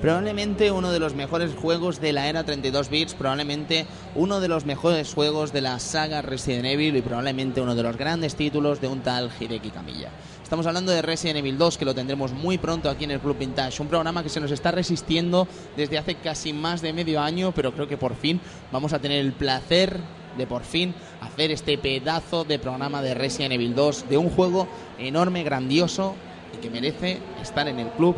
[0.06, 4.64] Probablemente uno de los mejores juegos de la era 32 bits, probablemente uno de los
[4.64, 8.88] mejores juegos de la saga Resident Evil y probablemente uno de los grandes títulos de
[8.88, 10.12] un tal Hideki Kamiya.
[10.44, 13.40] Estamos hablando de Resident Evil 2, que lo tendremos muy pronto aquí en el Club
[13.40, 17.52] Vintage, un programa que se nos está resistiendo desde hace casi más de medio año,
[17.52, 18.40] pero creo que por fin
[18.72, 20.00] vamos a tener el placer
[20.38, 24.68] de por fin hacer este pedazo de programa de Resident Evil 2, de un juego
[25.00, 26.14] enorme, grandioso
[26.54, 28.16] y que merece estar en el club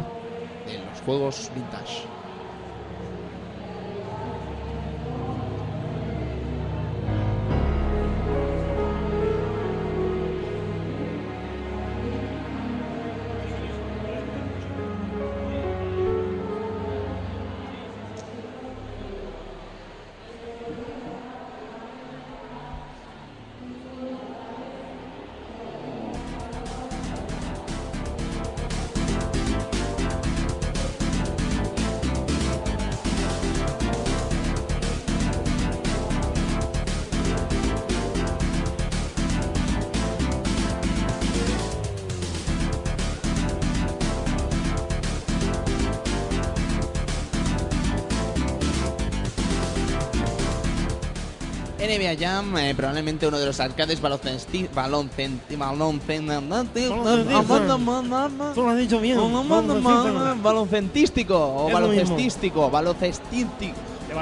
[1.08, 2.17] juegos vintage.
[52.20, 56.30] Jam, eh, probablemente uno de los arcades baloncesti- baloncenti- baloncen-
[58.56, 59.18] Tú lo has dicho bien.
[60.42, 61.94] baloncentístico o Es lo mismo.
[62.04, 63.76] baloncestístico, baloncestístico.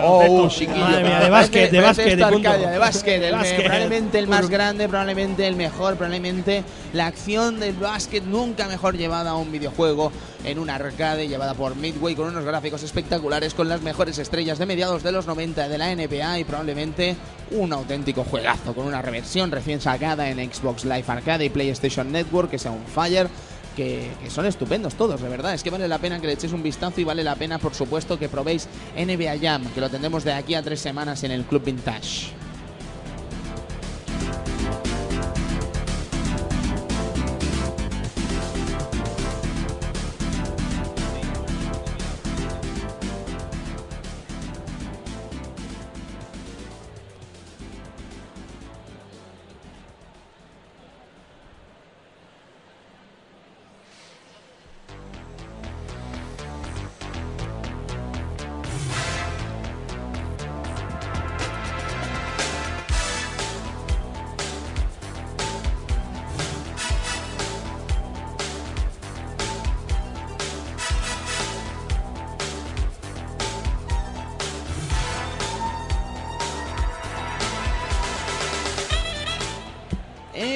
[0.03, 0.77] Oh, chiquillo.
[0.80, 2.49] Madre mía, de básquet, de básquet, de punto.
[2.49, 3.63] Arcadia, de básquet, De el- básquet.
[3.63, 6.63] probablemente el más grande, probablemente el mejor, probablemente
[6.93, 10.11] la acción del básquet nunca mejor llevada a un videojuego
[10.43, 14.65] en una arcade llevada por Midway con unos gráficos espectaculares con las mejores estrellas de
[14.67, 17.15] mediados de los 90 de la NBA y probablemente
[17.51, 22.51] un auténtico juegazo con una reversión recién sacada en Xbox Live Arcade y PlayStation Network
[22.51, 23.27] que sea un fire
[23.76, 25.53] que, son estupendos todos, de verdad.
[25.53, 27.73] Es que vale la pena que le echéis un vistazo y vale la pena, por
[27.73, 31.43] supuesto, que probéis NBA Jam, que lo tendremos de aquí a tres semanas en el
[31.43, 32.44] Club Vintage.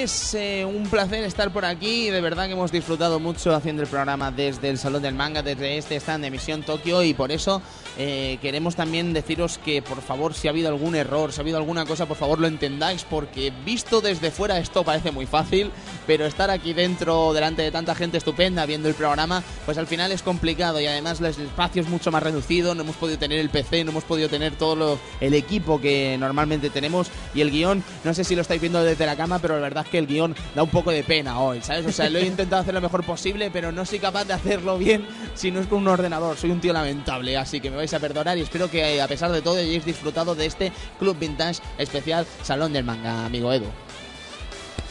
[0.10, 2.10] Es eh, un placer estar por aquí.
[2.10, 5.77] De verdad que hemos disfrutado mucho haciendo el programa desde el Salón del Manga, desde
[5.77, 7.61] este stand de Misión Tokio y por eso
[7.98, 11.57] eh, queremos también deciros que por favor si ha habido algún error, si ha habido
[11.57, 15.72] alguna cosa, por favor lo entendáis porque visto desde fuera esto parece muy fácil,
[16.10, 20.11] pero estar aquí dentro delante de tanta gente estupenda viendo el programa, pues al final
[20.11, 23.52] es complicado y además el espacio es mucho más reducido, no hemos podido tener el
[23.52, 28.15] PC, no hemos podido tener todo el equipo que normalmente tenemos y el guion, no
[28.15, 30.36] sé si lo estáis viendo desde la cama, pero la verdad es que el guion
[30.56, 31.86] da un poco de pena hoy, ¿sabes?
[31.86, 34.80] O sea, lo he intentado hacer lo mejor posible, pero no soy capaz de hacerlo
[34.80, 35.06] bien
[35.36, 37.99] si no es con un ordenador, soy un tío lamentable, así que me vais a
[37.99, 42.26] perdonar y espero que a pesar de todo hayáis disfrutado de este Club Vintage especial
[42.41, 43.68] Salón del Manga, amigo Edu.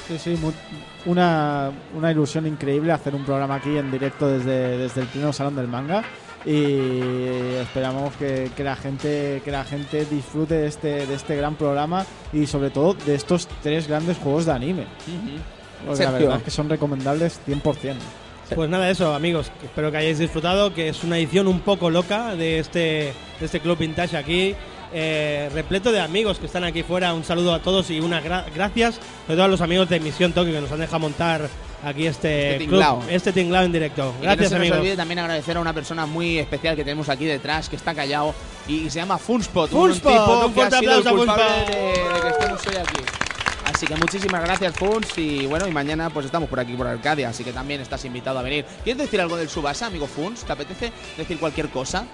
[0.08, 0.38] Sí, sí,
[1.04, 5.54] una, una ilusión increíble hacer un programa aquí en directo desde, desde el pleno salón
[5.54, 6.02] del manga
[6.46, 11.56] y esperamos que, que la gente que la gente disfrute de este, de este gran
[11.56, 14.86] programa y sobre todo de estos tres grandes juegos de anime.
[15.86, 16.26] Porque la Sergio.
[16.26, 17.94] verdad es que son recomendables 100%.
[18.54, 19.52] Pues nada, eso, amigos.
[19.62, 23.60] Espero que hayáis disfrutado, que es una edición un poco loca de este, de este
[23.60, 24.54] Club Vintage aquí.
[24.92, 27.12] Eh, repleto de amigos que están aquí fuera.
[27.14, 28.96] Un saludo a todos y unas gra- gracias
[29.26, 31.48] sobre todo a los amigos de Misión Tokio que nos han dejado montar
[31.84, 33.02] aquí este, Este club, tinglao.
[33.08, 34.12] este tinglao en directo.
[34.16, 34.76] Y que Gracias, no se amigos.
[34.78, 37.94] nos olvide también agradecer a una persona muy especial que tenemos aquí detrás, que está
[37.94, 38.34] callado
[38.66, 39.70] y se llama Funspot.
[39.70, 41.74] Funspot, un tipo un que ha fuerte sido el aplauso a culpable Funspot.
[41.76, 43.02] de, de que estemos hoy aquí.
[43.64, 45.18] Así que muchísimas gracias, Funs.
[45.18, 47.28] Y bueno, y mañana pues estamos por aquí, por Arcadia.
[47.28, 48.64] Así que también estás invitado a venir.
[48.82, 50.42] ¿Quieres decir algo del Subasa, amigo Funs?
[50.44, 52.06] ¿Te apetece decir cualquier cosa?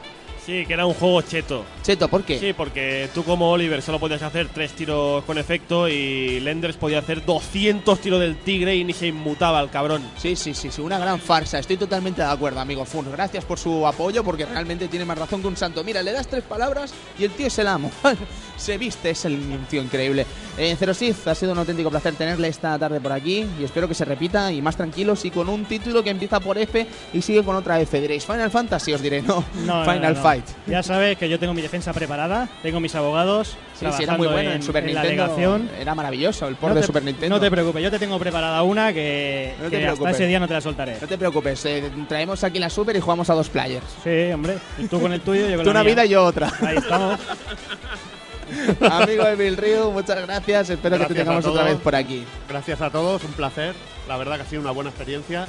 [0.45, 1.65] Sí, que era un juego cheto.
[1.83, 2.39] Cheto, ¿por qué?
[2.39, 6.99] Sí, porque tú como Oliver solo podías hacer tres tiros con efecto y Lenders podía
[6.99, 10.03] hacer 200 tiros del tigre y ni se inmutaba el cabrón.
[10.19, 11.59] Sí, sí, sí, sí, una gran farsa.
[11.59, 13.09] Estoy totalmente de acuerdo, amigo Funs.
[13.11, 15.83] Gracias por su apoyo, porque realmente tiene más razón que un santo.
[15.83, 17.91] Mira, le das tres palabras y el tío es el amo.
[18.57, 19.41] Se viste, es el
[19.71, 20.27] tío increíble.
[20.59, 23.89] Eh, Zero Sith, ha sido un auténtico placer tenerle esta tarde por aquí y espero
[23.89, 27.23] que se repita y más tranquilos y con un título que empieza por F y
[27.23, 28.01] sigue con otra F.
[28.01, 30.23] Diréis, Final Fantasy, os diré, no, No, no, Final no, no.
[30.23, 30.34] Fight.
[30.66, 33.56] Ya sabes que yo tengo mi defensa preparada, tengo mis abogados.
[33.78, 35.23] Sí, sí, era muy trabajando bueno en, Super la Nintendo.
[35.24, 35.70] alegación.
[35.81, 37.36] Era maravilloso el port No de te- Super Nintendo.
[37.36, 40.39] No te preocupes, yo te tengo preparada una que, No te que hasta ese día
[40.40, 40.97] no te la soltaré.
[41.01, 43.85] No te preocupes, eh, traemos aquí la Super y jugamos a dos players.
[44.02, 44.56] Sí, hombre.
[44.78, 45.94] Y tú con el tuyo, yo con Tú la una mía.
[45.94, 46.51] vida y yo otra.
[46.62, 47.19] Ahí estamos.
[48.90, 50.70] Amigo Emil Río, muchas gracias.
[50.70, 52.24] Espero que te tengamos otra vez por aquí.
[52.48, 53.74] Gracias a todos, un placer.
[54.06, 55.47] La verdad que ha sido una buena experiencia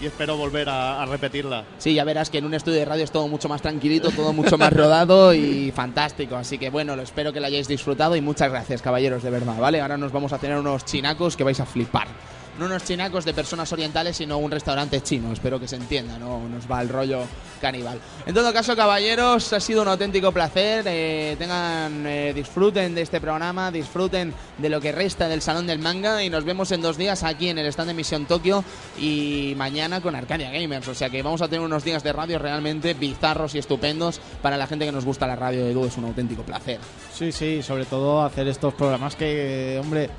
[0.00, 1.64] y espero volver a, a repetirla.
[1.78, 4.32] Sí, ya verás que en un estudio de radio es todo mucho más tranquilito, todo
[4.32, 6.36] mucho más rodado y fantástico.
[6.36, 9.58] Así que bueno, lo espero que lo hayáis disfrutado y muchas gracias, caballeros, de verdad,
[9.58, 9.80] ¿vale?
[9.80, 12.08] Ahora nos vamos a tener unos chinacos que vais a flipar.
[12.58, 15.32] No unos chinacos de personas orientales, sino un restaurante chino.
[15.32, 17.20] Espero que se entienda, no nos va el rollo
[17.62, 17.98] caníbal.
[18.26, 20.84] En todo caso, caballeros, ha sido un auténtico placer.
[20.86, 25.78] Eh, tengan, eh, disfruten de este programa, disfruten de lo que resta del Salón del
[25.78, 28.64] Manga y nos vemos en dos días aquí en el stand de Misión Tokio
[28.98, 30.88] y mañana con Arcadia Gamers.
[30.88, 34.58] O sea que vamos a tener unos días de radio realmente bizarros y estupendos para
[34.58, 35.66] la gente que nos gusta la radio.
[35.66, 36.80] Edu, es un auténtico placer.
[37.14, 40.10] Sí, sí, sobre todo hacer estos programas que, hombre,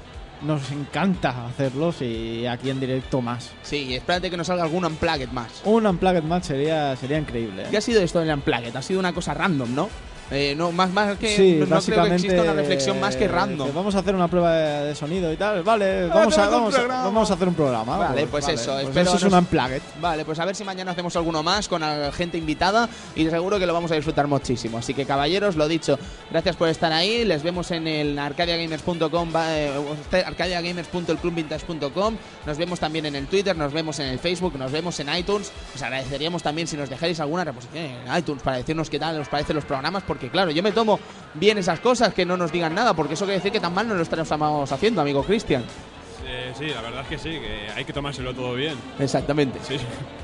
[0.42, 3.52] nos encanta hacerlos y aquí en directo más.
[3.62, 5.62] Sí, y espérate que nos salga algún Unplugged más.
[5.64, 7.64] Un Unplugged match sería, sería increíble.
[7.64, 7.68] ¿eh?
[7.72, 8.76] ¿Qué ha sido esto del Unplugged?
[8.76, 9.90] Ha sido una cosa random, ¿no?
[10.32, 11.36] Eh, no, más, más que.
[11.36, 13.68] Sí, no, creo que exista una reflexión más que random.
[13.70, 15.62] eh, Vamos a hacer una prueba de, de sonido y tal.
[15.64, 17.04] Vale, Ah, vamos, a, vamos, a, programa.
[17.04, 17.98] vamos a hacer un programa.
[17.98, 19.82] Vale, pues eso, pues espero eso es nos- un Unplugged.
[20.02, 23.60] Vale, pues a ver si mañana hacemos alguno más con la gente invitada y seguro
[23.60, 24.78] que lo vamos a disfrutar muchísimo.
[24.80, 26.00] Así que caballeros, lo dicho,
[26.32, 27.26] gracias por estar ahí.
[27.26, 29.72] Les vemos en el arcadiagamers.com, eh,
[30.26, 32.16] arcadiagamers.elclubvintage.com.
[32.46, 35.52] Nos vemos también en el Twitter, nos vemos en el Facebook, nos vemos en iTunes.
[35.76, 39.28] Os agradeceríamos también si nos dejáis alguna reposición en iTunes para decirnos qué tal os
[39.28, 41.00] parecen los programas, porque claro, yo me tomo
[41.34, 43.88] bien esas cosas, que no nos digan nada, porque eso quiere decir que tan mal
[43.88, 45.64] no lo estamos haciendo, amigo Cristian.
[46.24, 48.78] Eh, sí, la verdad es que sí, que hay que tomárselo todo bien.
[49.00, 49.58] Exactamente.
[49.68, 49.78] Sí.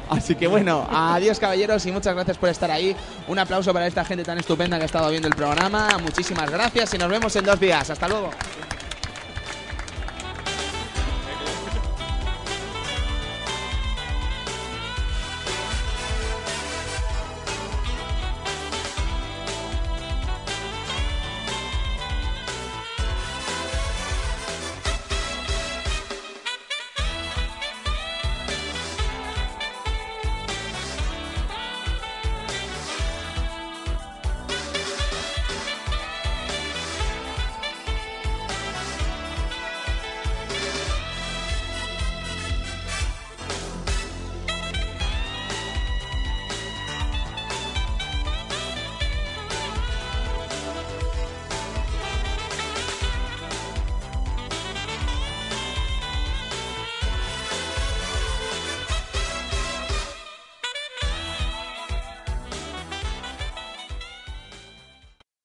[0.07, 2.95] Así que bueno, adiós caballeros y muchas gracias por estar ahí.
[3.27, 5.89] Un aplauso para esta gente tan estupenda que ha estado viendo el programa.
[6.03, 7.89] Muchísimas gracias y nos vemos en dos días.
[7.89, 8.29] Hasta luego.